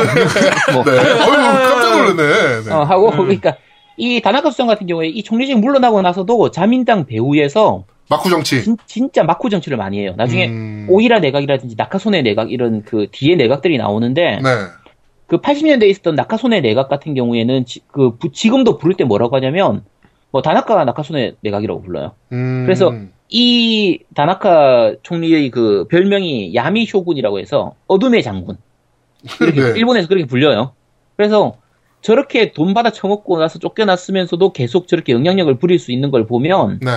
[0.73, 0.91] 뭐, 네.
[0.99, 2.63] 어휴, 깜짝 놀랐네.
[2.65, 2.73] 네.
[2.73, 3.57] 어, 하고, 그러니까,
[3.97, 8.63] 이 다나카 수상 같은 경우에 이 총리직 물러나고 나서도 자민당 배후에서 마쿠 정치.
[8.63, 10.13] 진, 진짜 마쿠 정치를 많이 해요.
[10.17, 10.87] 나중에 음.
[10.89, 14.49] 오이라 내각이라든지 나카소네 내각 이런 그 뒤에 내각들이 나오는데 네.
[15.27, 19.83] 그 80년대에 있었던 나카소네 내각 같은 경우에는 지, 그 부- 지금도 부를 때 뭐라고 하냐면
[20.31, 22.13] 뭐 다나카 나카소네 내각이라고 불러요.
[22.31, 22.63] 음.
[22.65, 22.93] 그래서
[23.29, 28.57] 이 다나카 총리의 그 별명이 야미 쇼군이라고 해서 어둠의 장군.
[29.41, 29.79] 이렇게 네.
[29.79, 30.71] 일본에서 그렇게 불려요.
[31.17, 31.57] 그래서
[32.01, 36.91] 저렇게 돈 받아 처먹고 나서 쫓겨났으면서도 계속 저렇게 영향력을 부릴 수 있는 걸 보면 네.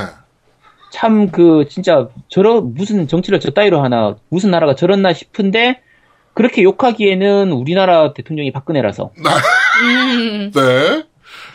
[0.91, 5.81] 참 그 진짜 저러 무슨 정치를 저 따위로 하나 무슨 나라가 저렇나 싶은데
[6.35, 9.11] 그렇게 욕하기에는 우리나라 대통령이 박근혜라서
[9.83, 10.51] 음.
[10.55, 11.05] 네.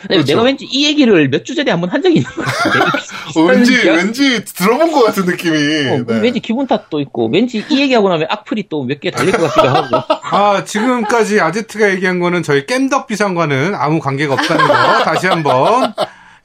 [0.08, 0.24] 그렇죠.
[0.26, 2.78] 내가 왠지 이 얘기를 몇 주 전에 한번 한 적이 있는 것 같은데
[3.36, 5.56] 어, 왠지, 비슷한 왠지 들어본 것 같은 느낌이.
[5.56, 6.20] 어, 네.
[6.20, 9.68] 왠지 기분 탓도 있고 왠지 이 얘기하고 나면 악플이 또 몇 개 달릴 것 같기도
[9.68, 14.74] 하고 아, 지금까지 아제트가 얘기한 거는 저희 깸덕 비상과는 아무 관계가 없다는 거
[15.04, 15.92] 다시 한번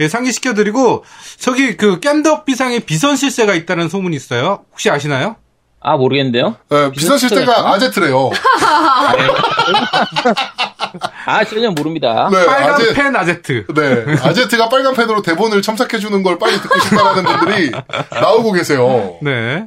[0.01, 1.05] 예, 상기시켜드리고
[1.37, 4.65] 저기 그 깸덕 비상에 비선 실세가 있다는 소문이 있어요.
[4.71, 5.35] 혹시 아시나요?
[5.83, 7.49] 아 모르겠는데요 네, 비선 비슷해요?
[7.51, 8.29] 아제트래요.
[11.25, 13.65] 아 전혀 모릅니다 네, 빨간 아제, 펜 아제트.
[13.73, 17.71] 네, 아제트가 빨간 펜으로 대본을 첨삭해 주는 걸 빨리 듣고 싶다라는 분들이
[18.11, 19.17] 나오고 계세요.
[19.21, 19.65] 네.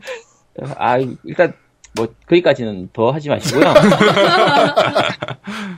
[0.79, 1.53] 아 일단
[1.97, 3.65] 뭐 거기까지는 더 하지 마시고요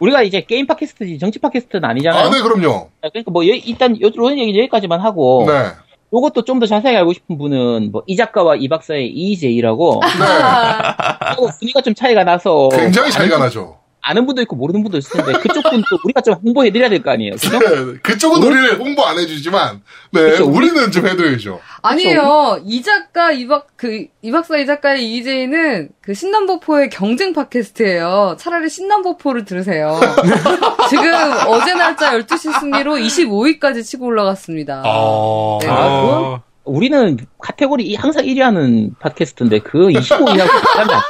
[0.01, 2.89] 우리가 이제 게임 팟캐스트지 정치 팟캐스트는 아니잖아요 아, 네, 그럼요.
[3.01, 5.71] 그러니까 뭐 여- 일단 요런 얘기 여기까지만 하고 네.
[6.13, 11.37] 요것도 좀 더 자세하게 알고 싶은 분은 뭐 이 작가와 이 박사의 EJ라고 네.
[11.59, 13.77] 분위기가 좀 차이가 나서 굉장히 차이가 나죠.
[14.09, 17.11] 아는 분도 있고 모르는 분도 있을 텐데 그쪽 분도 우리가 좀 홍보해 드려야 될 거
[17.11, 17.59] 아니에요 그죠?
[17.59, 19.83] 네, 그쪽은 우리를 홍보 안 해주지만,
[20.13, 21.61] 네, 그쵸, 우리- 우리는 좀 해줘야죠.
[21.83, 22.61] 아니에요.
[22.65, 28.37] 이 작가, 이 박, 그, 이 박사, 이 작가의 이재희는 그 신남보포의 경쟁 팟캐스트예요.
[28.39, 29.99] 차라리 신남보포를 들으세요.
[30.89, 31.05] 지금
[31.49, 34.83] 어제 날짜 12시 승리로 25위까지 치고 올라갔습니다.
[34.85, 35.69] 아, 네.
[35.69, 41.01] 아, 우리는 카테고리 이- 항상 1위 하는 팟캐스트인데 그 25위하고 비슷하면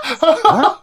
[0.49, 0.81] 아?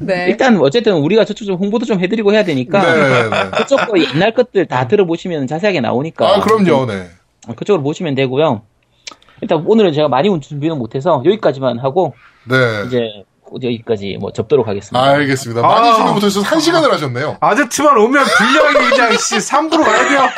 [0.00, 0.26] 네.
[0.30, 3.50] 일단 어쨌든 우리가 저쪽 좀 홍보도 좀 해드리고 해야 되니까 네, 네.
[3.56, 7.08] 그쪽 거 옛날 것들 다 들어보시면 자세하게 나오니까 아, 그럼요, 네.
[7.56, 8.62] 그쪽으로 보시면 되고요.
[9.40, 12.56] 일단 오늘은 제가 많이 준비는 못해서 여기까지만 하고 네.
[12.86, 13.24] 이제
[13.62, 15.02] 여기까지 뭐 접도록 하겠습니다.
[15.02, 15.62] 알겠습니다.
[15.62, 15.94] 많이 아.
[15.94, 17.36] 준비 못하셔서 한 시간을 하셨네요.
[17.40, 20.28] 아제트만 오면 분량이 그냥 씨 3부로 가야 돼요.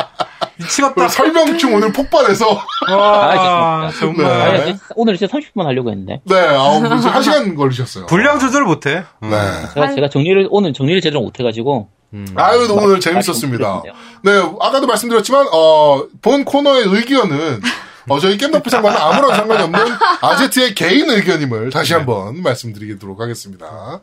[0.59, 0.95] 미치겠다.
[0.95, 2.49] 그 설명충 오늘 폭발해서.
[2.91, 4.27] 와, 아, 정말.
[4.27, 4.62] 네.
[4.62, 6.21] 아니, 오늘 진짜 30분 하려고 했는데.
[6.25, 8.07] 네, 아우, 지금 한 시간 걸리셨어요.
[8.07, 9.05] 분량 조절 못 해.
[9.21, 9.31] 네.
[9.75, 11.89] 제가, 제가 정리를, 오늘 정리를 제대로 못 해가지고.
[12.37, 13.83] 아유, 오늘 재밌었습니다.
[14.23, 17.61] 네, 아까도 말씀드렸지만, 어, 본 코너의 의견은,
[18.09, 19.81] 어, 저희 겜덕비 상과는 아무런 상관이 없는
[20.23, 24.01] 아제트의 개인 의견임을 다시 한번 말씀드리도록 하겠습니다.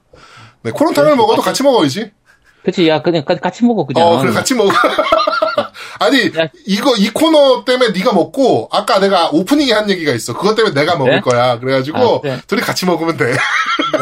[0.61, 2.11] 네, 코론탕을 먹어도 같이 먹어야지.
[2.64, 4.07] 그치, 야, 그냥 가- 같이 먹어, 그냥.
[4.07, 4.70] 어, 그래, 같이 먹어.
[5.99, 6.47] 아니, 야.
[6.66, 10.34] 이거, 이 코너 때문에 네가 먹고, 아까 내가 오프닝에 한 얘기가 있어.
[10.34, 11.22] 그것 때문에 내가 먹을 그래?
[11.22, 11.60] 거야.
[11.60, 12.41] 그래가지고, 아, 그래.
[12.47, 13.36] 둘이 같이 먹으면 돼.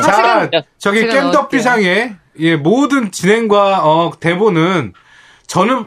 [0.04, 4.94] 자, 야, 저기 제가 겜덕비상의 예, 모든 진행과 어, 대본은
[5.48, 5.86] 저는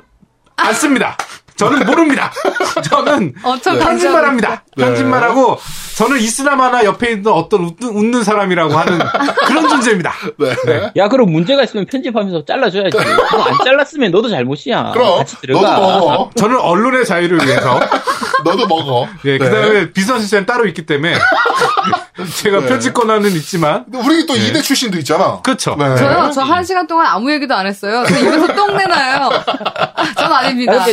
[0.57, 1.17] 안 씁니다.
[1.57, 2.32] 저는 모릅니다.
[2.82, 4.64] 저는 엄청 편집만 합니다.
[4.76, 4.84] 네.
[4.84, 5.59] 편집만 하고
[5.96, 8.98] 저는 이스라마나 옆에 있는 어떤 웃는, 웃는 사람이라고 하는
[9.46, 10.12] 그런 존재입니다.
[10.38, 10.92] 네.
[10.96, 12.98] 야, 그럼 문제가 있으면 편집하면서 잘라줘야지.
[12.98, 14.90] 안 잘랐으면 너도 잘못이야.
[14.92, 15.78] 그럼, 같이 너도 들어가.
[15.78, 16.30] 먹어.
[16.36, 17.78] 저는 언론의 자유를 위해서
[18.45, 19.09] 너도 먹어.
[19.24, 19.38] 예, 네.
[19.38, 21.14] 그다음에 비선 시스템 따로 있기 때문에
[22.42, 22.66] 제가 네.
[22.66, 25.40] 편집 권한은 있지만 근데 우리 또 이대 출신도 있잖아.
[25.42, 25.74] 그렇죠.
[25.76, 25.97] 네.
[25.97, 26.30] 저요?
[26.32, 28.05] 저 한 시간 동안 아무 얘기도 안 했어요.
[28.09, 29.30] 저 입에서 똥 내나요?
[30.16, 30.84] 전 아닙니다.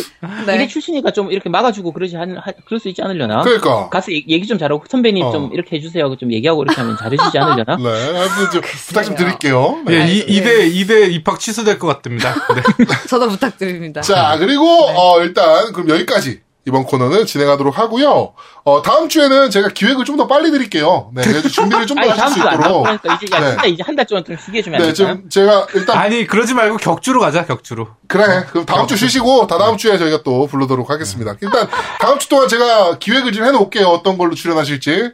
[0.46, 0.56] 네.
[0.56, 3.42] 이래 출신이니까 좀 이렇게 막아주고 그러지 않, 하- 그럴 수 있지 않으려나?
[3.44, 3.90] 그러니까.
[3.90, 5.32] 가서 얘기, 좀 잘하고 선배님 어.
[5.32, 7.76] 좀 이렇게 해주세요 하고 좀 얘기하고 이렇게 하면 잘해주지 않으려나?
[7.82, 9.80] 네, 아무튼 좀 부탁 좀 드릴게요.
[9.86, 9.94] 네.
[9.94, 10.42] 예, 이, 네.
[10.42, 12.34] 2대, 2대 입학 취소될 것 같습니다.
[12.56, 12.62] 네.
[13.08, 14.02] 저도 부탁드립니다.
[14.02, 16.40] 자, 그리고, 어, 일단, 그럼 여기까지.
[16.68, 18.34] 이번 코너는 진행하도록 하고요.
[18.64, 21.10] 어, 다음 주에는 제가 기획을 좀 더 빨리 드릴게요.
[21.16, 22.84] 네, 그래서 준비를 좀 더 하실 수 있도록.
[22.84, 23.50] 나오니까 이제, 야, 네.
[23.52, 25.16] 진짜 이제 한 달 동안 좀 쉬게 해주면 안 네, 될까요?
[25.16, 27.88] 지금 제가 일단, 아니, 그러지 말고 격주로 가자, 격주로.
[28.08, 28.46] 그래.
[28.52, 31.34] 그럼 다음 주 쉬시고, 다 다음 주에 저희가 또 부르도록 하겠습니다.
[31.42, 31.68] 일단,
[32.00, 33.88] 다음 주 동안 제가 기획을 좀 해놓을게요.
[33.88, 35.12] 어떤 걸로 출연하실지.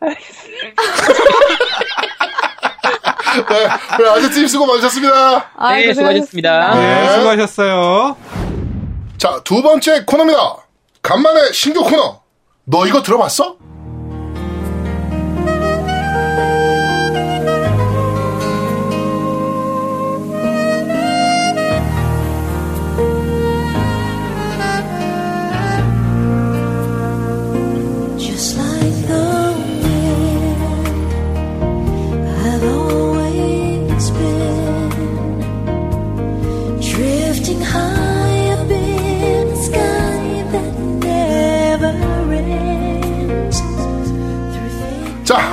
[3.48, 3.66] 네,
[3.98, 5.50] 네, 아저씨 수고 많으셨습니다.
[5.56, 6.74] 아이고, 네, 수고하셨습니다.
[6.76, 8.16] 네, 수고하셨어요.
[9.24, 10.66] 자, 두 번째 코너입니다.
[11.00, 12.20] 간만에 신규 코너.
[12.64, 13.56] 너 이거 들어봤어?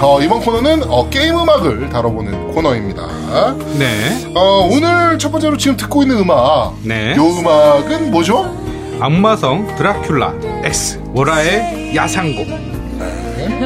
[0.04, 3.08] 어, 이번 코너는 어, 게임 음악을 다뤄보는 코너입니다.
[3.78, 4.26] 네.
[4.34, 6.74] 어, 오늘 첫 번째로 지금 듣고 있는 음악.
[6.82, 7.16] 네.
[7.16, 8.52] 요 음악은 뭐죠?
[9.00, 12.48] 악마성 드라큘라 X 오라의 야상곡.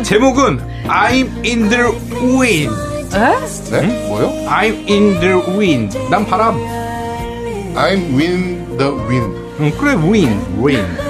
[0.03, 1.85] 제목은 I'm in the
[2.37, 2.75] wind.
[3.71, 4.07] 네?
[4.09, 4.27] 뭐요?
[4.49, 5.97] I'm in the wind.
[6.09, 6.57] 난 바람.
[7.75, 9.45] I'm win the wind.
[9.61, 11.01] 응, 그래, wind, wind.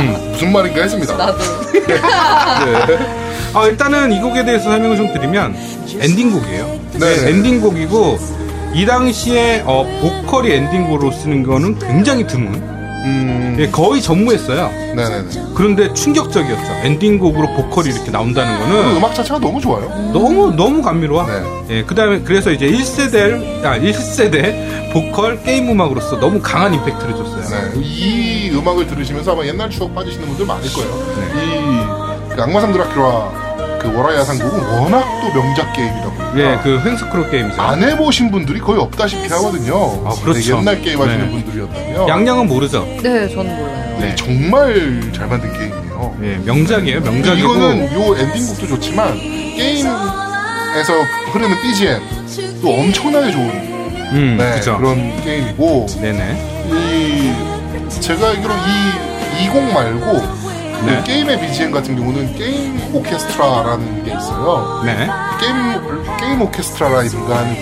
[0.00, 0.18] 네.
[0.32, 1.16] 무슨 말인가 했습니다.
[1.16, 1.38] 나도.
[3.54, 5.54] 아, 일단은 이 곡에 대해서 설명을 좀 드리면
[6.00, 6.80] 엔딩곡이에요.
[6.94, 7.28] 네.
[7.28, 8.18] 엔딩곡이고
[8.74, 12.54] 이 당시에 어, 보컬이 엔딩곡으로 쓰는 거는 굉장히 드문.
[13.04, 14.70] 음, 예, 거의 전무했어요.
[14.94, 15.28] 네네네.
[15.54, 16.72] 그런데 충격적이었죠.
[16.84, 19.88] 엔딩곡으로 보컬이 이렇게 나온다는 그 거는 음악 자체가 너무 좋아요.
[20.12, 21.26] 너무 너무 감미로워.
[21.26, 21.42] 네.
[21.70, 27.72] 예, 그다음에 그래서 이제 1세대 아 1세대 보컬 게임 음악으로서 너무 강한 임팩트를 줬어요.
[27.72, 27.80] 네.
[27.80, 31.14] 이 음악을 들으시면서 아마 옛날 추억 빠지시는 분들 많을 거예요.
[31.16, 31.44] 네.
[31.44, 32.01] 이, 그
[32.38, 36.38] 악마상 드라큘라, 그 워라이아 상곡은 워낙 또 명작 게임이다 보니까.
[36.38, 37.60] 예, 그 횡스크롤 게임이죠.
[37.60, 39.74] 안 해보신 분들이 거의 없다시피 하거든요.
[40.06, 40.54] 아, 그렇죠.
[40.54, 41.30] 네, 옛날 게임 하시는 네.
[41.30, 42.08] 분들이었다면.
[42.08, 42.84] 양양은 모르죠.
[43.02, 43.96] 네, 저는 몰라요.
[44.00, 44.14] 네.
[44.16, 46.16] 정말 잘 만든 게임이에요.
[46.22, 47.00] 예, 명작이에요.
[47.00, 47.54] 명작이고.
[47.54, 50.92] 이거는 요 엔딩곡도 좋지만 게임에서
[51.32, 52.00] 흐르는 BGM
[52.62, 53.48] 또 엄청나게 좋은
[54.12, 54.76] 음, 네, 그죠.
[54.78, 56.64] 그런 게임이고 네네.
[56.70, 60.41] 이 제가 알기로 이, 이곡 말고 그
[60.86, 61.02] 네.
[61.04, 64.82] 게임의 BGM 같은 경우는 게임 오케스트라라는 게 있어요.
[64.84, 65.08] 네.
[65.40, 67.54] 게임 게임 오케스트라라든가 하는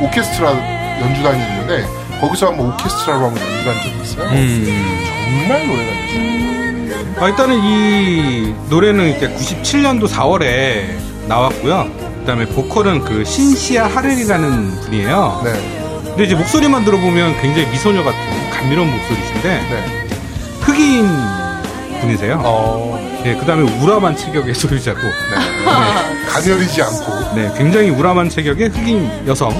[0.00, 1.86] 그 오케스트라 연주단이 있는데
[2.20, 4.28] 거기서 한번 오케스트라로 한번 연주한 적이 있어요.
[4.28, 5.04] 음.
[5.48, 7.24] 정말 노래가 좋죠.
[7.24, 10.84] 아, 일단은 이 노래는 이제 97년도 4월에
[11.26, 11.90] 나왔고요.
[12.20, 15.40] 그다음에 보컬은 그 신시아 하렐이라는 분이에요.
[15.44, 15.52] 네,
[16.04, 18.18] 근데 이제 목소리만 들어보면 굉장히 미소녀 같은
[18.50, 20.08] 감미로운 목소리신데 네.
[20.60, 21.08] 흑인
[22.00, 22.40] 분이세요.
[22.44, 26.26] 어, 예, 그다음에 우람한 체격의 소유자고, 네.
[26.28, 29.50] 가녀리지 않고, 네, 굉장히 우람한 체격의 흑인 여성,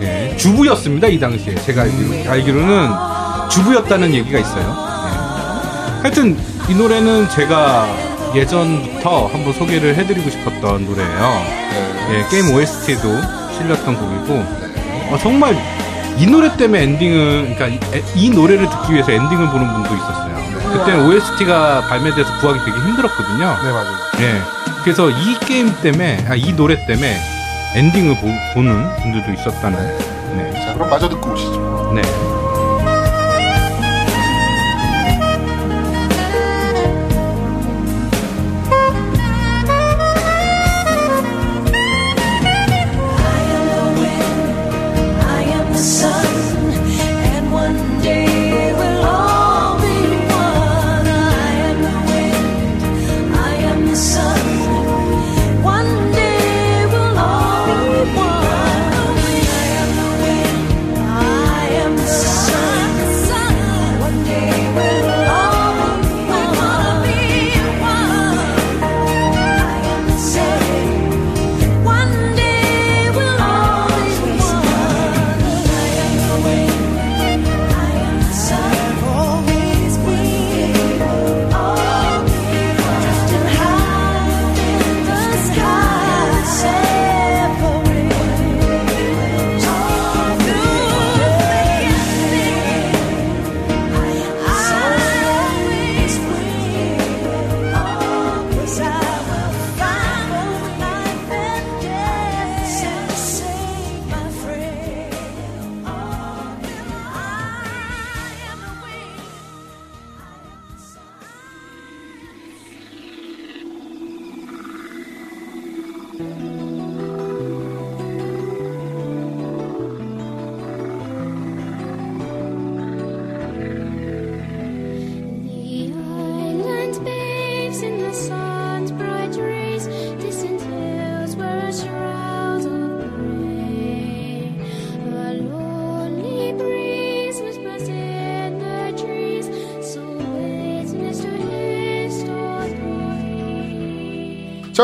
[0.00, 0.32] 네.
[0.32, 2.90] 예, 주부였습니다 이 당시에 제가 알기로, 알기로는
[3.50, 4.64] 주부였다는 얘기가 있어요.
[4.64, 6.02] 예.
[6.02, 6.36] 하여튼
[6.68, 7.86] 이 노래는 제가
[8.34, 11.42] 예전부터 한번 소개를 해드리고 싶었던 노래예요.
[12.08, 12.18] 네.
[12.18, 13.08] 예, 게임 OST에도
[13.56, 14.34] 실렸던 곡이고
[15.10, 15.56] 어, 정말
[16.18, 20.25] 이 노래 때문에 엔딩을 그러니까 이, 이 노래를 듣기 위해서 엔딩을 보는 분도 있었어요.
[20.72, 23.56] 그때는 OST가 발매돼서 구하기 되게 힘들었거든요.
[23.62, 23.96] 네, 맞아요.
[24.20, 24.40] 예.
[24.82, 27.16] 그래서 이 게임 때문에 아, 이 노래 때문에
[27.74, 28.16] 엔딩을
[28.54, 29.98] 보, 는 분들도 있었다는.
[30.36, 30.52] 네.
[30.64, 31.92] 자, 그럼 마저 듣고 오시죠.
[31.94, 32.02] 네.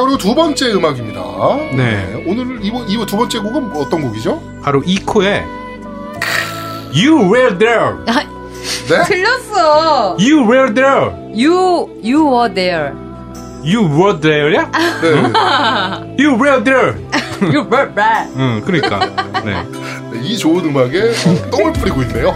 [0.04, 1.20] 그리고 두 번째 음악입니다.
[1.76, 2.24] 네.
[2.26, 4.42] 오늘 이번, 이번 두 번째 곡은 어떤 곡이죠?
[4.62, 5.44] 바로 이코의
[6.94, 7.94] You were there.
[8.88, 9.04] 네?
[9.06, 10.16] 틀렸어.
[10.18, 11.10] You were there.
[11.34, 12.92] You you were there.
[13.64, 14.70] You were there야?
[15.00, 16.18] 네.
[16.18, 16.94] You were there.
[17.40, 18.28] You were there.
[18.36, 18.98] 응, 그러니까.
[19.44, 19.62] 네.
[20.12, 22.34] 네, 이 좋은 음악에 어, 똥을 뿌리고 있네요.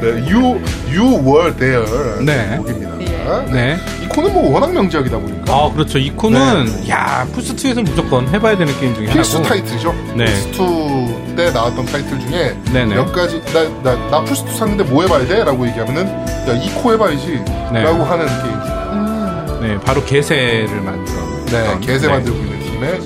[0.00, 1.84] 네, you, you were there.
[2.24, 2.56] 네.
[2.56, 3.03] 곡입니다.
[3.50, 3.76] 네.
[4.02, 5.52] 이코는 뭐 워낙 명작이다 보니까.
[5.52, 5.98] 아, 그렇죠.
[5.98, 9.48] 이코는 야, 플스 2에서 무조건 해봐야 되는 게임 중에 필수 하나고.
[9.54, 9.94] 타이틀이죠.
[10.16, 10.24] 네.
[10.26, 12.94] 플스 2 때 나왔던 타이틀 중에 네네.
[12.94, 15.42] 몇 가지 나, 나, 나 플스 2 샀는데 뭐 해봐야 돼?
[15.42, 17.82] 라고 얘기하면은 야, 이코 해봐야지 네.
[17.82, 19.60] 라고 하는 게임.
[19.60, 21.16] 네, 바로 개세를 만들어.
[21.46, 23.04] 네, 개세 만들고 있는 팀의 네.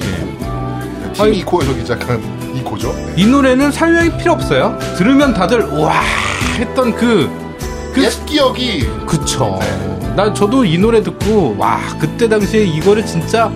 [1.12, 2.20] 팀 아니- 이코에서 시작한
[2.56, 2.92] 이코죠.
[2.92, 3.14] 네.
[3.16, 4.76] 이 노래는 설명이 필요 없어요.
[4.96, 6.00] 들으면 다들 와
[6.58, 7.30] 했던 그,
[7.94, 9.58] 그 옛 기억이 그쵸.
[9.60, 10.14] 네.
[10.16, 13.50] 나 저도 이 노래 듣고 와 그때 당시에 이거를 진짜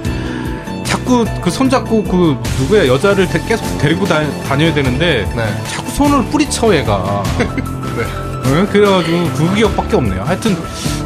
[0.85, 5.63] 자꾸 그 손잡고 그 누구야 여자를 데- 계속 데리고 다, 다녀야 되는데 네.
[5.71, 7.23] 자꾸 손을 뿌리쳐 얘가.
[7.39, 8.51] 네.
[8.51, 10.23] 네, 그래가지고 그 기억밖에 없네요.
[10.25, 10.57] 하여튼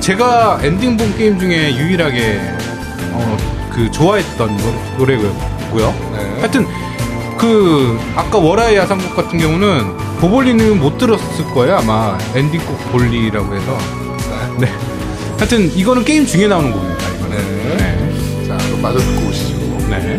[0.01, 2.41] 제가 엔딩 본 게임 중에 유일하게
[3.12, 3.37] 어,
[3.72, 5.95] 그 좋아했던 노- 노래고요.
[6.14, 6.37] 네.
[6.41, 6.66] 하여튼
[7.39, 13.78] 그 아까 월화의 야상곡 같은 경우는 보볼리는 못 들었을 거예요 아마 엔딩곡 볼리라고 해서
[14.58, 14.68] 네.
[15.36, 17.76] 하여튼 이거는 게임 중에 나오는 곡입니다 이거는 네.
[17.76, 18.48] 네.
[18.48, 19.56] 자, 그럼 마저 듣고 오시죠.
[19.90, 20.16] 네.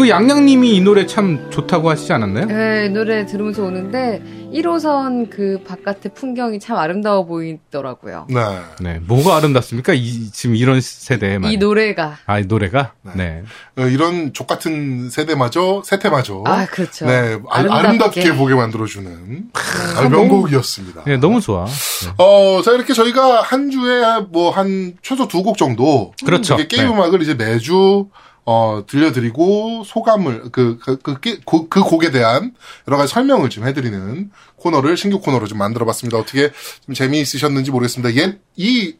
[0.00, 2.46] 그 양양님이 이 노래 참 좋다고 하시지 않았나요?
[2.46, 8.26] 네, 이 노래 들으면서 오는데 1호선 그 바깥의 풍경이 참 아름다워 보이더라고요.
[8.30, 8.40] 네.
[8.80, 9.92] 네, 뭐가 아름답습니까?
[9.92, 11.52] 이, 지금 이런 세대에만.
[11.52, 12.94] 이 노래가 아, 이 노래가?
[13.14, 13.42] 네.
[13.76, 17.04] 어, 이런 족 같은 세대마저 세태마저 아 그렇죠.
[17.04, 17.86] 네 아, 아름답게.
[17.88, 19.50] 아름답게 보게 만들어주는
[19.98, 21.04] 아, 명곡이었습니다.
[21.04, 21.66] 네, 너무 좋아.
[21.66, 22.10] 네.
[22.16, 24.00] 어, 자, 이렇게 저희가 한 주에
[24.30, 26.12] 뭐 한 최소 두 곡 정도.
[26.24, 26.54] 그렇죠.
[26.54, 26.94] 이렇게 게임 네.
[26.94, 28.08] 음악을 이제 매주,
[28.46, 32.52] 어, 들려드리고 소감을, 그, 그, 그, 게- 그, 그 곡에 대한
[32.88, 36.18] 여러 가지 설명을 좀 해드리는 코너를 신규 코너로 좀 만들어 봤습니다.
[36.18, 36.50] 어떻게
[36.86, 38.14] 좀 재미있으셨는지 모르겠습니다.
[38.20, 38.96] 옛, 이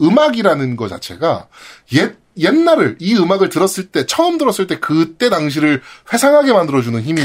[0.00, 1.46] 음악이라는 것 자체가
[1.94, 5.80] 옛, 옛날을, 이 음악을 들었을 때, 처음 들었을 때 그때 당시를
[6.12, 7.22] 회상하게 만들어주는 힘이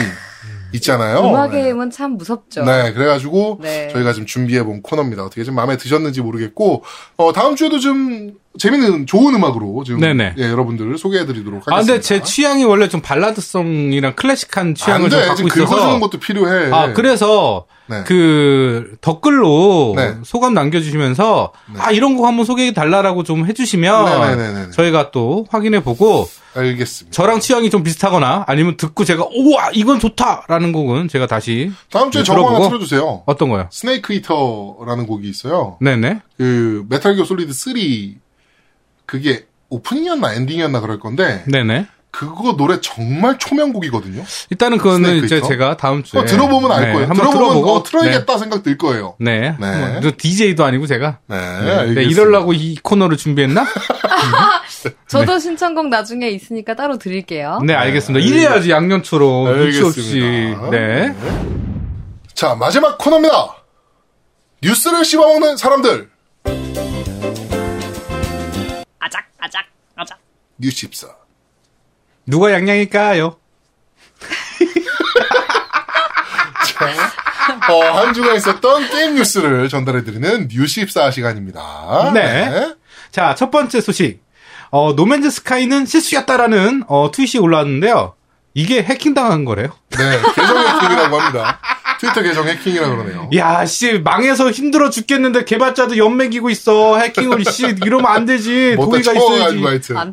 [0.74, 1.20] 있잖아요.
[1.30, 1.70] 음악의 네.
[1.70, 2.66] 힘은 참 무섭죠.
[2.66, 3.88] 네, 그래가지고 네.
[3.94, 5.24] 저희가 지금 준비해본 코너입니다.
[5.24, 6.84] 어떻게 좀 마음에 드셨는지 모르겠고
[7.16, 10.36] 어, 다음 주에도 좀 재밌는 좋은 음악으로 지금 네네.
[10.38, 11.76] 예, 여러분들을 소개해드리도록 하겠습니다.
[11.76, 16.00] 아, 근데 제 취향이 원래 좀 발라드성이랑 클래식한 취향을 안좀 돼, 갖고 긁어주는 있어서.
[16.00, 16.72] 것도 필요해.
[16.74, 18.04] 아, 그래서 네.
[18.06, 20.16] 그 댓글로 네.
[20.24, 21.80] 소감 남겨주시면서 네.
[21.80, 24.72] 아 이런 곡 한번 소개해 달라라고 좀 해주시면 네네네네.
[24.72, 27.16] 저희가 또 확인해 보고 알겠습니다.
[27.16, 32.24] 저랑 취향이 좀 비슷하거나 아니면 듣고 제가 우와 이건 좋다라는 곡은 제가 다시 다음 주에
[32.24, 32.68] 네, 저거 하나.
[32.68, 33.24] 틀어주세요.
[33.26, 33.68] 어떤 거요?
[33.72, 35.78] Snake Eater라는 곡이 있어요.
[35.80, 37.74] 네네 그 메탈 기어 솔리드 3
[39.08, 44.24] 그게 오프닝이었나 엔딩이었나 그럴 건데 네네 그거 노래 정말 초명곡이거든요.
[44.50, 45.48] 일단은 그거는 이제 Eater?
[45.50, 47.08] 제가 다음 주에 어, 들어보면 알 네, 거예요.
[47.10, 49.16] 한번 들어보면 들어보고 어, 틀어야겠다 생각 들 거예요.
[49.20, 49.72] 네, 네.
[49.72, 49.92] 네.
[49.92, 52.02] 뭐, 저 DJ도 아니고 제가 네, 네, 알겠습니다.
[52.02, 53.68] 이럴라고 이 코너를 준비했나?
[55.08, 57.60] 저도 신청곡 나중에 있으니까 따로 드릴게요.
[57.64, 58.26] 네 알겠습니다.
[58.26, 60.70] 이래야지 양년초로 눈치 없이 알겠습니다.
[60.72, 61.16] 네.
[62.34, 63.58] 자, 마지막 코너입니다.
[64.64, 66.10] 뉴스를 씹어먹는 사람들.
[70.58, 71.08] 뉴십사.
[72.26, 73.38] 누가 양양일까요?
[76.66, 82.12] 자, 어, 한 주간 있었던 게임 뉴스를 전달해드리는 뉴십사 시간입니다.
[82.14, 82.76] 네.
[83.12, 84.22] 자, 첫 번째 소식.
[84.70, 88.16] 어, No Man's Sky는 실수였다라는 어, 트윗이 올라왔는데요.
[88.54, 89.70] 이게 해킹당한 거래요.
[89.92, 91.60] 네, 계정 해킹이라고 합니다.
[92.00, 93.30] 트위터 계정 해킹이라고 그러네요.
[93.36, 96.98] 야, 씨, 망해서 힘들어 죽겠는데 개발자도 엿 먹이고 있어.
[96.98, 98.76] 해킹을, 씨, 이러면 안 되지.
[98.76, 99.64] 도의가 있어야지.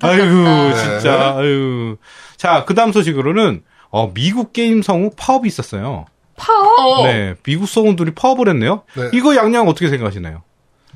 [0.02, 1.96] 아유, 진짜, 아유.
[2.36, 6.06] 자, 그 다음 소식으로는, 어, 미국 게임 성우 파업이 있었어요.
[6.36, 7.00] 파업?
[7.00, 8.82] 어, 네, 미국 성우들이 파업을 했네요.
[8.94, 9.10] 네.
[9.12, 10.42] 이거 양양 어떻게 생각하시나요?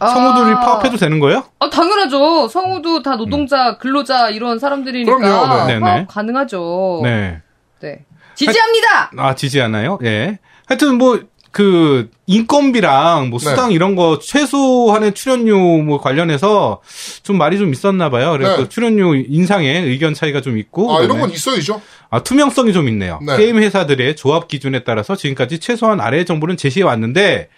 [0.00, 0.60] 성우들이 아.
[0.60, 1.44] 파업해도 되는 거예요?
[1.58, 2.48] 아, 당연하죠.
[2.48, 5.80] 성우도 다 노동자, 근로자 이런 사람들이니까 그럼요, 네.
[5.80, 6.06] 파업 네네.
[6.08, 7.00] 가능하죠.
[7.02, 7.40] 네.
[7.80, 8.04] 네.
[8.34, 9.10] 지지합니다.
[9.16, 9.98] 아, 지지하나요?
[10.04, 10.38] 예.
[10.68, 11.20] 하여튼 뭐,
[11.50, 13.48] 그, 인건비랑 뭐 네.
[13.48, 16.82] 수당 이런 거 최소한의 출연료 뭐 관련해서
[17.22, 18.32] 좀 말이 좀 있었나 봐요.
[18.32, 18.68] 그래서 네.
[18.68, 20.94] 출연료 인상에 의견 차이가 좀 있고.
[20.94, 21.80] 아, 이런 건 있어야죠.
[22.10, 23.18] 아, 투명성이 좀 있네요.
[23.26, 23.36] 네.
[23.38, 27.48] 게임 회사들의 조합 기준에 따라서 지금까지 최소한 아래의 정보는 제시해 왔는데,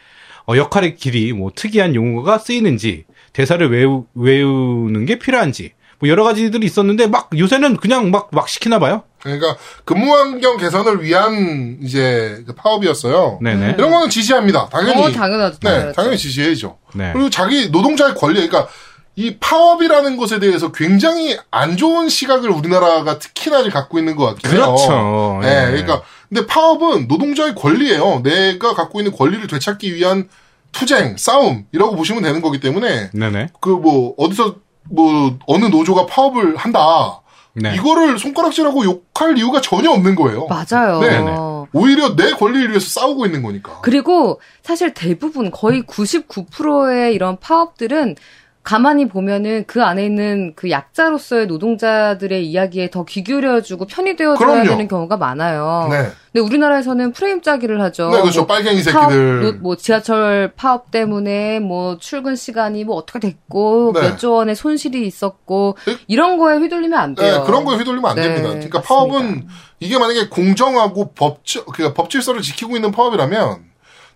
[0.49, 6.66] 어, 역할의 길이, 뭐, 특이한 용어가 쓰이는지, 대사를 외우, 외우는 게 필요한지, 뭐, 여러 가지들이
[6.66, 9.05] 있었는데, 막, 요새는 그냥 막, 막 시키나 봐요.
[9.22, 13.39] 그러니까 근무 환경 개선을 위한 이제 그 파업이었어요.
[13.43, 13.74] 네네.
[13.78, 14.68] 이런 거는 지지합니다.
[14.70, 15.02] 당연히.
[15.02, 15.59] 어, 당연하죠.
[15.60, 15.93] 네, 당연하죠.
[15.93, 16.78] 당연히 지지해야죠.
[16.94, 17.12] 네.
[17.12, 18.68] 그리고 자기 노동자의 권리, 그러니까
[19.16, 24.60] 이 파업이라는 것에 대해서 굉장히 안 좋은 시각을 우리나라가 특히나 갖고 있는 것 같긴 해요.
[24.60, 25.40] 그렇죠.
[25.43, 25.70] 네, 예.
[25.70, 28.22] 그러니까 근데 파업은 노동자의 권리예요.
[28.22, 30.28] 내가 갖고 있는 권리를 되찾기 위한
[30.72, 33.48] 투쟁, 싸움 이라고 보시면 되는 거기 때문에 네네.
[33.60, 34.56] 그뭐 어디서
[34.89, 37.20] 뭐 어느 노조가 파업을 한다.
[37.52, 37.74] 네.
[37.74, 40.47] 이거를 손가락질하고 욕할 이유가 전혀 없는 거예요.
[40.47, 41.01] 맞아요.
[41.01, 41.11] 네.
[41.11, 41.36] 네네.
[41.73, 43.81] 오히려 내 권리를 위해서 싸우고 있는 거니까.
[43.82, 48.16] 그리고 사실 대부분 거의 99%의 이런 파업들은
[48.62, 54.65] 가만히 보면은 그 안에 있는 그 약자로서의 노동자들의 이야기에 더 귀 기울여주고 편이 되어줘야.
[54.65, 55.89] 되는 경우가 많아요.
[55.91, 56.11] 네.
[56.32, 58.11] 근데 우리나라에서는 프레임 짜기를 하죠.
[58.11, 58.41] 네, 그렇죠.
[58.41, 59.41] 뭐 빨갱이 파업, 새끼들.
[59.43, 64.03] 노- 뭐 지하철 파업 때문에 뭐 출근 시간이 뭐 어떻게 됐고 네.
[64.03, 65.97] 몇조 원의 손실이 있었고 네.
[66.07, 67.39] 이런 거에 휘둘리면 안 돼요.
[67.41, 68.49] 네, 그런 거에 휘둘리면 안 네, 됩니다.
[68.51, 68.89] 그러니까 맞습니다.
[68.89, 69.49] 파업은
[69.81, 73.65] 이게 만약에 공정하고 법질, 그러니까 법질서를 지키고 있는 파업이라면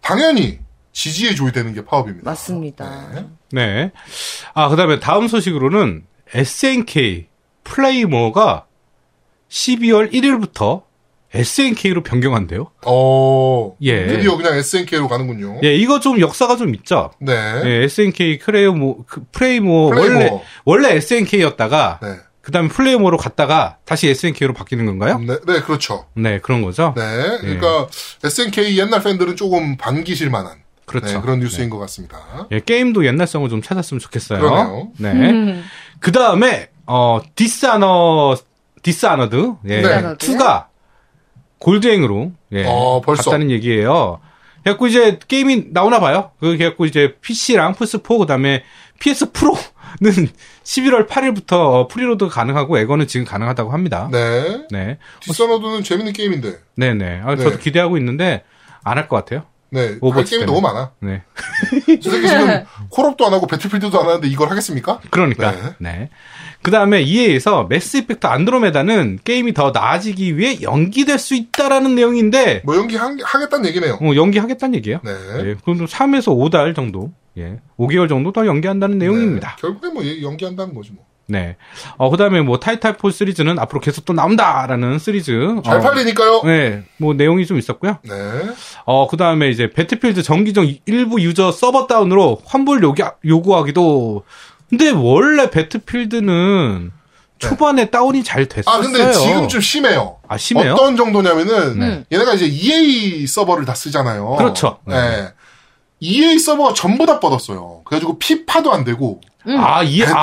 [0.03, 0.59] 당연히
[0.95, 2.31] 지지해줘야 되는 게 파업입니다.
[2.31, 3.11] 맞습니다.
[3.13, 3.27] 네.
[3.53, 3.93] 네.
[4.55, 7.27] 아, 그 다음에 다음 소식으로는 SNK
[7.65, 8.67] 플레이머가
[9.51, 10.83] 12월 1일부터
[11.35, 12.71] SNK로 변경한대요.
[12.87, 14.07] 어, 예.
[14.07, 15.61] 드디어 그냥 SNK로 가는군요.
[15.65, 17.11] 예, 이거 좀 역사가 좀 있죠.
[17.19, 17.33] 네.
[17.65, 20.15] 예, SNK 크레이모, 그 프레이모, Playmore.
[20.15, 22.09] 원래, 원래 SNK였다가, 네.
[22.41, 25.19] 그 다음에 Playmore로 갔다가 다시 SNK로 바뀌는 건가요?
[25.19, 26.07] 네, 네, 그렇죠.
[26.15, 26.95] 네, 그런 거죠.
[26.95, 27.03] 네.
[27.41, 27.89] 그러니까
[28.23, 31.07] SNK 옛날 팬들은 조금 반기실 만한 그렇죠.
[31.15, 32.19] 네, 그런 뉴스인 것 같습니다.
[32.53, 34.41] 예, 게임도 옛날 명성을 좀 찾았으면 좋겠어요.
[34.41, 34.89] 그러네요.
[34.99, 35.11] 네.
[35.13, 35.65] 음.
[36.01, 38.37] 그 다음에, 어, 디스아너
[38.83, 40.03] Dishonored 예, 네.
[40.17, 40.67] 2가
[41.59, 43.31] gold행으로 예, 어, 벌써.
[43.31, 44.21] 갔다는 얘기예요.
[44.63, 46.31] 그래갖고 이제 게임이 나오나 봐요.
[46.41, 48.65] 그래갖고 이제 PC랑 플스4 그다음에
[48.99, 49.59] PS Pro는
[50.65, 54.09] 11월 8일부터 preload 가능하고 엑원은 지금 가능하다고 합니다.
[54.13, 54.67] 네.
[54.71, 54.99] 네.
[55.21, 56.59] Dishonored는 재밌는 게임인데.
[56.77, 57.21] 네네.
[57.25, 57.59] 아, 저도 네.
[57.59, 58.45] 기대하고 있는데
[58.83, 59.45] 안 할 것 같아요.
[59.75, 59.89] 네.
[59.89, 60.47] 할 Overwatch 게임이.
[60.47, 60.93] 너무 많아.
[61.01, 61.23] 네.
[62.01, 65.01] 저 새끼 지금 콜옵도 안 하고 Battlefield도 안 하는데 이걸 하겠습니까?
[65.11, 65.51] 그러니까.
[65.53, 65.59] 네.
[65.79, 66.11] 네.
[66.63, 72.77] 그 다음에 EA에서 Mass Effect Andromeda는 게임이 더 나아지기 위해 연기될 수 있다라는 내용인데, 뭐
[72.77, 73.99] 연기 하, 하겠다는 얘기네요.
[74.01, 75.01] 어, 연기하겠다는 얘기예요.
[75.05, 75.11] 네.
[75.41, 75.55] 예.
[75.63, 77.59] 그럼 3에서 5달 정도, 예.
[77.79, 79.57] 5개월 정도 더 연기한다는 내용입니다.
[79.57, 79.61] 네.
[79.61, 81.05] 결국에 뭐 얘- 연기한다는 거지 뭐.
[81.27, 81.57] 네.
[81.97, 85.33] 어, 그 다음에 뭐 Titanfall 시리즈는 앞으로 계속 또 나온다라는 시리즈.
[85.65, 86.43] 잘 어, 팔리니까요.
[86.45, 86.83] 네.
[86.99, 87.99] 뭐 내용이 좀 있었고요.
[88.03, 88.15] 네.
[88.85, 94.25] 어, 그 다음에 이제 Battlefield 정기적 일부 유저 서버 다운으로 환불 요구, 요구하기도.
[94.69, 96.93] 근데 원래 Battlefield는
[97.39, 98.75] 초반에 다운이 잘 됐었어요.
[98.75, 100.19] 아 근데 지금 좀 심해요.
[100.29, 100.75] 아, 심해요?
[100.75, 102.05] 어떤 정도냐면은 네.
[102.13, 104.37] 얘네가 이제 EA 서버를 다 쓰잖아요.
[104.37, 104.79] 그렇죠.
[104.87, 105.29] 네.
[106.01, 107.83] EA 서버가 전부 다 뻗었어요.
[107.85, 110.23] 그래가지고 FIFA도 안 되고 아, 이 Battlefield도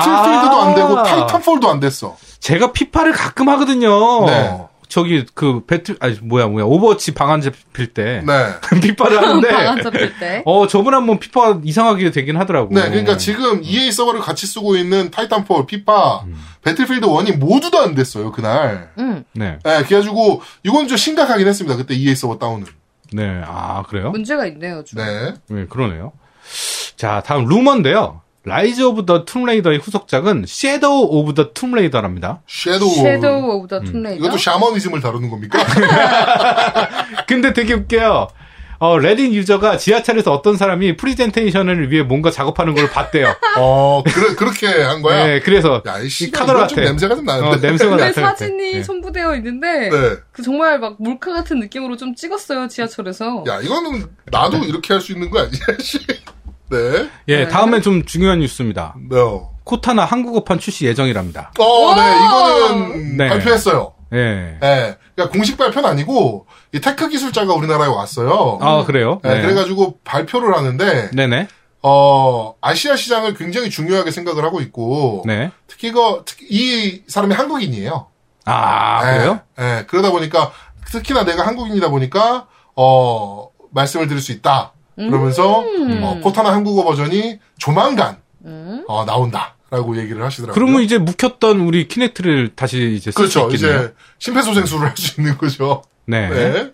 [0.60, 0.66] 아.
[0.66, 2.16] 안 되고 Titanfall도 안 됐어.
[2.40, 4.26] 제가 FIFA를 가끔 하거든요.
[4.26, 4.58] 네.
[4.88, 8.46] 저기 그 배틀 아니 뭐야 뭐야 Overwatch 방 안 잡힐 때 네.
[8.82, 10.42] FIFA를 하는데 방 안 잡힐 때.
[10.44, 12.74] 어 저번에 한번 피파 이상하게 되긴 하더라고.
[12.74, 16.24] 네, 그러니까 지금 EA 서버를 같이 쓰고 있는 Titanfall, FIFA,
[16.62, 18.90] Battlefield 1이 모두 다 안 됐어요, 그날.
[18.98, 19.24] 응.
[19.32, 19.58] 네.
[19.64, 22.66] 네, 그래가지고, 이건 좀 심각하긴 했습니다, 그때 EA 서버 다운은.
[23.14, 23.40] 네.
[23.46, 24.10] 아 그래요?
[24.10, 25.02] 문제가 있네요, 좀.
[25.02, 25.32] 네.
[25.48, 26.12] 네, 그러네요.
[26.96, 28.20] 자, 다음 루머인데요.
[28.44, 32.42] Rise of the Tomb Raider의 후속작은 Shadow of the Tomb Raider랍니다.
[32.48, 32.90] Shadow.
[32.94, 34.16] Shadow of the Tomb Raider.
[34.24, 35.58] 이것도 샤머니즘을 다루는 겁니까?
[37.28, 38.28] 근데 되게 웃겨요.
[38.80, 43.32] 어, Reddit 유저가 지하철에서 어떤 사람이 프리젠테이션을 위해 뭔가 작업하는 걸 봤대요.
[43.58, 45.24] 어, 그래, 그렇게 한 거야?
[45.24, 46.88] 네, 그래서 야, 이 카더라 좀 같아.
[46.88, 47.68] 냄새가 좀 어, 나는데.
[47.68, 48.44] 냄새가 근데 나타날 때.
[48.44, 48.82] 사진이 네.
[48.82, 50.16] 첨부되어 있는데 네.
[50.32, 53.44] 그 정말 막 몰카 같은 느낌으로 좀 찍었어요 지하철에서.
[53.46, 56.00] 야, 이거는 나도 이렇게 할 수 있는 거 아니야, 씨.
[56.72, 57.10] 네.
[57.28, 58.94] 예, 다음엔 좀 중요한 뉴스입니다.
[59.10, 59.16] 네.
[59.64, 61.52] Cortana 한국어판 출시 예정이랍니다.
[61.58, 63.28] 어, 네, 이거는 네.
[63.28, 63.92] 발표했어요.
[64.14, 64.58] 예.
[64.60, 64.96] 네.
[65.14, 68.58] 그러니까 공식 발표는 아니고, 이 tech 기술자가 우리나라에 왔어요.
[68.62, 69.20] 아, 그래요?
[69.22, 71.48] 네, 그래가지고 발표를 하는데, 네네.
[71.82, 75.50] 어, 아시아 시장을 굉장히 중요하게 생각을 하고 있고, 네.
[75.66, 78.06] 특히 이거, 특히 이 사람이 한국인이에요.
[78.46, 79.40] 아, 네, 그래요?
[79.58, 80.52] 네, 그러다 보니까,
[80.90, 84.72] 특히나 내가 한국인이다 보니까, 어, 말씀을 드릴 수 있다.
[84.96, 88.18] 그러면서, 어, 코타나 한국어 버전이 조만간,
[88.88, 89.54] 어, 나온다.
[89.70, 90.52] 라고 얘기를 하시더라고요.
[90.52, 93.54] 그러면 이제 묵혔던 우리 키넥트를 다시 이제 쓸수 그렇죠.
[93.56, 93.80] 있겠네요.
[93.84, 95.82] 이제, 심폐소생술을 할 수 있는 거죠.
[96.04, 96.28] 네.
[96.28, 96.72] 네.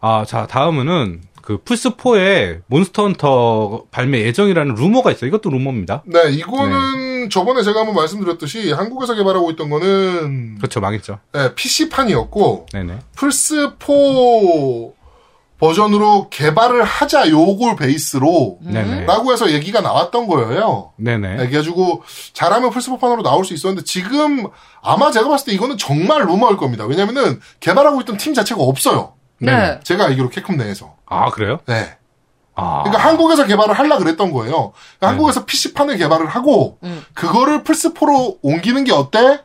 [0.00, 5.28] 아, 자, 다음은 그 플스4에 몬스터 헌터 발매 예정이라는 루머가 있어요.
[5.28, 6.04] 이것도 루머입니다.
[6.06, 10.80] 네, 이거는 저번에 제가 한번 말씀드렸듯이 한국에서 개발하고 있던 거는 그렇죠.
[10.80, 11.18] 망했죠.
[11.34, 12.98] 네, PC판이었고 네네.
[13.14, 14.92] 플스4
[15.58, 19.06] 버전으로 개발을 하자 요걸 베이스로 네네.
[19.06, 20.92] 라고 해서 얘기가 나왔던 거예요.
[20.96, 21.36] 네네.
[21.36, 22.02] 네, 그래가지고
[22.34, 24.46] 잘하면 플스4판으로 나올 수 있었는데 지금
[24.82, 26.84] 아마 제가 봤을 때 이거는 정말 루머일 겁니다.
[26.84, 29.14] 왜냐면은 개발하고 있던 팀 자체가 없어요.
[29.38, 29.80] 네.
[29.82, 30.94] 제가 알기로 캡콤 내에서.
[31.06, 31.60] 아, 그래요?
[31.66, 31.96] 네.
[32.54, 32.82] 아.
[32.82, 34.72] 그러니까 한국에서 개발을 하려 그랬던 거예요.
[34.98, 37.02] 그러니까 한국에서 PC판을 개발을 하고 음.
[37.14, 39.40] 그거를 플스4로 옮기는 게 어때?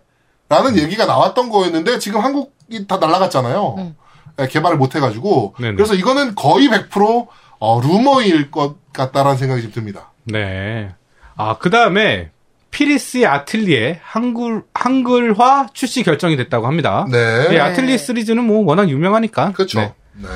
[0.50, 3.76] 라는 얘기가 나왔던 거였는데 지금 한국이 다 날라갔잖아요.
[3.78, 3.96] 음.
[4.38, 5.76] 네, 개발을 못 해가지고 네네.
[5.76, 7.28] 그래서 이거는 거의 100%
[7.60, 10.12] 어, 루머일 것 같다라는 생각이 좀 듭니다.
[10.24, 10.94] 네.
[11.36, 12.32] 아, 그 다음에
[12.72, 17.06] 피리스의 아틀리에 한글, 한글화 출시 결정이 됐다고 합니다.
[17.12, 19.52] 네, 예, 아틀리에 시리즈는 뭐 워낙 유명하니까.
[19.52, 19.80] 그렇죠.
[19.80, 19.94] 네.
[20.14, 20.28] 네.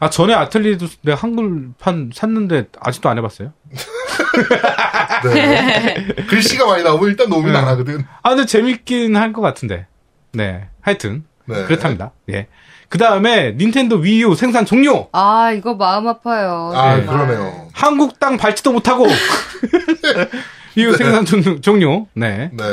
[0.00, 3.52] 아, 전에 아틀리에도 내가 한글판 샀는데 아직도 안 해봤어요.
[5.24, 6.06] 네.
[6.28, 7.56] 글씨가 많이 나오면 일단 노움이 네.
[7.56, 8.04] 안 하거든.
[8.22, 9.86] 아, 근데 재밌긴 할 것 같은데.
[10.32, 10.68] 네.
[10.80, 11.24] 하여튼.
[11.46, 11.64] 네.
[11.64, 12.12] 그렇답니다.
[12.30, 12.46] 예.
[12.94, 15.08] 그 다음에 닌텐도 위유 생산 종료!
[15.10, 16.70] 아 이거 마음 아파요.
[16.76, 17.26] 아, 정말.
[17.26, 17.66] 그러네요.
[17.72, 19.08] 한국 땅 밟지도 못하고!
[20.76, 22.06] 위유 생산 종료, 종료.
[22.14, 22.50] 네.
[22.52, 22.64] 네.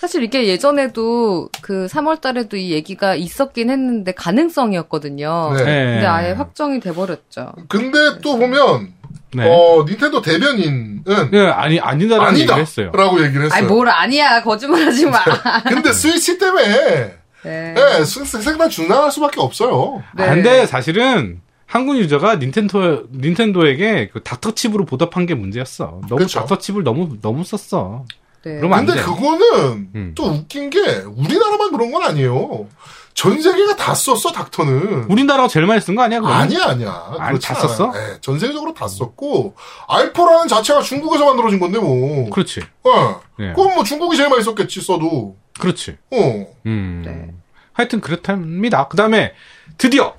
[0.00, 5.52] 사실 이게 예전에도 그 3월달에도 이 얘기가 있었긴 했는데 가능성이었거든요.
[5.58, 5.64] 네.
[5.64, 7.52] 근데 아예 확정이 돼버렸죠.
[7.68, 8.92] 근데 또 보면
[9.32, 9.44] 네.
[9.48, 12.40] 어, 닌텐도 대변인은 네, 아니, 아니다라는 아니다.
[12.40, 12.90] 얘기를 했어요.
[12.94, 13.56] 라고 얘기를 했어요.
[13.56, 15.20] 아니 뭘 아니야 거짓말하지 마.
[15.70, 17.74] 근데 스위치 때문에 네.
[17.74, 20.02] 네, 스- 생산 중단할 수밖에 없어요.
[20.14, 20.24] 네.
[20.24, 26.00] 아, 근데 사실은 한국 유저가 닌텐도, 닌텐도에게 그 닥터칩으로 보답한 게 문제였어.
[26.08, 26.40] 너무 그쵸.
[26.40, 28.04] 닥터칩을 너무, 너무 썼어.
[28.44, 28.56] 네.
[28.56, 29.06] 그러면 안 근데 돼.
[29.06, 30.12] 그거는 음.
[30.16, 30.78] 또 웃긴 게
[31.16, 32.66] 우리나라만 그런 건 아니에요.
[33.14, 35.04] 전 세계가 다 썼어 닥터는.
[35.10, 36.32] 우리나라가 제일 많이 쓴 거 아니야, 그럼?
[36.34, 37.04] 아니야 아니야.
[37.18, 37.54] 아니, 다.
[37.54, 37.92] 썼어?
[37.92, 39.54] 네, 전 세계적으로 다 썼고
[39.88, 42.28] 알포라는 자체가 중국에서 만들어진 건데 뭐.
[42.30, 42.60] 그렇지.
[42.84, 43.20] 어.
[43.40, 43.52] 예.
[43.54, 45.36] 그럼 뭐 중국이 제일 많이 썼겠지 써도.
[45.62, 45.96] 그렇지.
[46.10, 46.46] 어.
[46.66, 47.02] 음.
[47.04, 47.30] 네.
[47.72, 48.88] 하여튼 그렇답니다.
[48.88, 49.32] 그 다음에
[49.78, 50.14] 드디어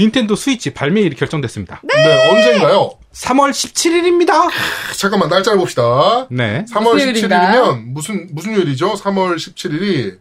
[0.00, 1.80] 닌텐도 스위치 발매일이 결정됐습니다.
[1.84, 2.30] 네.
[2.30, 2.98] 언젠가요?
[3.12, 4.50] 3월 17일입니다.
[4.98, 6.26] 잠깐만 날짜를 봅시다.
[6.30, 6.64] 네.
[6.72, 7.36] 3월 무슨 요일인가?
[7.52, 8.94] 17일이면 무슨 무슨 요일이죠?
[8.94, 10.18] 3월 17일이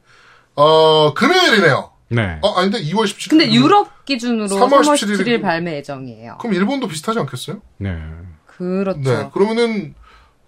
[0.56, 1.92] 어 금요일이네요.
[2.10, 2.38] 네.
[2.42, 3.30] 어 아닌데 2월 17일.
[3.32, 6.38] 근데 유럽 기준으로 3월 3월 17일 17일 발매 예정이에요.
[6.40, 7.62] 그럼 일본도 비슷하지 않겠어요?
[7.78, 7.98] 네.
[8.46, 9.00] 그렇죠.
[9.00, 9.30] 네.
[9.34, 9.96] 그러면은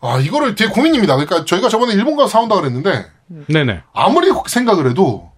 [0.01, 1.15] 아 이거를 되게 고민입니다.
[1.15, 3.83] 그러니까 저희가 저번에 일본 가서 사온다 그랬는데 네네.
[3.93, 5.32] 아무리 생각을 해도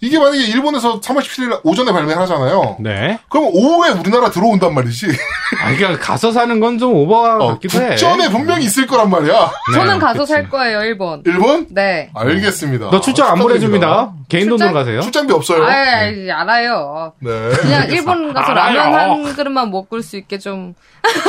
[0.00, 2.76] 이게 만약에 일본에서 3월 17일 오전에 발매를 하잖아요.
[2.80, 3.18] 네.
[3.30, 5.06] 그럼 오후에 우리나라 들어온단 말이지.
[5.62, 7.88] 아, 그러니까 가서 사는 건 좀 오버 어, 같기도 해.
[7.90, 9.50] 국전에 분명히 있을 거란 말이야.
[9.72, 10.32] 네, 저는 가서 그치.
[10.34, 11.22] 살 거예요, 일본.
[11.24, 11.66] 일본?
[11.70, 12.10] 네.
[12.14, 12.90] 알겠습니다.
[12.90, 14.12] 너 출장 안 보내줍니다.
[14.28, 14.74] 개인 돈으로 출장?
[14.74, 15.00] 가세요.
[15.00, 15.64] 출장비 없어요.
[15.64, 17.14] 아이, 알아요.
[17.20, 17.30] 네.
[17.62, 18.74] 그냥 일본 가서 알아요.
[18.76, 20.74] 라면 한 그릇만 먹을 수 있게 좀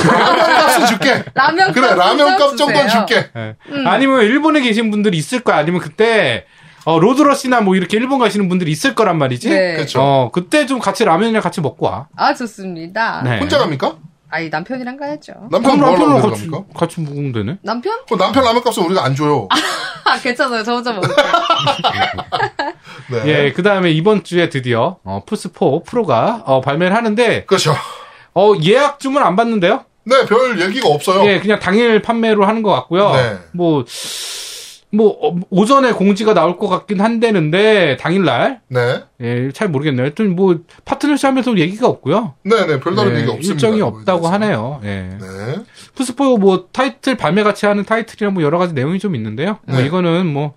[0.05, 1.23] 라면 값은 줄게.
[1.33, 2.89] 라면 그래, 값은 라면 값좀 정도는.
[2.89, 3.29] 줄게.
[3.33, 3.55] 네.
[3.69, 3.87] 음.
[3.87, 5.55] 아니면 일본에 계신 분들이 있을 거야.
[5.57, 6.45] 아니면 그때
[6.87, 9.49] 어, 로드러시나 뭐 이렇게 일본 가시는 분들이 있을 거란 말이지.
[9.49, 9.75] 네.
[9.75, 9.99] 그렇죠.
[10.01, 12.07] 어, 그때 좀 같이 라면이랑 같이 먹고 와.
[12.15, 13.23] 아 좋습니다.
[13.25, 13.39] 네.
[13.39, 13.97] 혼자 갑니까?
[14.29, 15.33] 아이 남편이랑 가야죠.
[15.51, 16.79] 남편 뭐 남편이랑 같이 같이, 갑니까?
[16.79, 17.57] 같이 먹으면 되네.
[17.61, 17.99] 남편?
[18.07, 19.49] 그 남편 라면 값은 우리가 안 줘요.
[20.05, 20.63] 아 괜찮아요.
[20.63, 21.25] 저 혼자 먹을게요.
[23.11, 23.23] 네.
[23.25, 27.75] 예, 그 다음에 이번 주에 드디어, 어, 플스4 프로가, 어, 발매를 하는데, 그렇죠.
[28.33, 29.83] 어, 예약 주문 안 받는데요?
[30.05, 31.25] 네, 별 얘기가 없어요.
[31.29, 33.11] 예, 그냥 당일 판매로 하는 것 같고요.
[33.11, 33.37] 네.
[33.53, 33.83] 뭐,
[34.89, 39.03] 뭐, 어, 오전에 공지가 나올 것 같긴 한데는데, 당일날, 네.
[39.21, 40.03] 예, 잘 모르겠네요.
[40.05, 42.35] 하여튼 뭐, 파트너십 하면서 얘기가 없고요.
[42.43, 43.53] 네 네, 별다른 예, 얘기 없습니다.
[43.53, 44.27] 일정이 이거에 없다고.
[44.29, 44.79] 하네요.
[44.85, 45.09] 예.
[45.19, 45.55] 네.
[45.95, 49.59] 플스4 뭐, 타이틀 발매 같이 하는 타이틀이랑 뭐, 여러 가지 내용이 좀 있는데요.
[49.65, 49.85] 뭐, 네.
[49.85, 50.53] 이거는 뭐,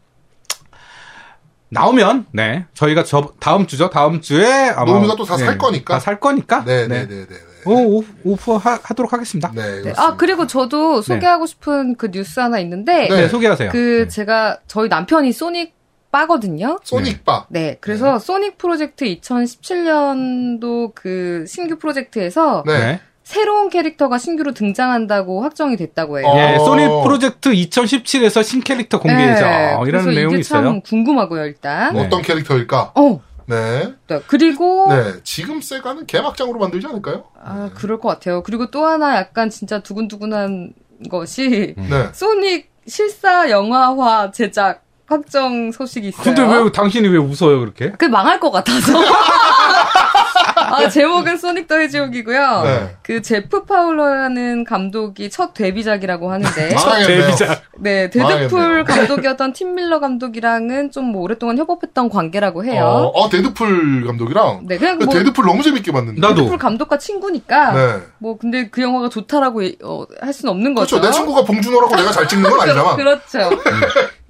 [1.71, 2.67] 나오면, 네.
[2.75, 3.91] 저희가 저, 다음 주죠.
[3.91, 4.93] 다음 주에 아마.
[4.93, 5.95] 노미가 또 다살 거니까.
[5.95, 6.63] 다 살 거니까.
[6.65, 7.25] 네네네네.
[7.25, 9.51] 오, 오, 오프 하, 하도록 하겠습니다.
[9.55, 9.83] 네, 네.
[9.83, 9.93] 네.
[9.97, 13.29] 아 그리고 저도 소개하고 싶은 그 뉴스 하나 있는데 네.
[13.29, 13.71] 소개하세요.
[13.71, 14.09] 그 네.
[14.09, 15.75] 제가 저희 남편이 소닉
[16.11, 16.79] 빠거든요.
[16.83, 17.47] 소닉바.
[17.51, 22.79] 네, 그래서 소닉 프로젝트 2017년도 그 신규 프로젝트에서 네.
[22.79, 23.01] 네.
[23.23, 26.27] 새로운 캐릭터가 신규로 등장한다고 확정이 됐다고 해요.
[26.27, 26.37] 어.
[26.37, 29.49] 예, 소니 프로젝트 2017에서 신 캐릭터 공개 예정.
[29.49, 30.65] 네, 그래서 내용이 이게 있어요.
[30.65, 31.95] 참 궁금하고요, 일단.
[31.95, 32.05] 네.
[32.07, 32.93] 어떤 캐릭터일까?
[32.97, 33.21] 어,
[33.51, 33.95] 네.
[34.07, 34.23] 네.
[34.29, 35.15] 그리고 네.
[35.25, 37.25] 지금 세가는 개막장으로 만들지 않을까요?
[37.43, 38.43] 아, 그럴 것 같아요.
[38.45, 40.73] 그리고 또 하나 약간 진짜 두근두근한
[41.11, 41.89] 것이 음.
[41.91, 42.09] 네.
[42.13, 46.23] 소닉 실사 영화화 제작 확정 소식이 있어요.
[46.23, 47.91] 근데 왜 당신이 왜 웃어요 그렇게?
[47.99, 48.93] 그 망할 것 같아서.
[50.71, 52.63] 아, 제목은 소닉 더 헤지혹이고요.
[52.65, 52.97] 네.
[53.03, 57.21] 그 제프 파울러라는 감독이 첫 데뷔작이라고 하는데, 망하겠네요.
[57.27, 57.63] 데뷔작.
[57.79, 58.85] 네 데드풀.
[58.85, 62.85] 감독이었던 팀 밀러 감독이랑은 좀 뭐 오랫동안 협업했던 관계라고 해요.
[62.85, 64.61] 어, 어, 데드풀 감독이랑.
[64.69, 66.21] 네 그냥 그뭐 데드풀 너무 재밌게 봤는데.
[66.21, 66.37] 나도.
[66.37, 68.03] 데드풀 감독과 친구니까 네.
[68.19, 70.97] 뭐 근데 그 영화가 좋다라고 어, 할 수는 없는 거죠.
[71.01, 71.09] 그렇죠.
[71.11, 72.95] 내 친구가 봉준호라고 내가 잘 찍는 건 아니잖아.
[72.97, 73.39] 그렇죠.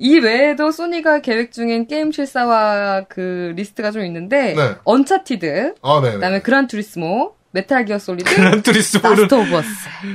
[0.02, 4.74] 이 외에도 소니가 계획 중인 게임 실사화 그 리스트가 좀 있는데 네.
[4.84, 6.12] 언차티드, 아, 네.
[6.12, 9.68] 그다음에 그란 투리스모, 메탈 기어 솔리드, 그란 투리스모는 오브 어스.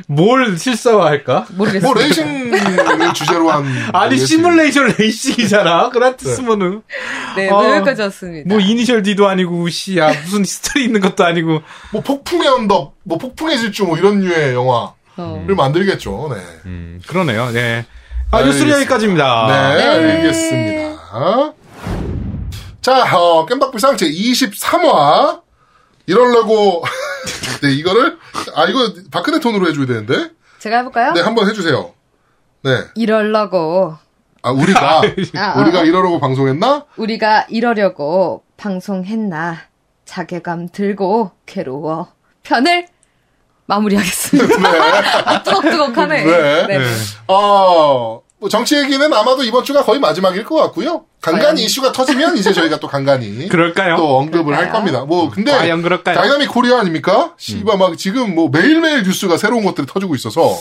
[0.08, 1.48] 뭘 실사화할까?
[1.52, 1.94] 모르겠어요.
[1.94, 3.64] 뭐 레이싱을 주제로 한.
[3.94, 4.38] 아니 레이싱.
[4.38, 5.90] 시뮬레이션 레이싱이잖아.
[5.92, 6.82] 그란 투리스모는
[7.36, 8.50] 네, 어, 뭐 여기까지였습니다.
[8.50, 11.62] 뭐 이니셜 D도 아니고 씨야 무슨 히스토리 있는 것도 아니고.
[11.92, 15.46] 뭐 폭풍의 언덕, 뭐 폭풍의 질주 뭐 이런 류의 영화를 어.
[15.56, 16.32] 만들겠죠.
[16.34, 16.42] 네.
[16.66, 17.52] 음, 그러네요.
[17.52, 17.86] 네.
[18.36, 18.44] 아.
[18.44, 19.48] 뉴스는 여기까지입니다.
[19.48, 20.12] 네, 네.
[20.18, 21.54] 알겠습니다.
[22.82, 25.42] 자, 어, 깸박불상 제 23화.
[26.08, 26.84] 이러려고,
[27.64, 28.18] 네, 이거를,
[28.54, 30.30] 아, 이거 박근혜 톤으로 해줘야 되는데.
[30.60, 31.14] 제가 해볼까요?
[31.14, 31.94] 네, 한번 해주세요.
[32.64, 32.72] 네.
[32.96, 33.98] 이럴라고
[34.42, 35.02] 아, 우리가,
[35.36, 35.84] 아, 우리가 아.
[35.84, 36.86] 이러려고 방송했나?
[36.98, 39.58] 우리가 이러려고 방송했나
[40.06, 42.10] 자괴감 들고 괴로워
[42.44, 42.88] 편을
[43.66, 44.56] 마무리하겠습니다.
[45.26, 46.24] 아, 뚜걱뚜걱하네.
[46.24, 46.68] 네.
[46.68, 46.86] 네.
[47.28, 51.06] 어, 뭐 정치 얘기는 아마도 이번 주가 거의 마지막일 것 같고요.
[51.22, 51.58] 간간히 과연?
[51.58, 53.96] 이슈가 터지면 이제 저희가 또 간간히 그럴까요?
[53.96, 54.72] 또 언급을 할 그럴까요?
[54.74, 55.06] 겁니다.
[55.06, 56.16] 뭐 근데 과연 그럴까요?
[56.16, 57.34] Dynamic Korea 아닙니까?
[57.38, 60.58] 씨발 막 지금 뭐 매일매일 뉴스가 새로운 것들이 터지고 있어서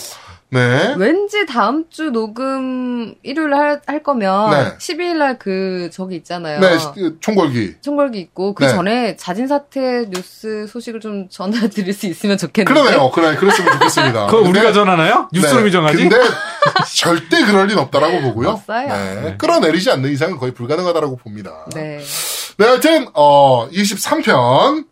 [0.50, 0.94] 네.
[0.96, 4.76] 왠지 다음 주 녹음 일요일 할, 할 거면 네.
[4.78, 6.60] 12일 날 그 저기 있잖아요.
[6.60, 6.86] 네, 시-
[7.20, 7.74] 총궐기.
[7.80, 8.70] 총궐기 있고 그 네.
[8.70, 12.80] 전에 자진 사퇴 뉴스 소식을 좀 전해 드릴 수 있으면 좋겠는데.
[12.80, 13.10] 그러네요.
[13.10, 14.26] 그래, 그랬으면 좋겠습니다.
[14.26, 15.28] 그거 근데- 우리가 전하나요?
[15.32, 15.96] 뉴스룸이 네, 정하지?
[15.96, 16.16] 근데
[16.94, 18.50] 절대 그럴 린 없다라고 보고요.
[18.50, 18.88] 없어요.
[18.88, 21.64] 네, 끌어내리지 않는 이상은 거의 불가능하다라고 봅니다.
[21.74, 21.98] 네.
[22.58, 24.84] 네, 하여튼, 어, 23편,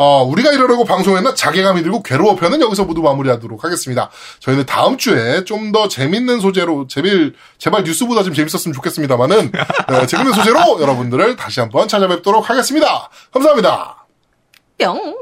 [0.00, 4.10] 어, 우리가 이러려고 방송했나 자괴감이 들고 괴로워 편은 여기서 모두 마무리하도록 하겠습니다.
[4.38, 9.52] 저희는 다음 주에 좀 더 재밌는 소재로, 제발, 제발 뉴스보다 좀 재밌었으면 좋겠습니다만은,
[9.90, 13.10] 네, 재밌는 소재로 여러분들을 다시 한번 찾아뵙도록 하겠습니다.
[13.32, 14.06] 감사합니다.
[14.78, 15.16] 뿅.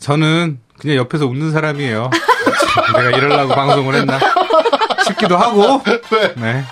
[0.00, 2.10] 저는 그냥 옆에서 웃는 사람이에요.
[2.96, 4.18] 내가 이러려고 방송을 했나
[5.04, 5.82] 싶기도 하고.
[5.84, 6.34] 네.
[6.36, 6.64] 네.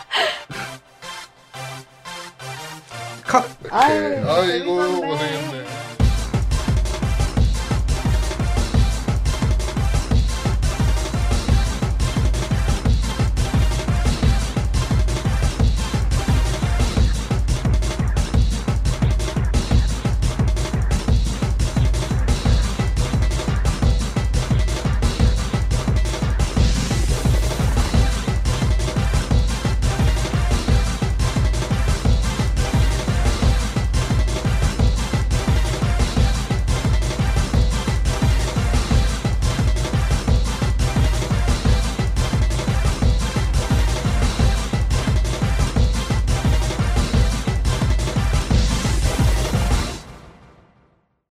[3.70, 5.65] 아이고 고생했네.